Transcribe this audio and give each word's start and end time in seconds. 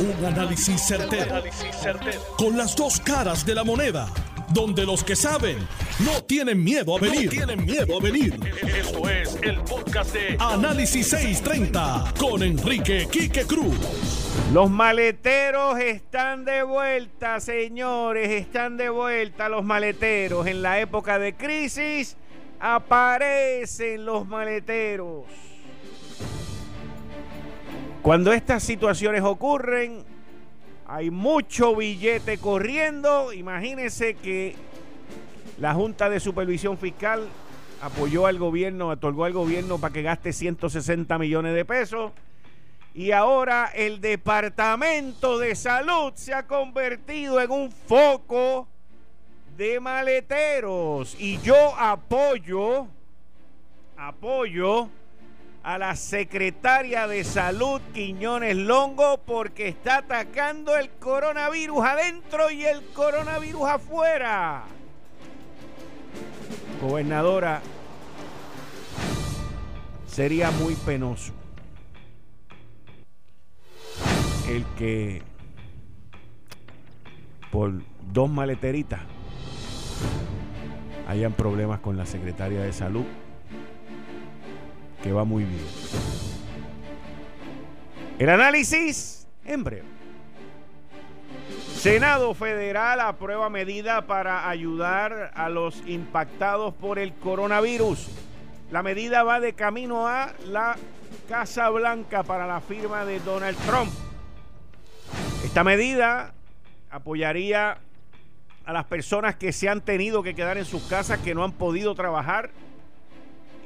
Un 0.00 0.24
análisis 0.24 0.80
certero, 0.86 1.42
Con 2.36 2.56
las 2.56 2.76
dos 2.76 3.00
caras 3.00 3.44
de 3.44 3.54
la 3.54 3.64
moneda. 3.64 4.06
Donde 4.50 4.86
los 4.86 5.02
que 5.02 5.16
saben 5.16 5.58
no 5.98 6.22
tienen 6.22 6.62
miedo 6.62 6.96
a 6.96 7.00
venir. 7.00 7.28
tienen 7.28 7.64
miedo 7.66 7.98
a 7.98 8.00
venir. 8.00 8.38
Esto 8.62 9.08
es 9.10 9.36
el 9.42 9.60
podcast 9.62 10.14
de 10.14 10.36
Análisis 10.38 11.08
630 11.08 12.14
con 12.18 12.44
Enrique 12.44 13.08
Quique 13.10 13.44
Cruz. 13.44 13.76
Los 14.52 14.70
maleteros 14.70 15.80
están 15.80 16.44
de 16.44 16.62
vuelta, 16.62 17.40
señores. 17.40 18.30
Están 18.30 18.76
de 18.76 18.90
vuelta 18.90 19.48
los 19.48 19.64
maleteros. 19.64 20.46
En 20.46 20.62
la 20.62 20.78
época 20.78 21.18
de 21.18 21.34
crisis 21.34 22.16
aparecen 22.60 24.06
los 24.06 24.26
maleteros. 24.28 25.24
Cuando 28.02 28.32
estas 28.32 28.62
situaciones 28.62 29.22
ocurren, 29.22 30.04
hay 30.86 31.10
mucho 31.10 31.74
billete 31.74 32.38
corriendo. 32.38 33.32
Imagínense 33.32 34.14
que 34.14 34.54
la 35.58 35.74
Junta 35.74 36.08
de 36.08 36.20
Supervisión 36.20 36.78
Fiscal 36.78 37.28
apoyó 37.82 38.26
al 38.26 38.38
gobierno, 38.38 38.88
otorgó 38.88 39.24
al 39.24 39.32
gobierno 39.32 39.78
para 39.78 39.92
que 39.92 40.02
gaste 40.02 40.32
160 40.32 41.18
millones 41.18 41.54
de 41.54 41.64
pesos. 41.64 42.12
Y 42.94 43.10
ahora 43.10 43.70
el 43.74 44.00
Departamento 44.00 45.38
de 45.38 45.54
Salud 45.54 46.12
se 46.14 46.32
ha 46.32 46.46
convertido 46.46 47.40
en 47.40 47.50
un 47.50 47.70
foco 47.70 48.68
de 49.56 49.80
maleteros. 49.80 51.16
Y 51.18 51.38
yo 51.40 51.74
apoyo, 51.76 52.86
apoyo 53.96 54.88
a 55.62 55.78
la 55.78 55.96
secretaria 55.96 57.06
de 57.06 57.24
Salud 57.24 57.80
Quiñones 57.92 58.56
Longo 58.56 59.18
porque 59.18 59.68
está 59.68 59.98
atacando 59.98 60.76
el 60.76 60.90
coronavirus 60.90 61.84
adentro 61.84 62.50
y 62.50 62.64
el 62.64 62.82
coronavirus 62.94 63.68
afuera. 63.68 64.64
Gobernadora, 66.80 67.60
sería 70.06 70.50
muy 70.50 70.74
penoso 70.74 71.32
el 74.48 74.64
que 74.76 75.22
por 77.50 77.72
dos 78.12 78.30
maleteritas 78.30 79.00
hayan 81.08 81.32
problemas 81.32 81.80
con 81.80 81.96
la 81.96 82.06
secretaria 82.06 82.60
de 82.62 82.72
salud 82.72 83.04
que 85.02 85.12
va 85.12 85.24
muy 85.24 85.44
bien. 85.44 85.64
El 88.18 88.28
análisis 88.30 89.26
en 89.44 89.64
breve. 89.64 89.98
Senado 91.74 92.34
Federal 92.34 93.00
aprueba 93.00 93.48
medida 93.48 94.06
para 94.06 94.48
ayudar 94.48 95.30
a 95.34 95.48
los 95.48 95.80
impactados 95.86 96.74
por 96.74 96.98
el 96.98 97.14
coronavirus. 97.14 98.08
La 98.72 98.82
medida 98.82 99.22
va 99.22 99.38
de 99.38 99.52
camino 99.52 100.08
a 100.08 100.32
la 100.46 100.76
Casa 101.28 101.68
Blanca 101.70 102.24
para 102.24 102.46
la 102.46 102.60
firma 102.60 103.04
de 103.04 103.20
Donald 103.20 103.56
Trump. 103.58 103.92
Esta 105.44 105.62
medida 105.62 106.34
apoyaría 106.90 107.78
a 108.64 108.72
las 108.72 108.84
personas 108.84 109.36
que 109.36 109.52
se 109.52 109.68
han 109.68 109.80
tenido 109.80 110.22
que 110.22 110.34
quedar 110.34 110.58
en 110.58 110.64
sus 110.64 110.82
casas, 110.82 111.20
que 111.20 111.34
no 111.34 111.44
han 111.44 111.52
podido 111.52 111.94
trabajar 111.94 112.50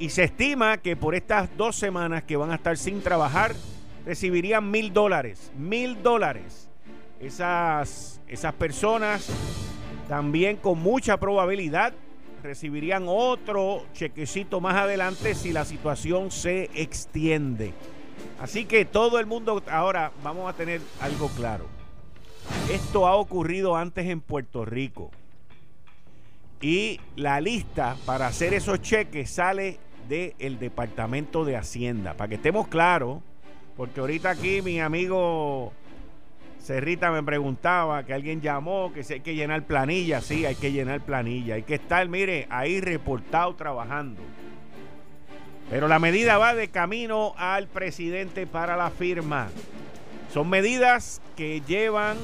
y 0.03 0.09
se 0.09 0.25
estima 0.25 0.79
que 0.79 0.97
por 0.97 1.15
estas 1.15 1.55
dos 1.55 1.77
semanas 1.77 2.23
que 2.23 2.35
van 2.35 2.51
a 2.51 2.55
estar 2.55 2.75
sin 2.77 3.01
trabajar, 3.01 3.55
recibirían 4.05 4.69
mil 4.69 4.91
dólares. 4.91 5.49
Mil 5.57 6.03
dólares. 6.03 6.67
Esas, 7.21 8.19
esas 8.27 8.53
personas 8.55 9.29
también 10.09 10.57
con 10.57 10.77
mucha 10.79 11.15
probabilidad 11.15 11.93
recibirían 12.43 13.05
otro 13.07 13.85
chequecito 13.93 14.59
más 14.59 14.75
adelante 14.75 15.35
si 15.35 15.53
la 15.53 15.63
situación 15.63 16.31
se 16.31 16.69
extiende. 16.75 17.73
Así 18.41 18.65
que 18.65 18.83
todo 18.83 19.19
el 19.21 19.25
mundo, 19.25 19.63
ahora 19.71 20.11
vamos 20.21 20.53
a 20.53 20.57
tener 20.57 20.81
algo 20.99 21.29
claro. 21.29 21.65
Esto 22.69 23.07
ha 23.07 23.15
ocurrido 23.15 23.77
antes 23.77 24.05
en 24.07 24.19
Puerto 24.19 24.65
Rico. 24.65 25.11
Y 26.59 26.99
la 27.15 27.39
lista 27.39 27.95
para 28.05 28.27
hacer 28.27 28.53
esos 28.53 28.81
cheques 28.81 29.29
sale 29.29 29.79
del 30.07 30.59
Departamento 30.59 31.45
de 31.45 31.57
Hacienda. 31.57 32.13
Para 32.15 32.29
que 32.29 32.35
estemos 32.35 32.67
claros, 32.67 33.21
porque 33.75 33.99
ahorita 33.99 34.31
aquí 34.31 34.61
mi 34.61 34.79
amigo 34.79 35.73
Cerrita 36.63 37.11
me 37.11 37.21
preguntaba 37.23 38.03
que 38.03 38.13
alguien 38.13 38.39
llamó, 38.39 38.93
que 38.93 39.03
si 39.03 39.13
hay 39.13 39.19
que 39.19 39.35
llenar 39.35 39.63
planilla. 39.63 40.21
Sí, 40.21 40.45
hay 40.45 40.55
que 40.55 40.71
llenar 40.71 41.01
planilla. 41.01 41.55
Hay 41.55 41.63
que 41.63 41.75
estar, 41.75 42.07
mire, 42.07 42.47
ahí 42.49 42.79
reportado 42.79 43.53
trabajando. 43.55 44.21
Pero 45.69 45.87
la 45.87 45.99
medida 45.99 46.37
va 46.37 46.55
de 46.55 46.69
camino 46.69 47.33
al 47.37 47.67
presidente 47.67 48.47
para 48.47 48.77
la 48.77 48.91
firma. 48.91 49.49
Son 50.31 50.49
medidas 50.49 51.21
que 51.35 51.61
llevan 51.67 52.17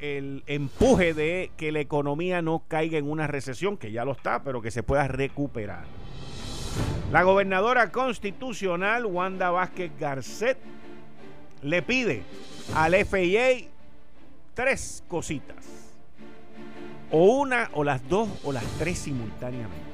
el 0.00 0.42
empuje 0.46 1.12
de 1.12 1.50
que 1.56 1.70
la 1.70 1.80
economía 1.80 2.42
no 2.42 2.64
caiga 2.66 2.98
en 2.98 3.08
una 3.10 3.26
recesión, 3.26 3.76
que 3.76 3.92
ya 3.92 4.04
lo 4.04 4.12
está, 4.12 4.42
pero 4.42 4.62
que 4.62 4.70
se 4.70 4.82
pueda 4.82 5.06
recuperar. 5.06 5.84
La 7.10 7.22
gobernadora 7.22 7.90
constitucional, 7.90 9.04
Wanda 9.04 9.50
Vázquez 9.50 9.92
Garcet, 9.98 10.56
le 11.62 11.82
pide 11.82 12.22
al 12.74 12.94
FIA 13.04 13.68
tres 14.54 15.04
cositas. 15.08 15.56
O 17.10 17.26
una, 17.36 17.68
o 17.74 17.84
las 17.84 18.08
dos, 18.08 18.28
o 18.44 18.52
las 18.52 18.64
tres 18.78 18.98
simultáneamente. 18.98 19.92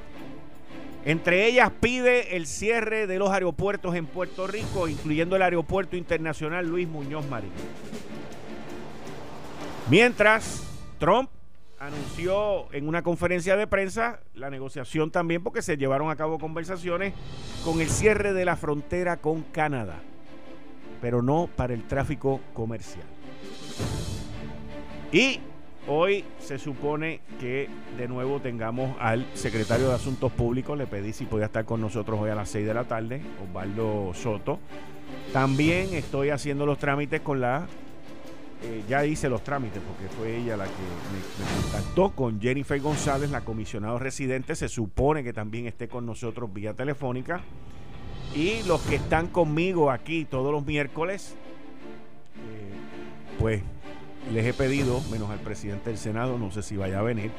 Entre 1.04 1.46
ellas 1.46 1.72
pide 1.80 2.36
el 2.36 2.46
cierre 2.46 3.06
de 3.06 3.18
los 3.18 3.30
aeropuertos 3.30 3.94
en 3.94 4.06
Puerto 4.06 4.46
Rico, 4.46 4.88
incluyendo 4.88 5.36
el 5.36 5.42
Aeropuerto 5.42 5.96
Internacional 5.96 6.68
Luis 6.68 6.86
Muñoz 6.86 7.26
Marín. 7.26 7.50
Mientras, 9.88 10.62
Trump 10.98 11.30
anunció 11.80 12.72
en 12.72 12.88
una 12.88 13.02
conferencia 13.02 13.56
de 13.56 13.66
prensa 13.66 14.20
la 14.34 14.50
negociación 14.50 15.10
también 15.10 15.42
porque 15.42 15.62
se 15.62 15.76
llevaron 15.76 16.10
a 16.10 16.16
cabo 16.16 16.38
conversaciones 16.38 17.14
con 17.64 17.80
el 17.80 17.88
cierre 17.88 18.32
de 18.32 18.44
la 18.44 18.56
frontera 18.56 19.16
con 19.16 19.42
Canadá, 19.42 20.00
pero 21.00 21.22
no 21.22 21.48
para 21.54 21.74
el 21.74 21.86
tráfico 21.86 22.40
comercial. 22.52 23.06
Y 25.12 25.40
hoy 25.86 26.24
se 26.38 26.58
supone 26.58 27.20
que 27.40 27.68
de 27.96 28.08
nuevo 28.08 28.40
tengamos 28.40 28.96
al 29.00 29.24
secretario 29.34 29.88
de 29.88 29.94
Asuntos 29.94 30.32
Públicos, 30.32 30.76
le 30.76 30.86
pedí 30.86 31.12
si 31.12 31.24
podía 31.24 31.46
estar 31.46 31.64
con 31.64 31.80
nosotros 31.80 32.20
hoy 32.20 32.30
a 32.30 32.34
las 32.34 32.50
6 32.50 32.66
de 32.66 32.74
la 32.74 32.84
tarde, 32.84 33.22
Osvaldo 33.48 34.12
Soto. 34.14 34.58
También 35.32 35.94
estoy 35.94 36.30
haciendo 36.30 36.66
los 36.66 36.78
trámites 36.78 37.20
con 37.20 37.40
la 37.40 37.66
eh, 38.60 38.82
ya 38.88 39.04
hice 39.06 39.28
los 39.28 39.44
trámites 39.44 39.80
porque 39.86 40.12
fue 40.14 40.36
ella 40.36 40.56
la 40.56 40.64
que 40.64 40.70
me, 40.72 41.62
contactó 41.62 42.10
con 42.10 42.40
Jennifer 42.40 42.80
González, 42.80 43.30
la 43.30 43.42
comisionada 43.42 43.98
residente. 43.98 44.56
Se 44.56 44.68
supone 44.68 45.22
que 45.22 45.32
también 45.32 45.66
esté 45.66 45.88
con 45.88 46.04
nosotros 46.06 46.52
vía 46.52 46.74
telefónica. 46.74 47.40
Y 48.34 48.62
los 48.64 48.80
que 48.82 48.96
están 48.96 49.28
conmigo 49.28 49.90
aquí 49.90 50.24
todos 50.24 50.52
los 50.52 50.66
miércoles, 50.66 51.34
eh, 52.36 53.38
pues 53.38 53.62
les 54.32 54.44
he 54.44 54.52
pedido, 54.52 55.00
menos 55.10 55.30
al 55.30 55.38
presidente 55.38 55.90
del 55.90 55.98
Senado, 55.98 56.36
no 56.36 56.50
sé 56.50 56.62
si 56.62 56.76
vaya 56.76 56.98
a 56.98 57.02
venir, 57.02 57.30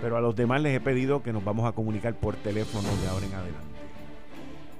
pero 0.00 0.16
a 0.16 0.20
los 0.20 0.34
demás 0.34 0.60
les 0.62 0.74
he 0.74 0.80
pedido 0.80 1.22
que 1.22 1.32
nos 1.32 1.44
vamos 1.44 1.68
a 1.68 1.72
comunicar 1.72 2.14
por 2.14 2.34
teléfono 2.36 2.88
de 3.02 3.08
ahora 3.08 3.26
en 3.26 3.34
adelante. 3.34 3.72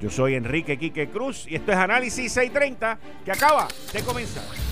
Yo 0.00 0.10
soy 0.10 0.34
Enrique 0.34 0.78
Quique 0.78 1.08
Cruz 1.08 1.46
y 1.48 1.54
esto 1.54 1.70
es 1.70 1.78
Análisis 1.78 2.32
630 2.32 2.98
que 3.24 3.30
acaba 3.30 3.68
de 3.92 4.02
comenzar. 4.02 4.71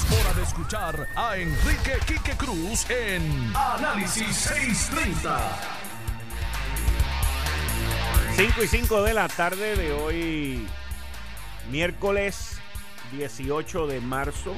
hora 0.09 0.33
de 0.33 0.43
escuchar 0.43 1.07
a 1.15 1.37
Enrique 1.37 1.93
Quique 2.05 2.35
Cruz 2.37 2.89
en 2.89 3.53
Análisis 3.55 4.35
630. 4.35 5.39
5 8.35 8.63
y 8.63 8.67
5 8.67 9.03
de 9.03 9.13
la 9.13 9.27
tarde 9.27 9.75
de 9.75 9.91
hoy, 9.93 10.67
miércoles 11.69 12.57
18 13.11 13.87
de 13.87 14.01
marzo 14.01 14.55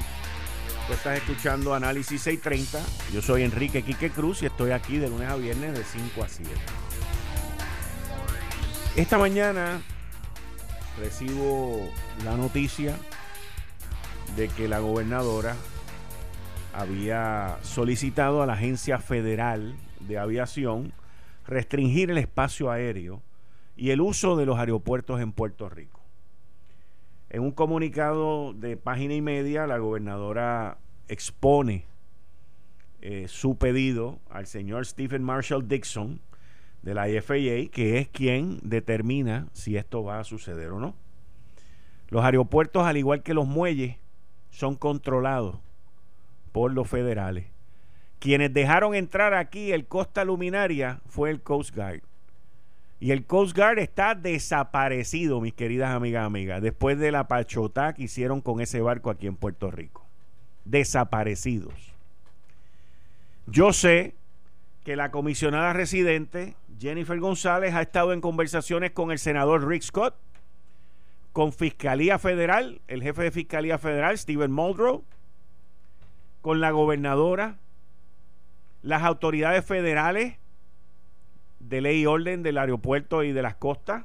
Tú 0.88 0.94
estás 0.94 1.18
escuchando 1.18 1.74
Análisis 1.74 2.22
630. 2.22 2.82
Yo 3.14 3.22
soy 3.22 3.44
Enrique 3.44 3.84
Quique 3.84 4.10
Cruz 4.10 4.44
y 4.44 4.48
estoy 4.48 4.72
aquí 4.72 4.98
de 4.98 5.08
lunes 5.08 5.30
a 5.30 5.38
viernes 5.38 5.78
de 5.78 5.84
5 5.84 6.24
a 6.24 6.28
7. 6.28 6.52
Esta 8.98 9.18
mañana 9.18 9.82
recibo 11.00 11.90
la 12.26 12.36
noticia 12.36 12.98
de 14.36 14.48
que 14.50 14.68
la 14.68 14.80
gobernadora 14.80 15.56
había 16.74 17.58
solicitado 17.62 18.42
a 18.42 18.46
la 18.46 18.54
Agencia 18.54 18.98
Federal 18.98 19.76
de 20.00 20.18
Aviación 20.18 20.92
restringir 21.46 22.10
el 22.10 22.18
espacio 22.18 22.72
aéreo 22.72 23.22
y 23.76 23.92
el 23.92 24.02
uso 24.02 24.36
de 24.36 24.46
los 24.46 24.58
aeropuertos 24.58 25.22
en 25.22 25.32
Puerto 25.32 25.70
Rico. 25.70 26.02
En 27.30 27.42
un 27.42 27.52
comunicado 27.52 28.54
de 28.54 28.78
página 28.78 29.14
y 29.14 29.22
media, 29.22 29.68
la 29.68 29.78
gobernadora 29.78 30.78
expone 31.08 31.86
eh, 33.02 33.28
su 33.28 33.58
pedido 33.58 34.20
al 34.30 34.48
señor 34.48 34.86
Stephen 34.86 35.24
Marshall 35.24 35.68
Dixon 35.68 36.22
de 36.82 36.94
la 36.94 37.06
FAA, 37.22 37.70
que 37.72 37.98
es 37.98 38.08
quien 38.08 38.60
determina 38.64 39.48
si 39.54 39.78
esto 39.78 40.04
va 40.04 40.20
a 40.20 40.24
suceder 40.24 40.70
o 40.70 40.80
no. 40.80 40.96
Los 42.10 42.24
aeropuertos, 42.24 42.86
al 42.86 42.98
igual 42.98 43.24
que 43.24 43.34
los 43.34 43.48
muelles, 43.48 43.98
son 44.54 44.76
controlados 44.76 45.58
por 46.52 46.72
los 46.72 46.88
federales. 46.88 47.48
Quienes 48.20 48.54
dejaron 48.54 48.96
entrar 48.96 49.34
aquí 49.34 49.72
el 49.72 49.88
Costa 49.88 50.24
Luminaria 50.24 51.02
fue 51.08 51.32
el 51.32 51.42
Coast 51.42 51.76
Guard. 51.76 52.02
Y 53.00 53.12
el 53.12 53.26
Coast 53.26 53.58
Guard 53.58 53.80
está 53.80 54.16
desaparecido, 54.16 55.42
mis 55.42 55.54
queridas 55.54 55.94
amigas 55.94 56.26
amigas, 56.26 56.62
después 56.62 56.98
de 57.00 57.12
la 57.12 57.28
pachotá 57.28 57.94
que 57.94 58.04
hicieron 58.04 58.40
con 58.40 58.62
ese 58.62 58.80
barco 58.80 59.10
aquí 59.10 59.28
en 59.28 59.36
Puerto 59.36 59.72
Rico. 59.72 60.06
Desaparecidos. 60.64 61.74
Yo 63.48 63.74
sé 63.74 64.14
que 64.86 64.96
la 64.96 65.12
comisionada 65.12 65.74
residente, 65.74 66.56
Jennifer 66.80 67.20
González, 67.20 67.74
ha 67.74 67.82
estado 67.82 68.14
en 68.14 68.22
conversaciones 68.22 68.92
con 68.92 69.12
el 69.12 69.20
senador 69.20 69.68
Rick 69.68 69.82
Scott, 69.82 70.16
con 71.34 71.52
Fiscalía 71.52 72.20
Federal, 72.20 72.82
el 72.88 73.04
jefe 73.04 73.24
de 73.24 73.32
Fiscalía 73.32 73.78
Federal, 73.78 74.18
Stephen 74.18 74.52
Muldrow, 74.52 75.04
con 76.42 76.62
la 76.62 76.72
gobernadora, 76.72 77.58
las 78.82 79.04
autoridades 79.04 79.66
federales, 79.66 80.38
de 81.60 81.82
ley 81.82 82.02
y 82.02 82.06
orden 82.06 82.44
del 82.44 82.58
aeropuerto 82.58 83.24
y 83.24 83.32
de 83.32 83.42
las 83.42 83.56
costas 83.56 84.04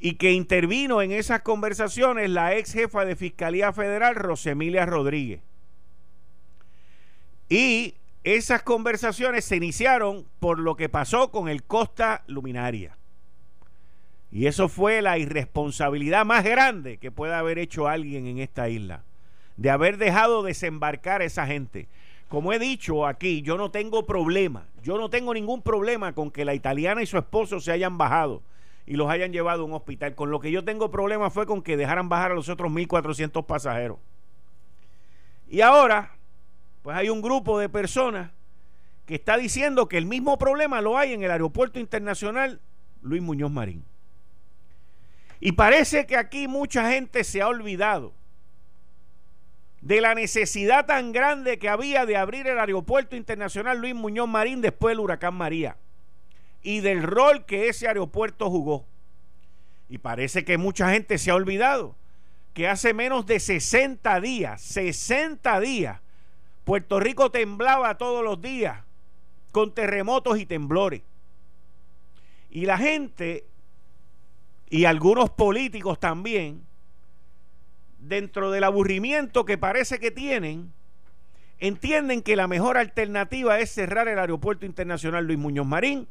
y 0.00 0.14
que 0.14 0.32
intervino 0.32 1.02
en 1.02 1.12
esas 1.12 1.40
conversaciones 1.40 2.30
la 2.30 2.56
ex 2.56 2.72
jefa 2.72 3.04
de 3.04 3.16
Fiscalía 3.16 3.72
Federal, 3.72 4.14
Rosemilia 4.14 4.86
Rodríguez. 4.86 5.40
Y 7.48 7.94
esas 8.22 8.62
conversaciones 8.62 9.44
se 9.44 9.56
iniciaron 9.56 10.26
por 10.38 10.58
lo 10.58 10.76
que 10.76 10.88
pasó 10.88 11.30
con 11.30 11.48
el 11.48 11.64
Costa 11.64 12.22
Luminaria. 12.26 12.97
Y 14.30 14.46
eso 14.46 14.68
fue 14.68 15.00
la 15.00 15.18
irresponsabilidad 15.18 16.26
más 16.26 16.44
grande 16.44 16.98
que 16.98 17.10
pueda 17.10 17.38
haber 17.38 17.58
hecho 17.58 17.88
alguien 17.88 18.26
en 18.26 18.38
esta 18.38 18.68
isla, 18.68 19.02
de 19.56 19.70
haber 19.70 19.96
dejado 19.96 20.42
desembarcar 20.42 21.22
a 21.22 21.24
esa 21.24 21.46
gente. 21.46 21.88
Como 22.28 22.52
he 22.52 22.58
dicho 22.58 23.06
aquí, 23.06 23.40
yo 23.40 23.56
no 23.56 23.70
tengo 23.70 24.04
problema, 24.04 24.66
yo 24.82 24.98
no 24.98 25.08
tengo 25.08 25.32
ningún 25.32 25.62
problema 25.62 26.12
con 26.12 26.30
que 26.30 26.44
la 26.44 26.54
italiana 26.54 27.02
y 27.02 27.06
su 27.06 27.16
esposo 27.16 27.58
se 27.58 27.72
hayan 27.72 27.96
bajado 27.96 28.42
y 28.86 28.96
los 28.96 29.10
hayan 29.10 29.32
llevado 29.32 29.62
a 29.62 29.64
un 29.64 29.72
hospital. 29.72 30.14
Con 30.14 30.30
lo 30.30 30.40
que 30.40 30.50
yo 30.50 30.62
tengo 30.62 30.90
problema 30.90 31.30
fue 31.30 31.46
con 31.46 31.62
que 31.62 31.78
dejaran 31.78 32.10
bajar 32.10 32.32
a 32.32 32.34
los 32.34 32.50
otros 32.50 32.70
1.400 32.70 33.46
pasajeros. 33.46 33.98
Y 35.48 35.62
ahora, 35.62 36.12
pues 36.82 36.96
hay 36.96 37.08
un 37.08 37.22
grupo 37.22 37.58
de 37.58 37.70
personas 37.70 38.30
que 39.06 39.14
está 39.14 39.38
diciendo 39.38 39.88
que 39.88 39.96
el 39.96 40.04
mismo 40.04 40.36
problema 40.36 40.82
lo 40.82 40.98
hay 40.98 41.14
en 41.14 41.22
el 41.22 41.30
aeropuerto 41.30 41.80
internacional 41.80 42.60
Luis 43.00 43.22
Muñoz 43.22 43.50
Marín. 43.50 43.84
Y 45.40 45.52
parece 45.52 46.06
que 46.06 46.16
aquí 46.16 46.48
mucha 46.48 46.90
gente 46.90 47.24
se 47.24 47.40
ha 47.40 47.48
olvidado 47.48 48.12
de 49.80 50.00
la 50.00 50.14
necesidad 50.14 50.86
tan 50.86 51.12
grande 51.12 51.58
que 51.58 51.68
había 51.68 52.04
de 52.04 52.16
abrir 52.16 52.46
el 52.48 52.58
aeropuerto 52.58 53.14
internacional 53.14 53.78
Luis 53.78 53.94
Muñoz 53.94 54.28
Marín 54.28 54.60
después 54.60 54.92
del 54.92 55.00
huracán 55.00 55.34
María 55.34 55.76
y 56.62 56.80
del 56.80 57.02
rol 57.02 57.44
que 57.46 57.68
ese 57.68 57.86
aeropuerto 57.86 58.50
jugó. 58.50 58.84
Y 59.88 59.98
parece 59.98 60.44
que 60.44 60.58
mucha 60.58 60.90
gente 60.90 61.18
se 61.18 61.30
ha 61.30 61.34
olvidado 61.34 61.94
que 62.52 62.66
hace 62.66 62.92
menos 62.92 63.24
de 63.26 63.38
60 63.38 64.20
días, 64.20 64.60
60 64.62 65.60
días, 65.60 66.00
Puerto 66.64 66.98
Rico 66.98 67.30
temblaba 67.30 67.96
todos 67.96 68.24
los 68.24 68.42
días 68.42 68.80
con 69.52 69.72
terremotos 69.72 70.38
y 70.38 70.44
temblores. 70.44 71.02
Y 72.50 72.66
la 72.66 72.76
gente 72.76 73.44
y 74.70 74.84
algunos 74.84 75.30
políticos 75.30 75.98
también 75.98 76.62
dentro 77.98 78.50
del 78.50 78.64
aburrimiento 78.64 79.44
que 79.44 79.58
parece 79.58 79.98
que 79.98 80.10
tienen, 80.10 80.72
entienden 81.58 82.22
que 82.22 82.36
la 82.36 82.46
mejor 82.46 82.76
alternativa 82.76 83.58
es 83.58 83.70
cerrar 83.70 84.08
el 84.08 84.18
aeropuerto 84.18 84.66
internacional 84.66 85.26
Luis 85.26 85.38
Muñoz 85.38 85.66
Marín 85.66 86.06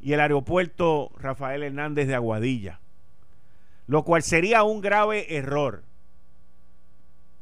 y 0.00 0.12
el 0.12 0.20
aeropuerto 0.20 1.10
Rafael 1.18 1.62
Hernández 1.62 2.06
de 2.08 2.14
Aguadilla, 2.14 2.80
lo 3.86 4.04
cual 4.04 4.22
sería 4.22 4.62
un 4.62 4.80
grave 4.80 5.36
error. 5.36 5.84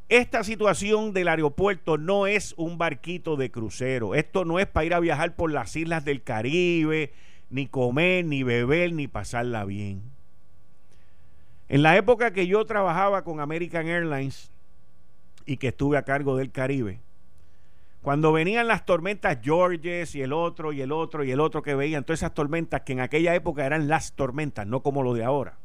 Esta 0.09 0.45
situación 0.45 1.13
del 1.13 1.29
aeropuerto 1.29 1.99
no 1.99 2.27
es 2.27 2.55
un 2.57 2.79
barquito 2.79 3.37
de 3.37 3.51
crucero, 3.51 4.15
esto 4.15 4.45
no 4.45 4.59
es 4.61 4.67
para 4.67 4.85
ir 4.85 4.95
a 4.95 5.01
viajar 5.01 5.35
por 5.35 5.51
las 5.51 5.75
islas 5.75 6.05
del 6.05 6.23
Caribe, 6.23 7.13
ni 7.51 7.67
comer, 7.67 8.25
ni 8.25 8.43
beber, 8.43 8.93
ni 8.93 9.09
pasarla 9.09 9.65
bien. 9.65 10.16
En 11.69 11.83
la 11.83 11.97
época 11.97 12.33
que 12.33 12.47
yo 12.47 12.65
trabajaba 12.65 13.25
con 13.25 13.41
American 13.41 13.89
Airlines 13.89 14.53
y 15.45 15.57
que 15.57 15.69
estuve 15.69 15.99
a 15.99 16.05
cargo 16.05 16.37
del 16.37 16.53
Caribe, 16.53 17.01
cuando 18.03 18.33
venían 18.33 18.69
las 18.69 18.87
tormentas 18.87 19.39
Georges 19.43 20.15
y 20.15 20.23
el 20.23 20.33
otro 20.33 20.73
y 20.73 20.81
el 20.81 20.93
otro 20.93 21.25
y 21.25 21.33
el 21.33 21.41
otro 21.41 21.63
que 21.63 21.75
veían, 21.75 22.05
todas 22.05 22.21
esas 22.21 22.35
tormentas 22.35 22.83
que 22.83 22.93
en 22.93 23.01
aquella 23.01 23.35
época 23.35 23.67
eran 23.67 23.89
las 23.89 24.13
tormentas, 24.13 24.65
no 24.65 24.81
como 24.81 25.03
lo 25.03 25.13
de 25.13 25.25
ahora. 25.25 25.59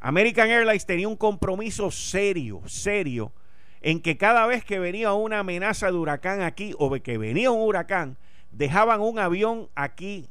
American 0.00 0.50
Airlines 0.50 0.84
tenía 0.84 1.08
un 1.08 1.16
compromiso 1.16 1.90
serio, 1.90 2.60
serio, 2.66 3.32
en 3.80 4.02
que 4.02 4.18
cada 4.18 4.46
vez 4.46 4.62
que 4.62 4.78
venía 4.78 5.14
una 5.14 5.38
amenaza 5.38 5.86
de 5.86 5.96
huracán 5.96 6.42
aquí 6.42 6.74
o 6.78 6.90
que 7.00 7.16
venía 7.16 7.50
un 7.50 7.62
huracán, 7.62 8.18
dejaban 8.50 9.00
un 9.00 9.18
avión 9.18 9.70
aquí 9.74 10.28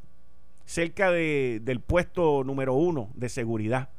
cerca 0.65 1.09
del 1.09 1.79
puesto 1.79 2.43
número 2.43 2.75
uno 2.75 3.09
de 3.15 3.29
seguridad 3.29 3.89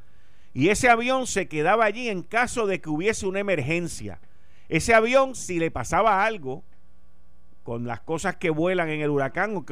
y 0.54 0.68
ese 0.68 0.88
avión 0.88 1.26
se 1.26 1.48
quedaba 1.48 1.84
allí 1.84 2.08
en 2.08 2.22
caso 2.22 2.66
de 2.66 2.80
que 2.80 2.88
hubiese 2.88 3.26
una 3.26 3.40
emergencia. 3.40 4.20
Ese 4.68 4.94
avión, 4.94 5.34
si 5.34 5.58
le 5.58 5.72
pasaba 5.72 6.24
algo, 6.24 6.62
con 7.64 7.86
las 7.86 8.00
cosas 8.00 8.36
que 8.36 8.50
vuelan 8.50 8.88
en 8.88 9.00
el 9.00 9.10
huracán, 9.10 9.56
o 9.56 9.64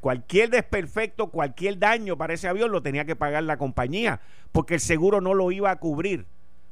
cualquier 0.00 0.50
desperfecto, 0.50 1.28
cualquier 1.28 1.78
daño 1.78 2.18
para 2.18 2.34
ese 2.34 2.46
avión 2.46 2.70
lo 2.70 2.82
tenía 2.82 3.06
que 3.06 3.16
pagar 3.16 3.44
la 3.44 3.56
compañía, 3.56 4.20
porque 4.52 4.74
el 4.74 4.80
seguro 4.80 5.22
no 5.22 5.32
lo 5.32 5.50
iba 5.50 5.70
a 5.70 5.76
cubrir 5.76 6.26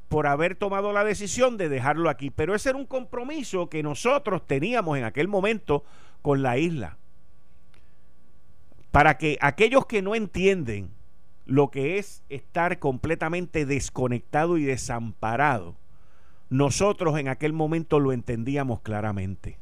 por 0.07 0.27
haber 0.27 0.55
tomado 0.55 0.93
la 0.93 1.03
decisión 1.03 1.57
de 1.57 1.67
dejarlo 1.67 2.09
aquí. 2.09 2.29
Pero 2.29 2.53
ese 2.53 2.69
era 2.69 2.77
un 2.77 2.85
compromiso 2.85 3.69
que 3.69 3.81
nosotros 3.81 4.45
teníamos 4.45 4.97
en 4.97 5.03
aquel 5.03 5.27
momento 5.27 5.83
con 6.21 6.43
la 6.43 6.59
isla. 6.59 6.97
Para 8.91 9.17
que 9.17 9.37
aquellos 9.41 9.85
que 9.85 10.01
no 10.01 10.15
entienden 10.15 10.91
lo 11.47 11.71
que 11.71 11.97
es 11.97 12.21
estar 12.29 12.77
completamente 12.77 13.65
desconectado 13.65 14.57
y 14.57 14.65
desamparado, 14.65 15.75
nosotros 16.49 17.17
en 17.17 17.29
aquel 17.29 17.53
momento 17.53 17.99
lo 17.99 18.11
entendíamos 18.11 18.81
claramente. 18.81 19.57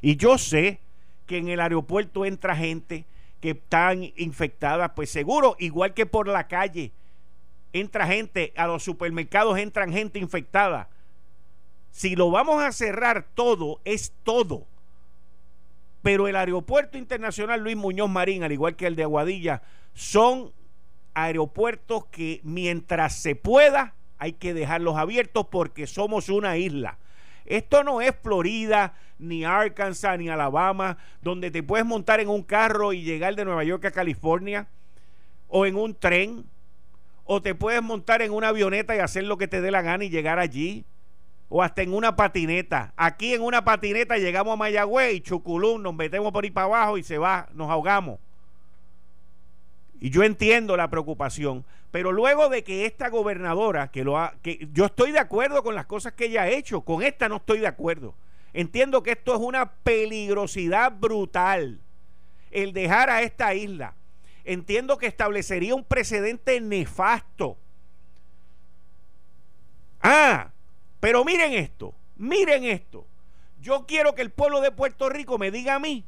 Y 0.00 0.16
yo 0.16 0.38
sé 0.38 0.80
que 1.26 1.38
en 1.38 1.48
el 1.48 1.60
aeropuerto 1.60 2.24
entra 2.24 2.56
gente 2.56 3.04
que 3.40 3.50
está 3.50 3.94
infectada, 3.94 4.94
pues 4.94 5.10
seguro, 5.10 5.56
igual 5.58 5.92
que 5.92 6.06
por 6.06 6.28
la 6.28 6.46
calle, 6.46 6.92
entra 7.72 8.06
gente, 8.06 8.52
a 8.56 8.66
los 8.66 8.84
supermercados 8.84 9.58
entran 9.58 9.92
gente 9.92 10.20
infectada. 10.20 10.88
Si 11.90 12.14
lo 12.14 12.30
vamos 12.30 12.62
a 12.62 12.72
cerrar 12.72 13.26
todo, 13.34 13.80
es 13.84 14.12
todo. 14.22 14.66
Pero 16.02 16.28
el 16.28 16.36
aeropuerto 16.36 16.96
internacional 16.96 17.60
Luis 17.60 17.76
Muñoz 17.76 18.08
Marín, 18.08 18.44
al 18.44 18.52
igual 18.52 18.76
que 18.76 18.86
el 18.86 18.94
de 18.94 19.02
Aguadilla, 19.02 19.62
son 19.94 20.52
aeropuertos 21.24 22.06
que 22.06 22.40
mientras 22.44 23.14
se 23.16 23.34
pueda 23.34 23.94
hay 24.18 24.32
que 24.32 24.54
dejarlos 24.54 24.96
abiertos 24.96 25.46
porque 25.50 25.86
somos 25.86 26.28
una 26.28 26.56
isla. 26.56 26.98
Esto 27.46 27.82
no 27.82 28.00
es 28.00 28.14
Florida, 28.22 28.94
ni 29.18 29.44
Arkansas, 29.44 30.18
ni 30.18 30.28
Alabama, 30.28 30.98
donde 31.22 31.50
te 31.50 31.62
puedes 31.62 31.86
montar 31.86 32.20
en 32.20 32.28
un 32.28 32.42
carro 32.42 32.92
y 32.92 33.02
llegar 33.02 33.36
de 33.36 33.44
Nueva 33.44 33.64
York 33.64 33.84
a 33.86 33.90
California, 33.90 34.68
o 35.48 35.64
en 35.64 35.76
un 35.76 35.94
tren, 35.94 36.44
o 37.24 37.40
te 37.40 37.54
puedes 37.54 37.82
montar 37.82 38.22
en 38.22 38.32
una 38.32 38.48
avioneta 38.48 38.94
y 38.94 38.98
hacer 38.98 39.24
lo 39.24 39.38
que 39.38 39.48
te 39.48 39.60
dé 39.60 39.70
la 39.70 39.82
gana 39.82 40.04
y 40.04 40.10
llegar 40.10 40.38
allí. 40.38 40.84
o 41.50 41.62
hasta 41.62 41.80
en 41.82 41.94
una 41.94 42.14
patineta. 42.14 42.92
Aquí 42.96 43.32
en 43.32 43.40
una 43.42 43.64
patineta 43.64 44.18
llegamos 44.18 44.52
a 44.52 44.56
Mayagüez 44.56 45.14
y 45.14 45.20
Chuculún, 45.22 45.82
nos 45.82 45.94
metemos 45.94 46.30
por 46.30 46.44
ahí 46.44 46.50
para 46.50 46.66
abajo 46.66 46.98
y 46.98 47.02
se 47.02 47.16
va, 47.16 47.48
nos 47.54 47.70
ahogamos. 47.70 48.18
Y 50.00 50.10
yo 50.10 50.22
entiendo 50.22 50.76
la 50.76 50.90
preocupación, 50.90 51.64
pero 51.90 52.12
luego 52.12 52.48
de 52.48 52.62
que 52.62 52.86
esta 52.86 53.08
gobernadora, 53.08 53.90
que 53.90 54.04
lo 54.04 54.18
ha, 54.18 54.34
que 54.42 54.68
yo 54.72 54.86
estoy 54.86 55.10
de 55.10 55.18
acuerdo 55.18 55.62
con 55.62 55.74
las 55.74 55.86
cosas 55.86 56.12
que 56.12 56.26
ella 56.26 56.42
ha 56.42 56.48
hecho, 56.48 56.82
con 56.82 57.02
esta 57.02 57.28
no 57.28 57.36
estoy 57.36 57.60
de 57.60 57.66
acuerdo. 57.66 58.14
Entiendo 58.52 59.02
que 59.02 59.12
esto 59.12 59.34
es 59.34 59.40
una 59.40 59.72
peligrosidad 59.72 60.92
brutal, 60.92 61.80
el 62.50 62.72
dejar 62.72 63.10
a 63.10 63.22
esta 63.22 63.54
isla. 63.54 63.94
Entiendo 64.44 64.98
que 64.98 65.06
establecería 65.06 65.74
un 65.74 65.84
precedente 65.84 66.60
nefasto. 66.60 67.56
Ah, 70.00 70.50
pero 71.00 71.24
miren 71.24 71.52
esto, 71.52 71.92
miren 72.16 72.64
esto. 72.64 73.04
Yo 73.60 73.84
quiero 73.86 74.14
que 74.14 74.22
el 74.22 74.30
pueblo 74.30 74.60
de 74.60 74.70
Puerto 74.70 75.08
Rico 75.08 75.38
me 75.38 75.50
diga 75.50 75.74
a 75.74 75.78
mí 75.80 76.04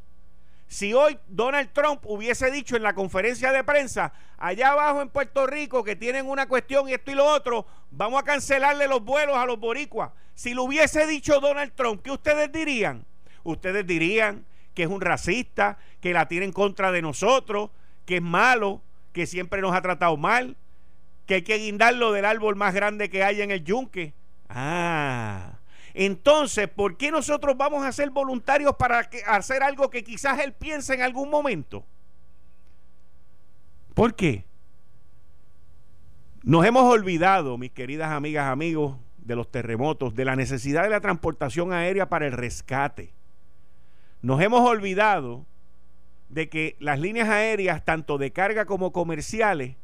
si 0.71 0.95
hoy 0.95 1.19
Donald 1.27 1.71
Trump 1.73 2.01
hubiese 2.05 2.49
dicho 2.49 2.77
en 2.77 2.85
la 2.85 2.95
conferencia 2.95 3.51
de 3.51 3.65
prensa, 3.65 4.13
allá 4.39 4.71
abajo 4.71 5.03
en 5.03 5.09
Puerto 5.09 5.45
Rico, 5.49 5.83
que 5.83 5.97
tienen 5.97 6.29
una 6.29 6.47
cuestión 6.47 6.89
y 6.89 6.93
esto 6.93 7.11
y 7.11 7.15
lo 7.15 7.27
otro, 7.27 7.67
vamos 7.91 8.23
a 8.23 8.25
cancelarle 8.25 8.87
los 8.87 9.03
vuelos 9.05 9.37
a 9.37 9.47
los 9.47 9.59
boricuas. 9.59 10.13
Si 10.37 10.55
lo 10.55 10.63
hubiese 10.63 11.09
dicho 11.09 11.41
Donald 11.41 11.73
Trump, 11.75 12.03
¿qué 12.05 12.13
ustedes 12.13 12.53
dirían? 12.53 13.05
Ustedes 13.43 13.85
dirían 13.85 14.47
que 14.73 14.85
es 14.85 14.89
un 14.89 15.01
racista, 15.01 15.77
que 16.01 16.13
la 16.13 16.29
tiene 16.29 16.45
en 16.45 16.53
contra 16.53 16.93
de 16.93 17.03
nosotros, 17.03 17.71
que 18.07 18.19
es 18.19 18.23
malo, 18.23 18.81
que 19.13 19.27
siempre 19.27 19.61
nos 19.63 19.75
ha 19.75 19.83
tratado 19.83 20.17
mal, 20.17 20.57
que 21.27 21.35
hay 21.35 21.43
que 21.43 21.59
guindarlo 21.59 22.13
del 22.13 22.27
árbol 22.27 22.55
más 22.55 22.75
grande 22.75 23.11
que 23.11 23.25
haya 23.25 23.43
en 23.43 23.51
el 23.51 23.65
yunque. 23.65 24.15
Ah, 24.49 25.59
entonces, 25.95 26.69
¿por 26.69 26.97
qué 26.97 27.11
nosotros 27.11 27.57
vamos 27.57 27.85
a 27.85 27.93
ser 27.93 28.11
voluntarios 28.11 28.75
para 28.77 29.09
hacer 29.27 29.63
algo 29.63 29.91
que 29.91 30.05
quizás 30.05 30.41
él 30.41 30.53
piense 30.53 30.95
en 30.95 31.03
algún 31.03 31.31
momento? 31.31 31.85
¿Por 33.95 34.15
qué? 34.15 34.45
Nos 36.43 36.65
hemos 36.65 36.85
olvidado, 36.85 37.59
mis 37.59 37.73
queridas 37.73 38.11
amigas, 38.13 38.47
amigos, 38.47 38.97
de 39.19 39.37
los 39.37 39.51
terremotos, 39.51 40.15
de 40.15 40.25
la 40.25 40.37
necesidad 40.37 40.85
de 40.85 40.91
la 40.91 41.01
transportación 41.01 41.73
aérea 41.73 42.09
para 42.09 42.27
el 42.27 42.33
rescate. 42.33 43.13
Nos 44.23 44.41
hemos 44.41 44.61
olvidado 44.61 45.47
de 46.29 46.49
que 46.49 46.77
las 46.79 47.01
líneas 47.01 47.29
aéreas, 47.29 47.85
tanto 47.85 48.17
de 48.17 48.33
carga 48.33 48.65
como 48.65 48.93
comerciales, 48.93 49.77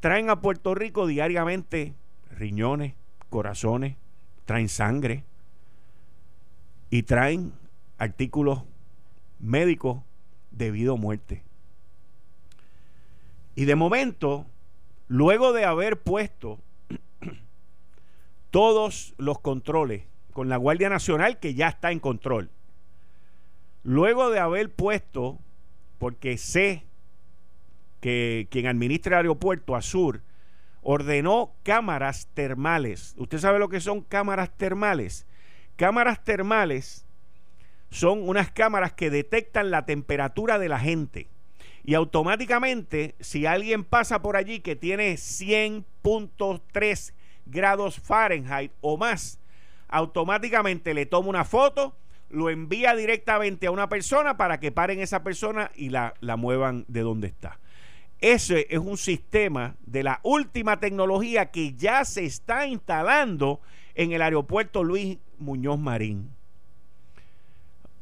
traen 0.00 0.30
a 0.30 0.40
Puerto 0.40 0.74
Rico 0.74 1.06
diariamente 1.06 1.94
riñones, 2.30 2.94
corazones, 3.30 3.96
traen 4.46 4.68
sangre 4.68 5.24
y 6.88 7.02
traen 7.02 7.52
artículos 7.98 8.62
médicos 9.38 10.02
debido 10.50 10.94
a 10.94 10.96
muerte. 10.96 11.42
Y 13.54 13.64
de 13.64 13.74
momento, 13.74 14.46
luego 15.08 15.52
de 15.52 15.64
haber 15.64 16.00
puesto 16.00 16.58
todos 18.50 19.14
los 19.18 19.40
controles 19.40 20.04
con 20.32 20.48
la 20.48 20.56
Guardia 20.56 20.88
Nacional, 20.88 21.38
que 21.38 21.54
ya 21.54 21.68
está 21.68 21.90
en 21.90 22.00
control, 22.00 22.50
luego 23.82 24.30
de 24.30 24.38
haber 24.38 24.70
puesto, 24.70 25.38
porque 25.98 26.38
sé 26.38 26.84
que 28.00 28.46
quien 28.50 28.66
administra 28.66 29.16
el 29.16 29.26
aeropuerto, 29.26 29.74
Azur, 29.74 30.20
ordenó 30.88 31.52
cámaras 31.64 32.28
termales. 32.32 33.16
¿Usted 33.18 33.38
sabe 33.38 33.58
lo 33.58 33.68
que 33.68 33.80
son 33.80 34.02
cámaras 34.02 34.56
termales? 34.56 35.26
Cámaras 35.74 36.22
termales 36.22 37.04
son 37.90 38.28
unas 38.28 38.52
cámaras 38.52 38.92
que 38.92 39.10
detectan 39.10 39.72
la 39.72 39.84
temperatura 39.84 40.60
de 40.60 40.68
la 40.68 40.78
gente. 40.78 41.26
Y 41.82 41.94
automáticamente, 41.94 43.16
si 43.18 43.46
alguien 43.46 43.82
pasa 43.82 44.22
por 44.22 44.36
allí 44.36 44.60
que 44.60 44.76
tiene 44.76 45.14
100.3 45.14 47.12
grados 47.46 47.98
Fahrenheit 47.98 48.70
o 48.80 48.96
más, 48.96 49.40
automáticamente 49.88 50.94
le 50.94 51.04
toma 51.04 51.30
una 51.30 51.44
foto, 51.44 51.96
lo 52.30 52.48
envía 52.48 52.94
directamente 52.94 53.66
a 53.66 53.72
una 53.72 53.88
persona 53.88 54.36
para 54.36 54.60
que 54.60 54.70
paren 54.70 55.00
esa 55.00 55.24
persona 55.24 55.72
y 55.74 55.88
la, 55.88 56.14
la 56.20 56.36
muevan 56.36 56.84
de 56.86 57.00
donde 57.00 57.26
está. 57.26 57.58
Ese 58.20 58.66
es 58.70 58.78
un 58.78 58.96
sistema 58.96 59.76
de 59.84 60.02
la 60.02 60.20
última 60.22 60.80
tecnología 60.80 61.50
que 61.50 61.74
ya 61.74 62.04
se 62.04 62.24
está 62.24 62.66
instalando 62.66 63.60
en 63.94 64.12
el 64.12 64.22
aeropuerto 64.22 64.82
Luis 64.82 65.18
Muñoz 65.38 65.78
Marín. 65.78 66.30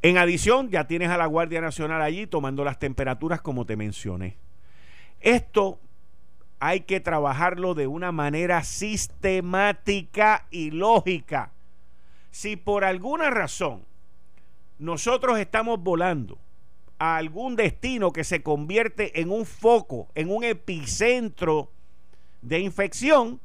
En 0.03 0.19
adición, 0.19 0.69
ya 0.71 0.87
tienes 0.87 1.09
a 1.09 1.17
la 1.17 1.27
Guardia 1.27 1.61
Nacional 1.61 2.03
allí 2.03 2.27
tomando 2.27 2.63
las 2.63 2.79
temperaturas 2.79 3.41
como 3.41 3.65
te 3.65 3.77
mencioné. 3.77 4.37
Esto 5.21 5.81
hay 6.61 6.81
que 6.81 7.01
trabajarlo 7.01 7.75
de 7.75 7.87
una 7.87 8.13
manera 8.13 8.63
sistemática 8.63 10.47
y 10.51 10.71
lógica. 10.71 11.53
Si 12.31 12.57
por 12.57 12.85
alguna 12.85 13.31
razón 13.31 13.85
nosotros 14.79 15.39
estamos 15.39 15.83
volando 15.83 16.39
a 16.99 17.17
algún 17.17 17.57
destino 17.57 18.13
que 18.13 18.25
se 18.25 18.43
convierte 18.43 19.21
en 19.21 19.31
un 19.31 19.47
foco, 19.47 20.09
en 20.15 20.31
un 20.31 20.45
epicentro 20.45 21.71
de 22.43 22.61
infección, 22.61 23.41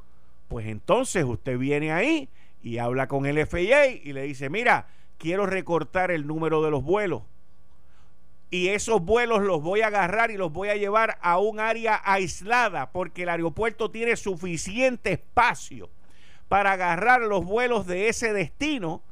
pues 0.48 0.66
entonces 0.66 1.24
usted 1.24 1.58
viene 1.58 1.92
ahí 1.92 2.28
y 2.62 2.78
habla 2.78 3.08
con 3.08 3.26
el 3.26 3.46
FIA 3.46 3.86
y 3.86 4.12
le 4.12 4.22
dice, 4.22 4.50
mira, 4.50 4.88
quiero 5.18 5.46
recortar 5.46 6.10
el 6.10 6.26
número 6.26 6.62
de 6.62 6.70
los 6.70 6.82
vuelos. 6.82 7.22
Y 8.50 8.68
esos 8.68 9.00
vuelos 9.02 9.42
los 9.42 9.62
voy 9.62 9.82
a 9.82 9.86
agarrar 9.86 10.32
y 10.32 10.36
los 10.36 10.52
voy 10.52 10.70
a 10.70 10.74
llevar 10.74 11.18
a 11.22 11.38
un 11.38 11.60
área 11.60 12.00
aislada 12.04 12.90
porque 12.90 13.22
el 13.22 13.28
aeropuerto 13.28 13.92
tiene 13.92 14.16
suficiente 14.16 15.12
espacio 15.12 15.88
para 16.48 16.72
agarrar 16.72 17.20
los 17.20 17.44
vuelos 17.44 17.86
de 17.86 18.08
ese 18.08 18.32
destino 18.32 19.02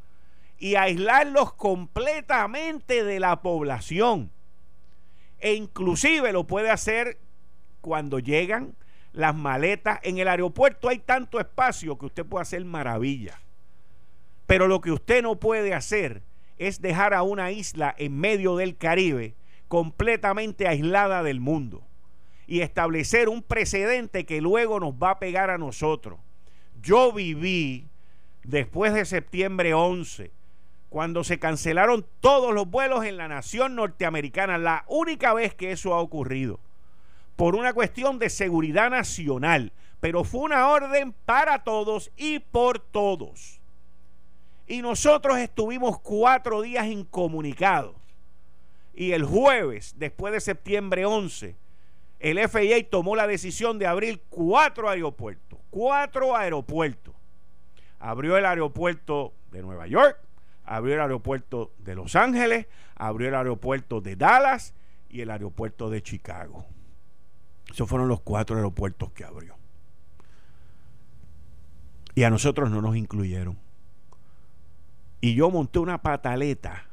y 0.59 0.75
aislarlos 0.75 1.53
completamente 1.55 3.05
de 3.05 3.21
la 3.21 3.41
población. 3.43 4.31
E 5.39 5.55
inclusive 5.55 6.33
lo 6.33 6.47
puede 6.47 6.71
hacer 6.71 7.19
cuando 7.81 8.19
llegan 8.19 8.75
las 9.13 9.35
maletas. 9.35 10.01
En 10.03 10.19
el 10.19 10.29
aeropuerto 10.29 10.89
hay 10.89 10.99
tanto 10.99 11.39
espacio 11.39 11.97
que 11.97 12.07
usted 12.07 12.27
puede 12.27 12.43
hacer 12.43 12.65
maravilla. 12.65 13.41
Pero 14.47 14.67
lo 14.67 14.81
que 14.81 14.91
usted 14.91 15.23
no 15.23 15.37
puede 15.37 15.75
hacer 15.75 16.23
es 16.57 16.81
dejar 16.81 17.15
a 17.15 17.23
una 17.23 17.53
isla 17.53 17.95
en 17.99 18.19
medio 18.19 18.57
del 18.57 18.77
Caribe 18.77 19.35
completamente 19.69 20.67
aislada 20.67 21.23
del 21.23 21.41
mundo 21.41 21.85
y 22.47 22.63
establecer 22.63 23.29
un 23.29 23.43
precedente 23.43 24.25
que 24.25 24.41
luego 24.41 24.81
nos 24.81 24.95
va 24.95 25.11
a 25.11 25.19
pegar 25.19 25.51
a 25.51 25.59
nosotros. 25.59 26.19
Yo 26.83 27.13
viví 27.13 27.87
después 28.43 28.95
de 28.95 29.05
septiembre 29.05 29.75
11 29.75 30.33
cuando 30.89 31.23
se 31.25 31.39
cancelaron 31.39 32.07
todos 32.21 32.55
los 32.55 32.69
vuelos 32.69 33.05
en 33.05 33.17
la 33.17 33.29
nación 33.29 33.75
norteamericana, 33.75 34.59
la 34.59 34.85
única 34.89 35.35
vez 35.35 35.55
que 35.55 35.73
eso 35.73 35.95
ha 35.95 36.01
ocurrido, 36.01 36.61
por 37.37 37.55
una 37.55 37.73
cuestión 37.73 38.19
de 38.19 38.31
seguridad 38.31 38.91
nacional, 38.91 39.73
pero 40.01 40.25
fue 40.25 40.41
una 40.41 40.69
orden 40.69 41.15
para 41.25 41.63
todos 41.63 42.11
y 42.17 42.39
por 42.39 42.79
todos. 42.79 43.61
Y 44.67 44.83
nosotros 44.83 45.39
estuvimos 45.39 45.99
cuatro 46.01 46.63
días 46.63 46.87
incomunicados. 46.87 47.95
Y 48.95 49.13
el 49.13 49.25
jueves, 49.25 49.95
después 49.97 50.33
de 50.33 50.41
septiembre 50.41 51.07
11, 51.07 51.57
el 52.19 52.49
FIA 52.49 52.89
tomó 52.91 53.15
la 53.15 53.27
decisión 53.27 53.79
de 53.79 53.87
abrir 53.87 54.21
cuatro 54.29 54.89
aeropuertos. 54.89 55.59
Cuatro 55.71 56.37
aeropuertos. 56.37 57.15
Abrió 58.01 58.37
el 58.37 58.45
aeropuerto 58.45 59.33
de 59.51 59.63
Nueva 59.63 59.87
York, 59.87 60.19
abrió 60.69 60.95
el 60.95 61.01
aeropuerto 61.01 61.73
de 61.79 61.95
Los 61.95 62.15
Ángeles, 62.15 62.67
abrió 62.95 63.29
el 63.29 63.35
aeropuerto 63.35 64.01
de 64.01 64.17
Dallas 64.17 64.75
y 65.09 65.23
el 65.23 65.31
aeropuerto 65.31 65.89
de 65.91 66.03
Chicago. 66.03 66.67
Esos 67.71 67.89
fueron 67.89 68.09
los 68.09 68.21
cuatro 68.21 68.57
aeropuertos 68.57 69.11
que 69.13 69.25
abrió. 69.25 69.57
Y 72.15 72.25
a 72.25 72.31
nosotros 72.31 72.71
no 72.71 72.83
nos 72.83 72.97
incluyeron. 72.97 73.59
Y 75.21 75.35
yo 75.35 75.51
monté 75.51 75.79
una 75.79 76.03
pataleta 76.03 76.85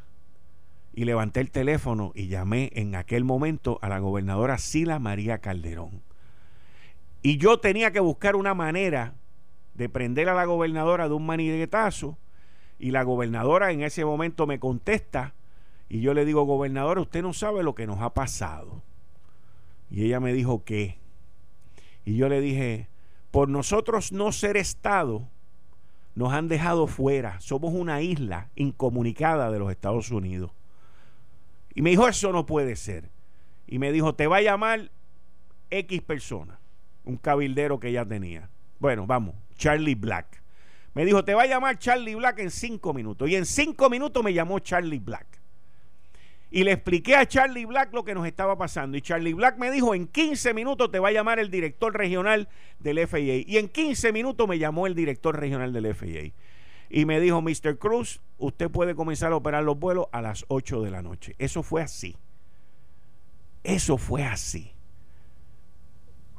y 0.94 1.06
levanté 1.06 1.42
el 1.42 1.52
teléfono 1.52 2.12
y 2.16 2.28
llamé 2.28 2.72
en 2.76 2.96
aquel 2.96 3.24
momento 3.24 3.80
a 3.82 3.90
la 3.90 4.00
gobernadora 4.00 4.58
Sila 4.58 5.00
María 5.00 5.40
Calderón. 5.40 6.02
Y 7.22 7.38
yo 7.38 7.60
tenía 7.60 7.92
que 7.92 8.00
buscar 8.00 8.36
una 8.36 8.54
manera 8.54 9.16
de 9.74 9.90
prender 9.90 10.30
a 10.30 10.34
la 10.34 10.46
gobernadora 10.46 11.08
de 11.10 11.14
un 11.14 11.26
maniguetazo 11.26 12.18
y 12.80 12.92
la 12.92 13.04
gobernadora 13.04 13.72
en 13.72 13.82
ese 13.82 14.06
momento 14.06 14.48
me 14.48 14.60
contesta 14.60 15.34
y 15.90 16.02
yo 16.02 16.14
le 16.14 16.26
digo, 16.26 16.44
gobernadora, 16.44 17.02
usted 17.02 17.22
no 17.22 17.34
sabe 17.34 17.64
lo 17.64 17.76
que 17.76 17.88
nos 17.88 18.02
ha 18.02 18.14
pasado. 18.14 18.82
Y 19.90 20.04
ella 20.06 20.20
me 20.20 20.34
dijo, 20.34 20.64
¿qué? 20.64 20.98
Y 22.06 22.16
yo 22.16 22.28
le 22.28 22.42
dije, 22.42 22.90
por 23.32 23.50
nosotros 23.50 24.12
no 24.12 24.32
ser 24.32 24.58
Estado, 24.58 25.28
nos 26.16 26.34
han 26.34 26.48
dejado 26.48 26.88
fuera. 26.88 27.40
Somos 27.40 27.74
una 27.74 28.02
isla 28.02 28.50
incomunicada 28.56 29.52
de 29.52 29.60
los 29.60 29.72
Estados 29.72 30.12
Unidos. 30.12 30.52
Y 31.74 31.82
me 31.82 31.92
dijo, 31.92 32.08
eso 32.08 32.32
no 32.32 32.46
puede 32.46 32.76
ser. 32.76 33.10
Y 33.68 33.80
me 33.80 33.92
dijo, 33.92 34.16
te 34.16 34.28
va 34.28 34.38
a 34.38 34.42
llamar 34.42 34.92
X 35.70 36.02
persona, 36.02 36.60
un 37.04 37.18
cabildero 37.18 37.80
que 37.80 37.92
ya 37.92 38.06
tenía. 38.06 38.50
Bueno, 38.80 39.06
vamos, 39.06 39.36
Charlie 39.58 39.96
Black. 39.96 40.42
Me 40.96 41.06
dijo, 41.06 41.24
te 41.24 41.34
va 41.34 41.44
a 41.44 41.46
llamar 41.46 41.78
Charlie 41.78 42.16
Black 42.16 42.40
en 42.40 42.50
cinco 42.50 42.94
minutos. 42.94 43.30
Y 43.30 43.36
en 43.36 43.46
cinco 43.46 43.90
minutos 43.90 44.24
me 44.24 44.34
llamó 44.34 44.60
Charlie 44.60 45.00
Black. 45.00 45.28
Y 46.50 46.64
le 46.64 46.72
expliqué 46.72 47.18
a 47.18 47.28
Charlie 47.28 47.66
Black 47.66 47.94
lo 47.94 48.06
que 48.06 48.16
nos 48.16 48.26
estaba 48.26 48.58
pasando. 48.58 48.96
Y 48.96 49.02
Charlie 49.02 49.34
Black 49.34 49.58
me 49.58 49.72
dijo, 49.72 49.94
en 49.94 50.08
15 50.08 50.54
minutos 50.54 50.90
te 50.90 51.00
va 51.00 51.10
a 51.10 51.12
llamar 51.12 51.38
el 51.38 51.52
director 51.52 51.94
regional 51.94 52.48
del 52.80 53.06
FAA. 53.06 53.44
Y 53.46 53.58
en 53.58 53.68
15 53.68 54.14
minutos 54.14 54.48
me 54.48 54.58
llamó 54.58 54.88
el 54.88 54.96
director 54.96 55.38
regional 55.38 55.74
del 55.74 55.94
FAA. 55.94 56.32
Y 56.90 57.04
me 57.04 57.20
dijo, 57.20 57.42
Mr. 57.42 57.78
Cruz, 57.78 58.22
usted 58.38 58.72
puede 58.72 58.96
comenzar 58.96 59.34
a 59.34 59.36
operar 59.36 59.66
los 59.66 59.78
vuelos 59.78 60.06
a 60.14 60.22
las 60.22 60.46
8 60.48 60.82
de 60.82 60.92
la 60.92 61.02
noche. 61.02 61.36
Eso 61.40 61.62
fue 61.62 61.82
así. 61.82 62.16
Eso 63.66 63.98
fue 63.98 64.24
así. 64.24 64.72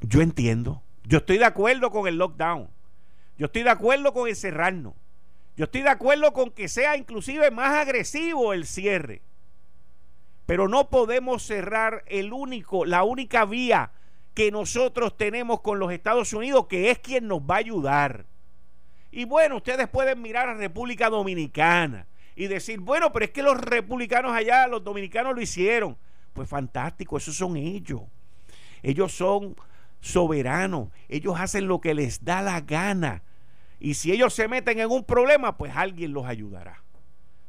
Yo 0.01 0.23
entiendo. 0.23 0.83
Yo 1.05 1.19
estoy 1.19 1.37
de 1.37 1.45
acuerdo 1.45 1.91
con 1.91 2.09
el 2.09 2.17
lockdown. 2.17 2.71
Yo 3.39 3.47
estoy 3.47 3.63
de 3.63 3.71
acuerdo 3.71 4.13
con 4.13 4.29
encerrarnos. 4.29 4.95
Yo 5.57 5.65
estoy 5.65 5.83
de 5.83 5.89
acuerdo 5.89 6.33
con 6.33 6.51
que 6.51 6.69
sea 6.69 6.97
inclusive 6.97 7.51
más 7.51 7.75
agresivo 7.75 8.53
el 8.53 8.67
cierre. 8.67 9.23
Pero 10.45 10.69
no 10.69 10.91
podemos 10.91 11.43
cerrar 11.43 12.05
el 12.07 12.33
único, 12.33 12.85
la 12.85 13.03
única 13.03 13.45
vía 13.45 13.91
que 14.35 14.51
nosotros 14.51 15.17
tenemos 15.17 15.61
con 15.61 15.79
los 15.79 15.93
Estados 15.93 16.33
Unidos, 16.33 16.67
que 16.67 16.91
es 16.91 16.99
quien 16.99 17.27
nos 17.27 17.41
va 17.41 17.57
a 17.57 17.59
ayudar. 17.59 18.27
Y 19.11 19.25
bueno, 19.25 19.57
ustedes 19.57 19.89
pueden 19.89 20.21
mirar 20.21 20.49
a 20.49 20.55
República 20.55 21.09
Dominicana 21.09 22.07
y 22.37 22.47
decir, 22.49 22.81
bueno, 22.81 23.13
pero 23.13 23.25
es 23.25 23.31
que 23.31 23.43
los 23.43 23.59
republicanos 23.59 24.33
allá, 24.33 24.67
los 24.67 24.85
dominicanos 24.85 25.35
lo 25.35 25.41
hicieron. 25.41 25.97
Pues 26.35 26.49
fantástico, 26.49 27.17
esos 27.17 27.35
son 27.35 27.57
ellos. 27.57 28.03
Ellos 28.83 29.13
son 29.13 29.57
soberanos, 30.01 30.91
ellos 31.09 31.35
hacen 31.41 31.67
lo 31.67 31.81
que 31.81 31.95
les 31.95 32.25
da 32.25 32.43
la 32.43 32.61
gana. 32.61 33.23
Y 33.79 33.95
si 33.95 34.13
ellos 34.13 34.35
se 34.35 34.49
meten 34.49 34.81
en 34.81 34.91
un 34.91 35.05
problema, 35.05 35.57
pues 35.57 35.75
alguien 35.77 36.13
los 36.13 36.27
ayudará. 36.27 36.83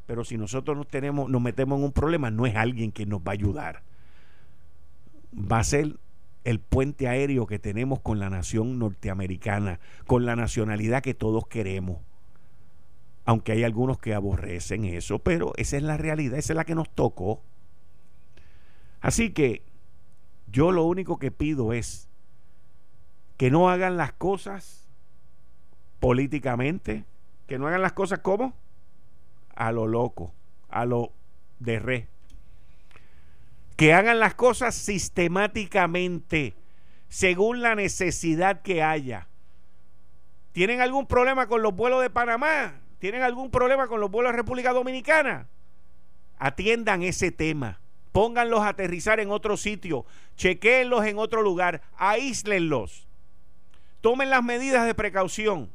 Pero 0.06 0.24
si 0.24 0.38
nosotros 0.38 0.76
nos, 0.76 0.88
tenemos, 0.88 1.30
metemos 1.30 1.80
en 1.80 1.86
un 1.86 1.92
problema, 1.92 2.32
no 2.32 2.46
es 2.46 2.56
alguien 2.56 2.92
que 2.92 3.06
nos 3.06 3.22
va 3.22 3.32
a 3.32 3.34
ayudar. 3.34 3.84
Va 5.34 5.60
a 5.60 5.64
ser 5.64 5.98
el 6.44 6.60
puente 6.60 7.08
aéreo 7.08 7.46
que 7.46 7.60
tenemos 7.60 8.00
con 8.00 8.20
la 8.20 8.30
nación 8.30 8.80
norteamericana, 8.80 9.80
con 10.06 10.26
la 10.26 10.36
nacionalidad 10.36 11.04
que 11.04 11.14
todos 11.14 11.46
queremos. 11.48 12.00
Aunque 13.26 13.52
hay 13.52 13.66
algunos 13.66 14.00
que 14.00 14.14
aborrecen 14.14 14.86
eso, 14.86 15.20
pero 15.20 15.52
esa 15.58 15.76
es 15.76 15.84
la 15.84 15.98
realidad, 15.98 16.40
esa 16.40 16.54
es 16.54 16.58
la 16.58 16.64
que 16.64 16.76
nos 16.76 16.90
tocó. 16.90 17.42
Así 19.02 19.32
que 19.32 19.64
yo 20.50 20.72
lo 20.72 20.86
único 20.86 21.20
que 21.20 21.32
pido 21.32 21.74
es 21.74 22.08
que 23.36 23.52
no 23.52 23.70
hagan 23.70 23.98
las 23.98 24.14
cosas 24.14 24.87
políticamente, 26.00 27.06
que 27.48 27.58
no 27.58 27.68
hagan 27.68 27.82
las 27.82 27.94
cosas 27.94 28.20
como 28.20 28.54
a 29.56 29.72
lo 29.72 29.88
loco, 29.88 30.34
a 30.70 30.86
lo 30.86 31.12
de 31.60 31.80
re. 31.80 32.08
Que 33.76 33.94
hagan 33.94 34.20
las 34.20 34.36
cosas 34.36 34.76
sistemáticamente, 34.76 36.56
según 37.10 37.62
la 37.62 37.76
necesidad 37.76 38.62
que 38.62 38.84
haya. 38.84 39.28
¿Tienen 40.52 40.82
algún 40.82 41.06
problema 41.06 41.48
con 41.48 41.62
los 41.62 41.76
vuelos 41.76 42.02
de 42.02 42.10
Panamá? 42.10 42.74
¿Tienen 43.00 43.22
algún 43.22 43.52
problema 43.52 43.88
con 43.88 44.00
los 44.00 44.10
vuelos 44.10 44.34
de 44.34 44.38
República 44.38 44.74
Dominicana? 44.74 45.48
Atiendan 46.40 47.04
ese 47.04 47.32
tema. 47.32 47.80
Pónganlos 48.12 48.62
a 48.62 48.70
aterrizar 48.70 49.20
en 49.20 49.30
otro 49.30 49.58
sitio. 49.58 50.06
Chequéenlos 50.36 51.06
en 51.06 51.20
otro 51.20 51.44
lugar. 51.44 51.84
Aíslenlos. 51.98 53.08
Tomen 54.02 54.32
las 54.32 54.44
medidas 54.44 54.88
de 54.88 54.96
precaución. 54.96 55.70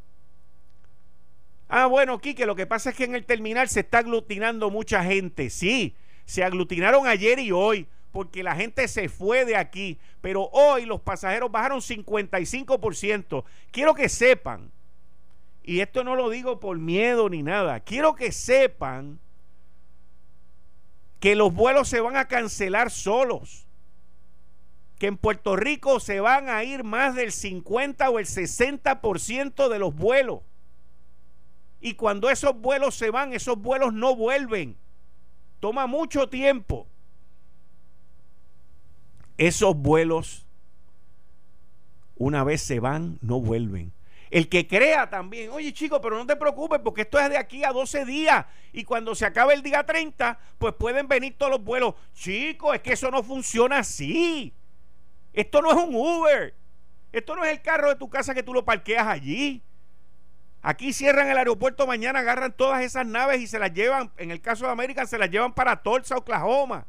Ah, 1.75 1.87
bueno, 1.87 2.19
Quique, 2.19 2.45
lo 2.45 2.55
que 2.55 2.67
pasa 2.67 2.91
es 2.91 2.97
que 2.97 3.05
en 3.05 3.15
el 3.15 3.25
terminal 3.25 3.67
se 3.67 3.81
está 3.81 4.01
aglutinando 4.01 4.69
mucha 4.69 5.03
gente. 5.03 5.49
Sí, 5.49 5.97
se 6.27 6.45
aglutinaron 6.45 7.07
ayer 7.07 7.39
y 7.39 7.51
hoy 7.51 7.89
porque 8.13 8.43
la 8.43 8.55
gente 8.55 8.87
se 8.89 9.09
fue 9.09 9.47
de 9.47 9.57
aquí, 9.57 9.99
pero 10.21 10.51
hoy 10.53 10.85
los 10.85 11.01
pasajeros 11.01 11.51
bajaron 11.51 11.81
55%. 11.81 13.45
Quiero 13.71 13.95
que 13.95 14.11
sepan, 14.11 14.71
y 15.63 15.81
esto 15.81 16.05
no 16.05 16.15
lo 16.15 16.29
digo 16.29 16.61
por 16.61 16.77
miedo 16.77 17.31
ni 17.31 17.43
nada, 17.43 17.81
quiero 17.81 18.17
que 18.17 18.33
sepan 18.33 19.19
que 21.21 21.35
los 21.35 21.55
vuelos 21.55 21.89
se 21.89 22.03
van 22.03 22.19
a 22.19 22.29
cancelar 22.29 22.91
solos, 22.91 23.67
que 24.99 25.07
en 25.07 25.17
Puerto 25.17 25.57
Rico 25.57 26.01
se 26.01 26.21
van 26.21 26.51
a 26.51 26.65
ir 26.65 26.85
más 26.85 27.15
del 27.15 27.33
50 27.33 28.11
o 28.11 28.19
el 28.19 28.27
60% 28.27 29.71
de 29.71 29.79
los 29.79 29.95
vuelos 29.95 30.43
y 31.83 31.95
cuando 31.95 32.31
esos 32.31 32.59
vuelos 32.59 32.95
se 32.95 33.11
van, 33.11 33.33
esos 33.33 33.59
vuelos 33.59 33.93
no 33.93 34.15
vuelven. 34.15 34.77
Toma 35.59 35.89
mucho 35.89 36.29
tiempo. 36.29 36.87
Esos 39.37 39.77
vuelos, 39.77 40.47
una 42.17 42.45
vez 42.45 42.63
se 42.63 42.79
van, 42.79 43.19
no 43.21 43.41
vuelven. 43.41 43.93
El 44.31 44.49
que 44.49 44.69
crea 44.69 45.11
también, 45.11 45.51
oye 45.51 45.73
chico, 45.73 46.01
pero 46.01 46.17
no 46.17 46.25
te 46.25 46.37
preocupes 46.37 46.79
porque 46.79 47.03
esto 47.03 47.19
es 47.19 47.29
de 47.29 47.37
aquí 47.37 47.65
a 47.65 47.73
12 47.73 48.05
días 48.05 48.47
y 48.73 48.85
cuando 48.85 49.15
se 49.17 49.27
acabe 49.27 49.53
el 49.53 49.63
día 49.63 49.85
30, 49.85 50.39
pues 50.59 50.75
pueden 50.75 51.09
venir 51.09 51.35
todos 51.37 51.51
los 51.51 51.65
vuelos. 51.65 51.97
Chico, 52.15 52.73
es 52.73 52.81
que 52.81 52.93
eso 52.93 53.11
no 53.11 53.25
funciona 53.25 53.79
así. 53.79 54.55
Esto 55.33 55.61
no 55.61 55.73
es 55.73 55.77
un 55.77 55.97
Uber. 55.97 56.55
Esto 57.11 57.35
no 57.35 57.45
es 57.45 57.51
el 57.51 57.61
carro 57.61 57.89
de 57.89 57.97
tu 57.97 58.09
casa 58.09 58.35
que 58.35 58.45
tú 58.45 58.55
lo 58.55 58.65
parqueas 58.65 59.09
allí. 59.09 59.63
Aquí 60.65 60.93
cierran 60.93 61.29
el 61.29 61.37
aeropuerto 61.37 61.89
mañana, 61.89 62.21
agarran 62.21 62.53
todas 62.53 62.83
esas 62.83 63.05
naves 63.05 63.41
y 63.41 63.49
se 63.49 63.59
las 63.59 63.73
llevan, 63.75 64.13
en 64.17 64.31
el 64.31 64.41
caso 64.41 64.65
de 64.67 64.71
América, 64.71 65.05
se 65.07 65.19
las 65.19 65.29
llevan 65.29 65.53
para 65.53 65.83
Tulsa, 65.83 66.17
Oklahoma. 66.17 66.87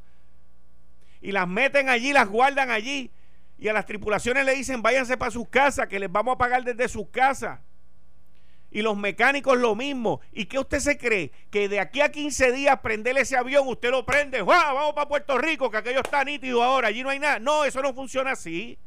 Y 1.21 1.31
las 1.31 1.47
meten 1.47 1.89
allí, 1.89 2.13
las 2.13 2.29
guardan 2.29 2.69
allí. 2.69 3.11
Y 3.57 3.69
a 3.69 3.73
las 3.73 3.87
tripulaciones 3.87 4.45
le 4.45 4.53
dicen, 4.53 4.83
váyanse 4.83 5.17
para 5.17 5.31
sus 5.31 5.49
casas, 5.49 5.87
que 5.87 5.99
les 5.99 6.11
vamos 6.11 6.35
a 6.35 6.37
pagar 6.37 6.63
desde 6.63 6.87
sus 6.87 7.09
casas. 7.09 7.61
Y 8.69 8.83
los 8.83 8.95
mecánicos 8.95 9.57
lo 9.57 9.73
mismo. 9.73 10.21
¿Y 10.31 10.45
qué 10.45 10.59
usted 10.59 10.79
se 10.79 10.97
cree? 10.97 11.31
Que 11.49 11.67
de 11.67 11.79
aquí 11.79 12.01
a 12.01 12.11
15 12.11 12.51
días 12.51 12.79
prender 12.79 13.17
ese 13.17 13.37
avión, 13.37 13.67
usted 13.67 13.89
lo 13.89 14.05
prende, 14.05 14.43
vamos 14.43 14.93
para 14.93 15.07
Puerto 15.07 15.37
Rico, 15.39 15.71
que 15.71 15.77
aquello 15.77 16.01
está 16.01 16.23
nítido 16.23 16.61
ahora, 16.61 16.89
allí 16.89 17.01
no 17.01 17.09
hay 17.09 17.19
nada. 17.19 17.39
No, 17.39 17.65
eso 17.65 17.81
no 17.81 17.93
funciona 17.93 18.31
así. 18.31 18.77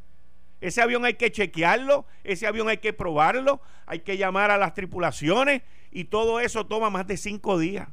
Ese 0.60 0.80
avión 0.80 1.04
hay 1.04 1.14
que 1.14 1.30
chequearlo, 1.30 2.06
ese 2.24 2.46
avión 2.46 2.68
hay 2.68 2.78
que 2.78 2.92
probarlo, 2.92 3.60
hay 3.84 4.00
que 4.00 4.16
llamar 4.16 4.50
a 4.50 4.56
las 4.56 4.74
tripulaciones 4.74 5.62
y 5.90 6.04
todo 6.04 6.40
eso 6.40 6.66
toma 6.66 6.90
más 6.90 7.06
de 7.06 7.16
cinco 7.16 7.58
días. 7.58 7.88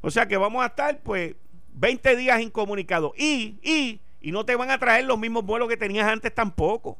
O 0.00 0.10
sea 0.10 0.26
que 0.26 0.36
vamos 0.36 0.62
a 0.62 0.66
estar 0.66 1.00
pues 1.00 1.34
20 1.74 2.16
días 2.16 2.40
incomunicados 2.40 3.12
y, 3.16 3.58
y, 3.62 4.00
y 4.20 4.32
no 4.32 4.44
te 4.44 4.56
van 4.56 4.70
a 4.70 4.78
traer 4.78 5.04
los 5.04 5.18
mismos 5.18 5.44
vuelos 5.44 5.68
que 5.68 5.76
tenías 5.76 6.06
antes 6.06 6.34
tampoco. 6.34 6.98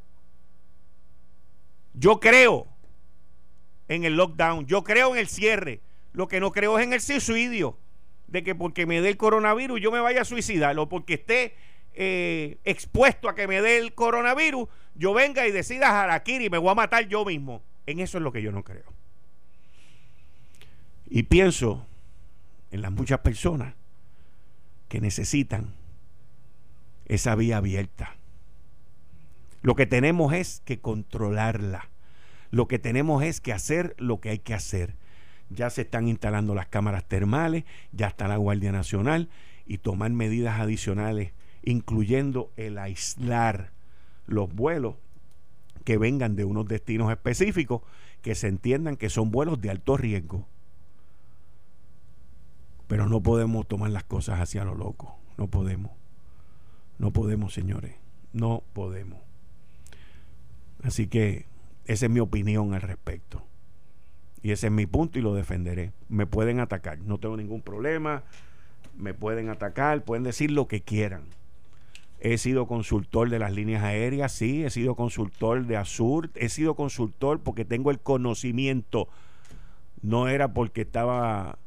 Yo 1.94 2.20
creo 2.20 2.66
en 3.88 4.04
el 4.04 4.16
lockdown, 4.16 4.66
yo 4.66 4.82
creo 4.82 5.12
en 5.12 5.18
el 5.18 5.28
cierre, 5.28 5.80
lo 6.12 6.28
que 6.28 6.40
no 6.40 6.52
creo 6.52 6.78
es 6.78 6.85
en 6.85 6.92
el 6.94 7.00
suicidio, 7.00 7.76
de 8.26 8.42
que 8.42 8.54
porque 8.54 8.87
me 8.87 9.00
dé 9.02 9.11
el 9.11 9.16
coronavirus 9.18 9.80
yo 9.80 9.92
me 9.92 10.00
vaya 10.00 10.22
a 10.22 10.24
suicidar 10.24 10.78
o 10.78 10.88
porque 10.88 11.14
esté 11.14 11.54
eh, 11.94 12.59
expuesto 12.64 13.28
a 13.28 13.35
que 13.35 13.46
me 13.46 13.61
dé 13.61 13.78
el 13.78 13.94
coronavirus, 13.94 14.68
yo 14.94 15.12
venga 15.12 15.46
y 15.46 15.52
decida 15.52 16.02
Harakiri 16.02 16.50
me 16.50 16.59
voy 16.59 16.70
a 16.70 16.74
matar 16.74 17.09
yo 17.09 17.24
mismo. 17.24 17.62
En 17.87 18.00
eso 18.00 18.18
es 18.18 18.24
lo 18.24 18.33
que 18.33 18.42
yo 18.42 18.52
no 18.52 18.62
creo. 18.62 18.85
Y 21.09 21.24
pienso 21.24 21.87
en 22.70 22.83
las 22.83 22.92
muchas 22.92 23.20
personas 23.20 23.74
que 24.88 25.00
necesitan 25.00 25.74
esa 27.07 27.35
vía 27.35 27.59
abierta. 27.59 28.16
Lo 29.62 29.74
que 29.74 29.87
tenemos 29.87 30.33
es 30.33 30.62
que 30.64 30.81
controlarla. 30.81 31.88
Lo 32.50 32.68
que 32.68 32.78
tenemos 32.78 33.22
es 33.22 33.40
que 33.40 33.52
hacer 33.52 33.94
lo 33.98 34.20
que 34.20 34.31
hay 34.31 34.38
que 34.38 34.55
hacer. 34.55 34.94
Ya 35.50 35.70
se 35.70 35.83
están 35.83 36.09
instalando 36.09 36.55
las 36.55 36.66
cámaras 36.66 37.05
termales, 37.05 37.64
ya 37.92 38.09
está 38.09 38.28
la 38.28 38.37
Guardia 38.37 38.72
Nacional 38.72 39.28
y 39.66 39.78
tomar 39.78 40.11
medidas 40.11 40.61
adicionales 40.61 41.33
incluyendo 41.62 42.51
el 42.57 42.79
aislar 42.79 43.70
los 44.27 44.53
vuelos 44.55 44.96
que 45.85 45.98
vengan 45.98 46.37
de 46.37 46.44
unos 46.44 46.66
destinos 46.66 47.11
específicos 47.11 47.83
que 48.22 48.35
se 48.35 48.48
entiendan 48.48 48.96
que 48.96 49.11
son 49.11 49.31
vuelos 49.31 49.61
de 49.61 49.70
alto 49.70 49.96
riesgo. 49.96 50.46
Pero 52.87 53.09
no 53.09 53.22
podemos 53.22 53.66
tomar 53.66 53.90
las 53.90 54.05
cosas 54.05 54.40
hacia 54.40 54.64
lo 54.64 54.75
loco. 54.75 55.16
No 55.37 55.48
podemos. 55.48 55.92
No 56.98 57.11
podemos, 57.11 57.53
señores. 57.53 57.96
No 58.33 58.62
podemos. 58.75 59.18
Así 60.83 61.07
que 61.07 61.46
esa 61.87 62.07
es 62.07 62.12
mi 62.12 62.20
opinión 62.20 62.75
al 62.75 62.83
respecto. 62.83 63.42
Y 64.42 64.51
ese 64.51 64.66
es 64.66 64.72
mi 64.72 64.87
punto 64.87 65.18
y 65.18 65.22
lo 65.22 65.35
defenderé. 65.35 65.92
Me 66.09 66.27
pueden 66.27 66.61
atacar, 66.61 66.98
no 66.98 67.18
tengo 67.18 67.37
ningún 67.37 67.62
problema. 67.62 68.25
Me 68.96 69.14
pueden 69.14 69.48
atacar, 69.48 70.05
pueden 70.05 70.25
decir 70.25 70.51
lo 70.51 70.68
que 70.68 70.83
quieran. 70.83 71.22
He 72.24 72.38
sido 72.38 72.68
consultor 72.68 73.30
de 73.30 73.40
las 73.40 73.52
líneas 73.52 73.82
aéreas, 73.82 74.30
sí, 74.30 74.62
he 74.62 74.70
sido 74.70 74.94
consultor 74.94 75.66
de 75.66 75.76
Azur, 75.76 76.30
he 76.37 76.48
sido 76.48 76.76
consultor 76.76 77.40
porque 77.40 77.64
tengo 77.64 77.90
el 77.90 77.98
conocimiento. 77.98 79.08
No 80.02 80.28
era 80.28 80.54
porque 80.54 80.82
estaba 80.82 81.58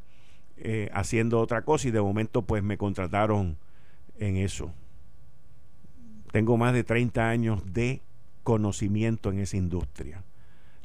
eh, 0.56 0.90
haciendo 0.94 1.42
otra 1.42 1.64
cosa 1.64 1.90
y 1.90 1.92
de 1.92 2.00
momento 2.00 2.44
pues 2.44 2.64
me 2.64 2.78
contrataron 2.78 3.58
en 4.18 4.38
eso. 4.38 4.72
Tengo 6.32 6.56
más 6.56 6.74
de 6.74 6.86
30 6.86 7.30
años 7.30 7.74
de 7.74 8.02
conocimiento 8.44 9.32
en 9.32 9.40
esa 9.40 9.58
industria. 9.58 10.24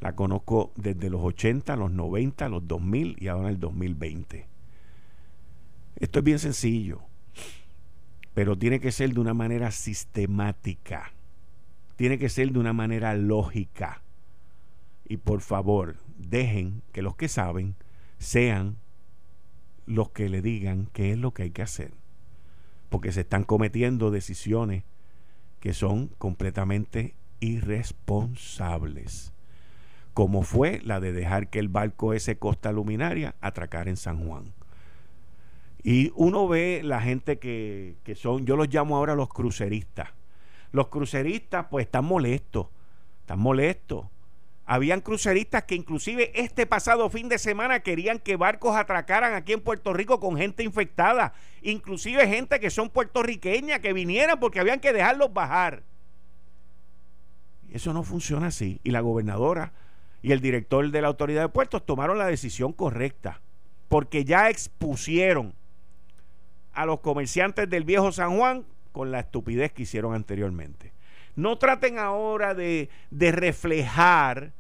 La 0.01 0.17
conozco 0.17 0.73
desde 0.75 1.11
los 1.11 1.23
80, 1.23 1.77
los 1.77 1.93
90, 1.93 2.49
los 2.49 2.67
2000 2.67 3.19
y 3.21 3.29
ahora 3.29 3.51
el 3.51 3.61
2020. 3.61 4.49
Esto 5.95 6.19
es 6.19 6.25
bien 6.25 6.41
sencillo, 6.41 7.03
pero 8.41 8.57
tiene 8.57 8.81
que 8.81 8.91
ser 8.91 9.13
de 9.13 9.21
una 9.21 9.35
manera 9.35 9.71
sistemática. 9.71 11.13
Tiene 11.97 12.19
que 12.19 12.31
ser 12.31 12.51
de 12.53 12.59
una 12.59 12.73
manera 12.73 13.13
lógica. 13.15 14.01
Y 15.07 15.19
por 15.19 15.43
favor, 15.43 15.97
dejen 16.17 16.81
que 16.93 17.03
los 17.03 17.17
que 17.17 17.29
saben 17.29 17.75
sean 18.17 18.79
los 19.85 20.09
que 20.09 20.31
le 20.31 20.41
digan 20.41 20.89
qué 20.95 21.13
es 21.13 21.19
lo 21.19 21.35
que 21.35 21.43
hay 21.43 21.51
que 21.51 21.61
hacer. 21.61 21.93
Porque 22.89 23.13
se 23.13 23.21
están 23.21 23.45
cometiendo 23.45 24.11
decisiones 24.11 24.85
que 25.61 25.75
son 25.75 26.09
completamente 26.17 27.15
irresponsables 27.41 29.35
como 30.15 30.43
fue 30.43 30.81
la 30.83 30.99
de 30.99 31.13
dejar 31.13 31.49
que 31.49 31.59
el 31.59 31.69
barco 31.69 32.15
ese 32.15 32.39
Costa 32.39 32.73
Luminaria 32.73 33.35
atracar 33.43 33.87
en 33.87 33.99
San 33.99 34.27
Juan. 34.27 34.55
Y 35.83 36.13
uno 36.15 36.47
ve 36.49 36.83
la 36.85 37.01
gente 37.01 37.39
que, 37.39 37.97
que 38.05 38.15
son, 38.15 38.45
yo 38.45 38.57
los 38.57 38.69
llamo 38.69 38.97
ahora 38.97 39.15
los 39.15 39.29
cruceristas. 39.29 40.09
Los 40.73 40.89
cruceristas 40.89 41.67
pues 41.71 41.87
están 41.87 42.05
molestos, 42.05 42.69
están 43.21 43.41
molestos. 43.41 44.07
Habían 44.67 45.01
cruceristas 45.01 45.65
que 45.65 45.75
inclusive 45.75 46.31
este 46.41 46.65
pasado 46.65 47.11
fin 47.11 47.29
de 47.29 47.39
semana 47.39 47.81
querían 47.81 48.21
que 48.21 48.37
barcos 48.37 48.77
atracaran 48.77 49.35
aquí 49.35 49.53
en 49.53 49.61
Puerto 49.61 49.93
Rico 49.93 50.21
con 50.21 50.37
gente 50.37 50.63
infectada. 50.63 51.33
Inclusive 51.63 52.29
gente 52.29 52.61
que 52.61 52.71
son 52.71 52.89
puertorriqueñas 52.89 53.81
que 53.81 53.93
vinieran 53.93 54.39
porque 54.39 54.61
habían 54.61 54.79
que 54.79 54.93
dejarlos 54.93 55.33
bajar. 55.33 55.83
Eso 57.73 57.93
no 57.93 58.05
funciona 58.05 58.49
así. 58.49 58.81
Y 58.85 58.93
la 58.93 59.01
gobernadora 59.01 59.73
y 60.23 60.33
el 60.33 60.41
director 60.41 60.89
de 60.89 61.03
la 61.03 61.09
autoridad 61.09 61.43
de 61.43 61.49
puertos 61.49 61.85
tomaron 61.85 62.19
la 62.19 62.27
decisión 62.27 62.73
correcta, 62.73 63.41
porque 63.89 64.25
ya 64.25 64.51
expusieron 64.51 65.55
a 66.81 66.87
los 66.87 67.01
comerciantes 67.01 67.69
del 67.69 67.85
viejo 67.85 68.11
San 68.11 68.39
Juan 68.39 68.65
con 68.93 69.11
la 69.11 69.21
estupidez 69.21 69.71
que 69.71 69.83
hicieron 69.83 70.15
anteriormente. 70.15 70.93
No 71.37 71.59
traten 71.59 71.99
ahora 71.99 72.55
de, 72.55 72.89
de 73.11 73.33
reflejar 73.33 74.53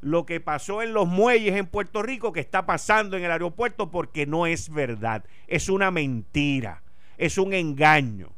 lo 0.00 0.24
que 0.24 0.38
pasó 0.38 0.82
en 0.82 0.94
los 0.94 1.08
muelles 1.08 1.56
en 1.56 1.66
Puerto 1.66 2.02
Rico 2.02 2.32
que 2.32 2.38
está 2.38 2.64
pasando 2.64 3.16
en 3.16 3.24
el 3.24 3.32
aeropuerto 3.32 3.90
porque 3.90 4.24
no 4.24 4.46
es 4.46 4.70
verdad, 4.70 5.24
es 5.48 5.68
una 5.68 5.90
mentira, 5.90 6.84
es 7.18 7.38
un 7.38 7.52
engaño 7.52 8.30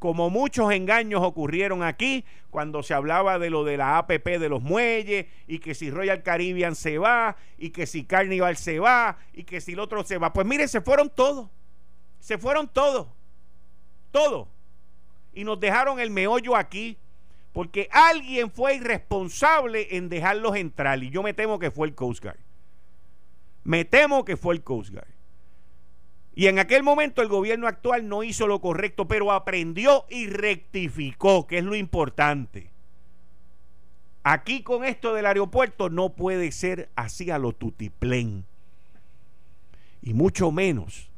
como 0.00 0.30
muchos 0.30 0.72
engaños 0.72 1.20
ocurrieron 1.22 1.82
aquí 1.82 2.24
cuando 2.48 2.82
se 2.82 2.94
hablaba 2.94 3.38
de 3.38 3.50
lo 3.50 3.64
de 3.64 3.76
la 3.76 3.98
APP 3.98 4.26
de 4.38 4.48
los 4.48 4.62
muelles 4.62 5.26
y 5.46 5.58
que 5.58 5.74
si 5.74 5.90
Royal 5.90 6.22
Caribbean 6.22 6.74
se 6.74 6.96
va 6.96 7.36
y 7.58 7.68
que 7.68 7.86
si 7.86 8.04
Carnival 8.04 8.56
se 8.56 8.80
va 8.80 9.18
y 9.34 9.44
que 9.44 9.60
si 9.60 9.74
el 9.74 9.78
otro 9.78 10.02
se 10.02 10.16
va. 10.16 10.32
Pues 10.32 10.46
mire, 10.46 10.68
se 10.68 10.80
fueron 10.80 11.10
todos. 11.10 11.50
Se 12.20 12.38
fueron 12.38 12.68
todos. 12.68 13.08
Todos. 14.12 14.48
Y 15.32 15.44
nos 15.44 15.58
dejaron 15.58 15.98
el 15.98 16.10
meollo 16.10 16.54
aquí 16.54 16.96
porque 17.52 17.88
alguien 17.90 18.50
fue 18.50 18.76
irresponsable 18.76 19.96
en 19.96 20.08
dejarlos 20.08 20.56
entrar 20.56 21.02
y 21.02 21.10
yo 21.10 21.22
me 21.22 21.34
temo 21.34 21.58
que 21.58 21.70
fue 21.70 21.88
el 21.88 21.94
Coast 21.94 22.22
Guard. 22.22 22.38
Me 23.64 23.84
temo 23.84 24.24
que 24.24 24.36
fue 24.36 24.54
el 24.54 24.62
Coast 24.62 24.90
Guard. 24.90 25.08
Y 26.34 26.46
en 26.46 26.58
aquel 26.58 26.82
momento 26.82 27.22
el 27.22 27.28
gobierno 27.28 27.66
actual 27.66 28.08
no 28.08 28.22
hizo 28.22 28.46
lo 28.46 28.60
correcto, 28.60 29.08
pero 29.08 29.32
aprendió 29.32 30.06
y 30.08 30.28
rectificó, 30.28 31.46
que 31.46 31.58
es 31.58 31.64
lo 31.64 31.74
importante. 31.74 32.70
Aquí 34.22 34.62
con 34.62 34.84
esto 34.84 35.12
del 35.12 35.26
aeropuerto 35.26 35.90
no 35.90 36.10
puede 36.10 36.52
ser 36.52 36.88
así 36.94 37.30
a 37.30 37.38
lo 37.38 37.52
tutiplén. 37.52 38.44
Y 40.02 40.14
mucho 40.14 40.50
menos 40.50 41.09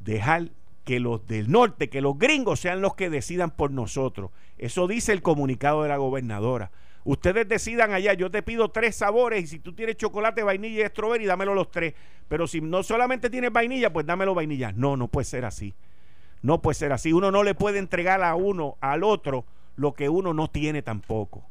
dejar 0.00 0.50
que 0.84 0.98
los 0.98 1.26
del 1.26 1.50
norte, 1.50 1.88
que 1.88 2.00
los 2.00 2.18
gringos 2.18 2.60
sean 2.60 2.80
los 2.80 2.94
que 2.94 3.10
decidan 3.10 3.50
por 3.50 3.70
nosotros. 3.70 4.30
Eso 4.58 4.88
dice 4.88 5.12
el 5.12 5.22
comunicado 5.22 5.82
de 5.82 5.88
la 5.88 5.98
gobernadora. 5.98 6.70
Ustedes 7.04 7.48
decidan 7.48 7.92
allá, 7.92 8.12
yo 8.12 8.30
te 8.30 8.42
pido 8.42 8.70
tres 8.70 8.96
sabores 8.96 9.44
y 9.44 9.46
si 9.46 9.58
tú 9.58 9.72
tienes 9.72 9.96
chocolate, 9.96 10.42
vainilla 10.42 10.84
y 10.84 10.88
strawberry, 10.88 11.24
dámelo 11.24 11.54
los 11.54 11.70
tres. 11.70 11.94
Pero 12.28 12.46
si 12.46 12.60
no 12.60 12.82
solamente 12.82 13.30
tienes 13.30 13.52
vainilla, 13.52 13.92
pues 13.92 14.04
dámelo 14.04 14.34
vainilla. 14.34 14.72
No, 14.72 14.96
no 14.96 15.08
puede 15.08 15.24
ser 15.24 15.44
así. 15.44 15.74
No 16.42 16.60
puede 16.60 16.74
ser 16.74 16.92
así. 16.92 17.12
Uno 17.12 17.30
no 17.30 17.42
le 17.42 17.54
puede 17.54 17.78
entregar 17.78 18.22
a 18.22 18.34
uno, 18.34 18.76
al 18.80 19.02
otro, 19.02 19.44
lo 19.76 19.94
que 19.94 20.08
uno 20.08 20.34
no 20.34 20.48
tiene 20.48 20.82
tampoco. 20.82 21.44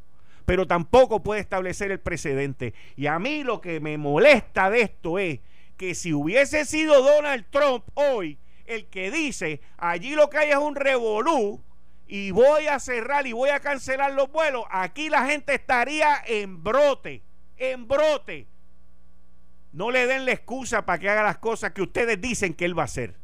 Pero 0.45 0.67
tampoco 0.67 1.21
puede 1.21 1.41
establecer 1.41 1.91
el 1.91 1.99
precedente. 1.99 2.73
Y 2.95 3.07
a 3.07 3.19
mí 3.19 3.43
lo 3.43 3.61
que 3.61 3.79
me 3.79 3.97
molesta 3.97 4.69
de 4.69 4.81
esto 4.81 5.19
es 5.19 5.39
que 5.79 5.95
si 5.95 6.13
hubiese 6.13 6.65
sido 6.65 7.01
Donald 7.01 7.45
Trump 7.49 7.85
hoy 7.93 8.37
el 8.65 8.87
que 8.87 9.11
dice, 9.11 9.61
allí 9.77 10.13
lo 10.13 10.29
que 10.29 10.37
hay 10.37 10.49
es 10.49 10.57
un 10.57 10.75
revolú, 10.75 11.63
y 12.05 12.31
voy 12.31 12.67
a 12.67 12.79
cerrar 12.79 13.25
y 13.25 13.31
voy 13.31 13.49
a 13.49 13.61
cancelar 13.61 14.13
los 14.13 14.29
vuelos, 14.29 14.65
aquí 14.69 15.09
la 15.09 15.25
gente 15.25 15.55
estaría 15.55 16.21
en 16.27 16.61
brote, 16.61 17.23
en 17.55 17.87
brote. 17.87 18.47
No 19.71 19.89
le 19.89 20.05
den 20.05 20.25
la 20.25 20.33
excusa 20.33 20.85
para 20.85 20.99
que 20.99 21.09
haga 21.09 21.23
las 21.23 21.37
cosas 21.37 21.71
que 21.71 21.81
ustedes 21.81 22.19
dicen 22.19 22.53
que 22.53 22.65
él 22.65 22.77
va 22.77 22.81
a 22.81 22.85
hacer. 22.85 23.15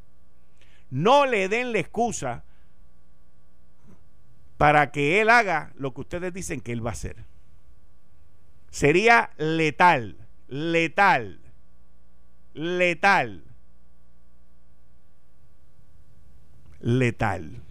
No 0.90 1.26
le 1.26 1.50
den 1.50 1.74
la 1.74 1.80
excusa 1.80 2.46
para 4.56 4.92
que 4.92 5.20
él 5.20 5.30
haga 5.30 5.74
lo 5.76 5.94
que 5.94 6.02
ustedes 6.02 6.34
dicen 6.34 6.62
que 6.62 6.72
él 6.72 6.86
va 6.86 6.92
a 6.92 6.94
hacer. 6.94 7.18
Sería 8.70 9.32
letal, 9.38 10.16
letal, 10.48 11.45
letal, 12.56 13.44
letal 16.80 17.62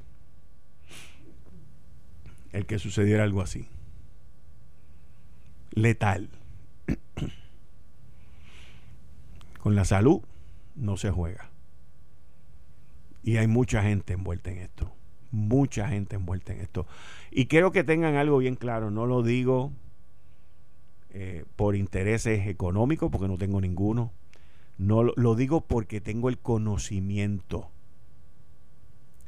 el 2.54 2.66
que 2.66 2.78
sucediera 2.78 3.24
algo 3.24 3.42
así. 3.42 3.66
Letal. 5.72 6.28
Con 9.60 9.74
la 9.74 9.84
salud 9.84 10.22
no 10.76 10.96
se 10.96 11.10
juega. 11.10 11.50
Y 13.24 13.38
hay 13.38 13.48
mucha 13.48 13.82
gente 13.82 14.12
envuelta 14.12 14.52
en 14.52 14.58
esto. 14.58 14.92
Mucha 15.32 15.88
gente 15.88 16.14
envuelta 16.14 16.52
en 16.52 16.60
esto. 16.60 16.86
Y 17.32 17.46
quiero 17.46 17.72
que 17.72 17.82
tengan 17.82 18.14
algo 18.14 18.38
bien 18.38 18.54
claro. 18.54 18.92
No 18.92 19.04
lo 19.04 19.24
digo 19.24 19.72
eh, 21.10 21.44
por 21.56 21.74
intereses 21.74 22.46
económicos, 22.46 23.10
porque 23.10 23.26
no 23.26 23.36
tengo 23.36 23.60
ninguno. 23.60 24.12
No 24.76 25.04
lo 25.04 25.34
digo 25.34 25.62
porque 25.62 26.00
tengo 26.00 26.28
el 26.28 26.38
conocimiento 26.38 27.70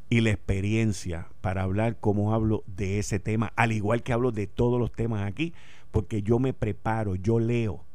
y 0.08 0.20
la 0.20 0.30
experiencia 0.30 1.28
para 1.40 1.62
hablar 1.62 1.98
como 1.98 2.34
hablo 2.34 2.62
de 2.66 2.98
ese 2.98 3.18
tema, 3.18 3.52
al 3.56 3.72
igual 3.72 4.02
que 4.02 4.12
hablo 4.12 4.32
de 4.32 4.46
todos 4.46 4.78
los 4.78 4.92
temas 4.92 5.26
aquí, 5.26 5.52
porque 5.90 6.22
yo 6.22 6.38
me 6.38 6.52
preparo, 6.52 7.14
yo 7.14 7.38
leo. 7.38 7.85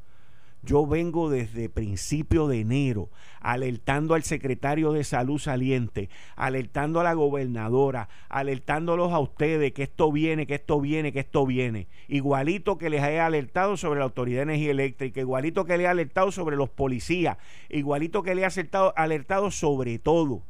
Yo 0.64 0.86
vengo 0.86 1.30
desde 1.30 1.70
principio 1.70 2.48
de 2.48 2.60
enero 2.60 3.10
alertando 3.40 4.14
al 4.14 4.22
secretario 4.22 4.92
de 4.92 5.04
salud 5.04 5.40
saliente, 5.40 6.10
alertando 6.36 7.00
a 7.00 7.04
la 7.04 7.14
gobernadora, 7.14 8.10
alertándolos 8.30 9.12
a 9.12 9.20
ustedes 9.20 9.74
que 9.74 9.84
esto 9.84 10.12
viene, 10.12 10.46
que 10.46 10.56
esto 10.56 10.80
viene, 10.80 11.12
que 11.12 11.22
esto 11.22 11.48
viene. 11.48 11.88
Igualito 12.08 12.78
que 12.78 12.92
les 12.92 13.02
he 13.02 13.20
alertado 13.20 13.76
sobre 13.76 14.00
la 14.00 14.06
Autoridad 14.06 14.40
de 14.40 14.54
Energía 14.54 14.72
Eléctrica, 14.72 15.20
igualito 15.20 15.66
que 15.66 15.78
les 15.78 15.86
he 15.86 15.90
alertado 15.90 16.32
sobre 16.32 16.56
los 16.56 16.70
policías, 16.70 17.38
igualito 17.70 18.22
que 18.22 18.36
les 18.36 18.58
he 18.58 18.70
alertado 18.96 19.50
sobre 19.50 19.98
todo 19.98 20.44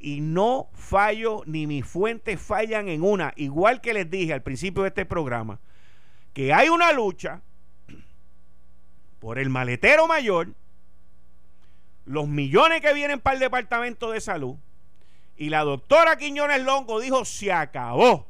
y 0.00 0.20
no 0.20 0.68
fallo 0.72 1.42
ni 1.46 1.66
mis 1.66 1.84
fuentes 1.84 2.40
fallan 2.40 2.88
en 2.88 3.02
una, 3.02 3.32
igual 3.36 3.80
que 3.80 3.94
les 3.94 4.10
dije 4.10 4.32
al 4.32 4.42
principio 4.42 4.82
de 4.82 4.88
este 4.88 5.04
programa, 5.04 5.60
que 6.32 6.52
hay 6.52 6.68
una 6.68 6.92
lucha 6.92 7.42
por 9.20 9.38
el 9.38 9.50
maletero 9.50 10.06
mayor, 10.06 10.48
los 12.04 12.28
millones 12.28 12.80
que 12.80 12.94
vienen 12.94 13.20
para 13.20 13.34
el 13.34 13.40
Departamento 13.40 14.10
de 14.10 14.20
Salud, 14.20 14.56
y 15.36 15.50
la 15.50 15.62
doctora 15.62 16.16
Quiñones 16.16 16.62
Longo 16.62 17.00
dijo, 17.00 17.24
se 17.24 17.52
acabó. 17.52 18.26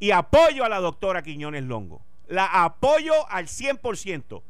Y 0.00 0.10
apoyo 0.12 0.64
a 0.64 0.68
la 0.68 0.80
doctora 0.80 1.22
Quiñones 1.22 1.64
Longo. 1.64 2.02
la 2.28 2.64
apoyo 2.64 3.28
al 3.30 3.46
100%. 3.46 4.42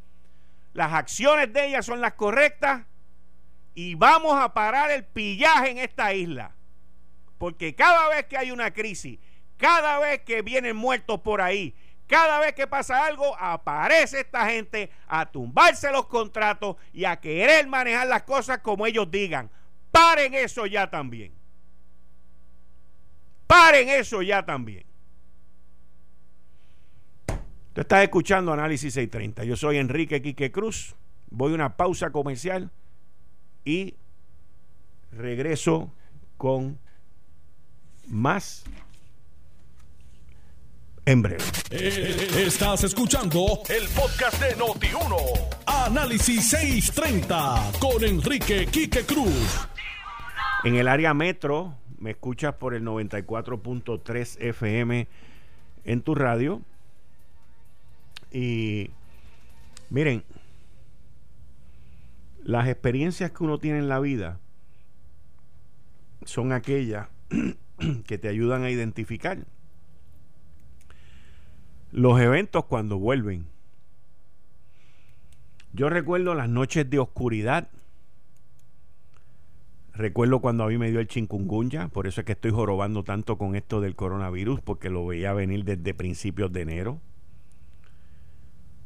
Las 0.72 0.92
acciones 0.92 1.52
de 1.52 1.66
ella 1.66 1.82
son 1.82 2.00
las 2.00 2.14
correctas 2.14 2.82
y 3.74 3.94
vamos 3.94 4.34
a 4.34 4.54
parar 4.54 4.90
el 4.90 5.04
pillaje 5.04 5.70
en 5.70 5.78
esta 5.78 6.12
isla. 6.14 6.52
Porque 7.38 7.74
cada 7.74 8.08
vez 8.08 8.26
que 8.26 8.36
hay 8.36 8.50
una 8.50 8.72
crisis, 8.72 9.18
cada 9.56 9.98
vez 9.98 10.22
que 10.22 10.42
vienen 10.42 10.76
muertos 10.76 11.20
por 11.20 11.40
ahí, 11.40 11.74
cada 12.08 12.40
vez 12.40 12.54
que 12.54 12.66
pasa 12.66 13.04
algo, 13.04 13.36
aparece 13.38 14.20
esta 14.20 14.48
gente 14.48 14.90
a 15.06 15.26
tumbarse 15.26 15.92
los 15.92 16.06
contratos 16.06 16.76
y 16.92 17.04
a 17.04 17.20
querer 17.20 17.66
manejar 17.66 18.08
las 18.08 18.22
cosas 18.22 18.58
como 18.58 18.86
ellos 18.86 19.10
digan. 19.10 19.50
Paren 19.92 20.34
eso 20.34 20.64
ya 20.66 20.88
también. 20.90 21.32
Paren 23.46 23.90
eso 23.90 24.22
ya 24.22 24.44
también. 24.44 24.84
Tú 27.74 27.82
estás 27.82 28.02
escuchando 28.02 28.52
Análisis 28.52 28.94
630. 28.94 29.44
Yo 29.44 29.56
soy 29.56 29.76
Enrique 29.76 30.22
Quique 30.22 30.50
Cruz. 30.50 30.96
Voy 31.30 31.52
a 31.52 31.54
una 31.56 31.76
pausa 31.76 32.10
comercial 32.10 32.70
y 33.66 33.94
regreso 35.12 35.92
con 36.38 36.78
más 38.06 38.64
en 41.08 41.22
breve. 41.22 41.42
Eh, 41.70 42.44
estás 42.46 42.84
escuchando 42.84 43.62
el 43.70 43.88
podcast 43.88 44.42
de 44.42 44.54
Noti1. 44.56 45.16
Análisis 45.64 46.50
630 46.50 47.72
con 47.80 48.04
Enrique 48.04 48.66
Quique 48.66 49.06
Cruz. 49.06 49.66
En 50.64 50.74
el 50.74 50.86
área 50.86 51.14
metro, 51.14 51.74
me 51.98 52.10
escuchas 52.10 52.56
por 52.56 52.74
el 52.74 52.84
94.3 52.84 54.36
FM 54.38 55.08
en 55.84 56.02
tu 56.02 56.14
radio. 56.14 56.60
Y 58.30 58.90
miren, 59.88 60.24
las 62.44 62.68
experiencias 62.68 63.30
que 63.30 63.44
uno 63.44 63.56
tiene 63.56 63.78
en 63.78 63.88
la 63.88 63.98
vida 63.98 64.40
son 66.26 66.52
aquellas 66.52 67.08
que 68.06 68.18
te 68.18 68.28
ayudan 68.28 68.64
a 68.64 68.70
identificar 68.70 69.46
los 71.92 72.20
eventos 72.20 72.64
cuando 72.66 72.98
vuelven. 72.98 73.46
Yo 75.72 75.90
recuerdo 75.90 76.34
las 76.34 76.48
noches 76.48 76.88
de 76.88 76.98
oscuridad. 76.98 77.68
Recuerdo 79.94 80.40
cuando 80.40 80.64
a 80.64 80.68
mí 80.68 80.78
me 80.78 80.90
dio 80.90 81.00
el 81.00 81.08
chikungunya, 81.08 81.88
por 81.88 82.06
eso 82.06 82.20
es 82.20 82.24
que 82.24 82.32
estoy 82.32 82.52
jorobando 82.52 83.02
tanto 83.02 83.36
con 83.36 83.56
esto 83.56 83.80
del 83.80 83.96
coronavirus, 83.96 84.60
porque 84.60 84.90
lo 84.90 85.06
veía 85.06 85.32
venir 85.32 85.64
desde 85.64 85.94
principios 85.94 86.52
de 86.52 86.62
enero. 86.62 87.00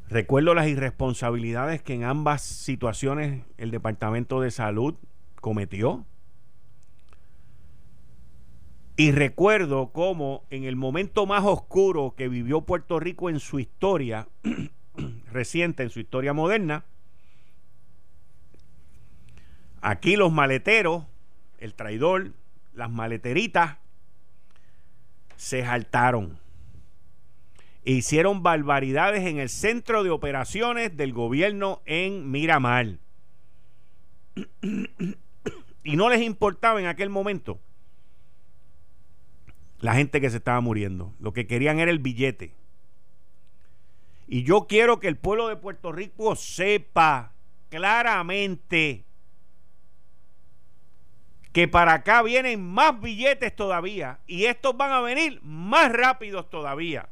Recuerdo 0.09 0.53
las 0.53 0.67
irresponsabilidades 0.67 1.81
que 1.81 1.93
en 1.93 2.03
ambas 2.03 2.41
situaciones 2.41 3.43
el 3.57 3.71
Departamento 3.71 4.41
de 4.41 4.51
Salud 4.51 4.95
cometió. 5.39 6.05
Y 8.95 9.11
recuerdo 9.11 9.91
cómo 9.91 10.45
en 10.51 10.65
el 10.65 10.75
momento 10.75 11.25
más 11.25 11.43
oscuro 11.43 12.13
que 12.15 12.27
vivió 12.27 12.61
Puerto 12.61 12.99
Rico 12.99 13.29
en 13.29 13.39
su 13.39 13.59
historia 13.59 14.27
reciente, 15.31 15.81
en 15.81 15.89
su 15.89 15.99
historia 15.99 16.33
moderna, 16.33 16.85
aquí 19.81 20.15
los 20.15 20.31
maleteros, 20.31 21.05
el 21.57 21.73
traidor, 21.73 22.33
las 22.73 22.91
maleteritas, 22.91 23.77
se 25.37 25.63
saltaron 25.63 26.37
e 27.85 27.93
hicieron 27.93 28.43
barbaridades 28.43 29.25
en 29.25 29.39
el 29.39 29.49
centro 29.49 30.03
de 30.03 30.11
operaciones 30.11 30.95
del 30.95 31.13
gobierno 31.13 31.81
en 31.85 32.29
Miramar. 32.29 32.99
y 35.83 35.95
no 35.95 36.09
les 36.09 36.21
importaba 36.21 36.79
en 36.79 36.85
aquel 36.85 37.09
momento 37.09 37.59
la 39.83 39.95
gente 39.95 40.21
que 40.21 40.29
se 40.29 40.37
estaba 40.37 40.61
muriendo. 40.61 41.13
Lo 41.19 41.33
que 41.33 41.45
querían 41.45 41.77
era 41.77 41.91
el 41.91 41.99
billete. 41.99 42.53
Y 44.29 44.43
yo 44.43 44.65
quiero 44.65 45.01
que 45.01 45.09
el 45.09 45.17
pueblo 45.17 45.49
de 45.49 45.57
Puerto 45.57 45.91
Rico 45.91 46.37
sepa 46.37 47.33
claramente 47.67 49.03
que 51.51 51.67
para 51.67 51.95
acá 51.95 52.21
vienen 52.21 52.65
más 52.65 52.97
billetes 53.01 53.53
todavía 53.53 54.19
y 54.25 54.45
estos 54.45 54.77
van 54.77 54.93
a 54.93 55.01
venir 55.01 55.41
más 55.43 55.91
rápidos 55.91 56.49
todavía. 56.49 57.09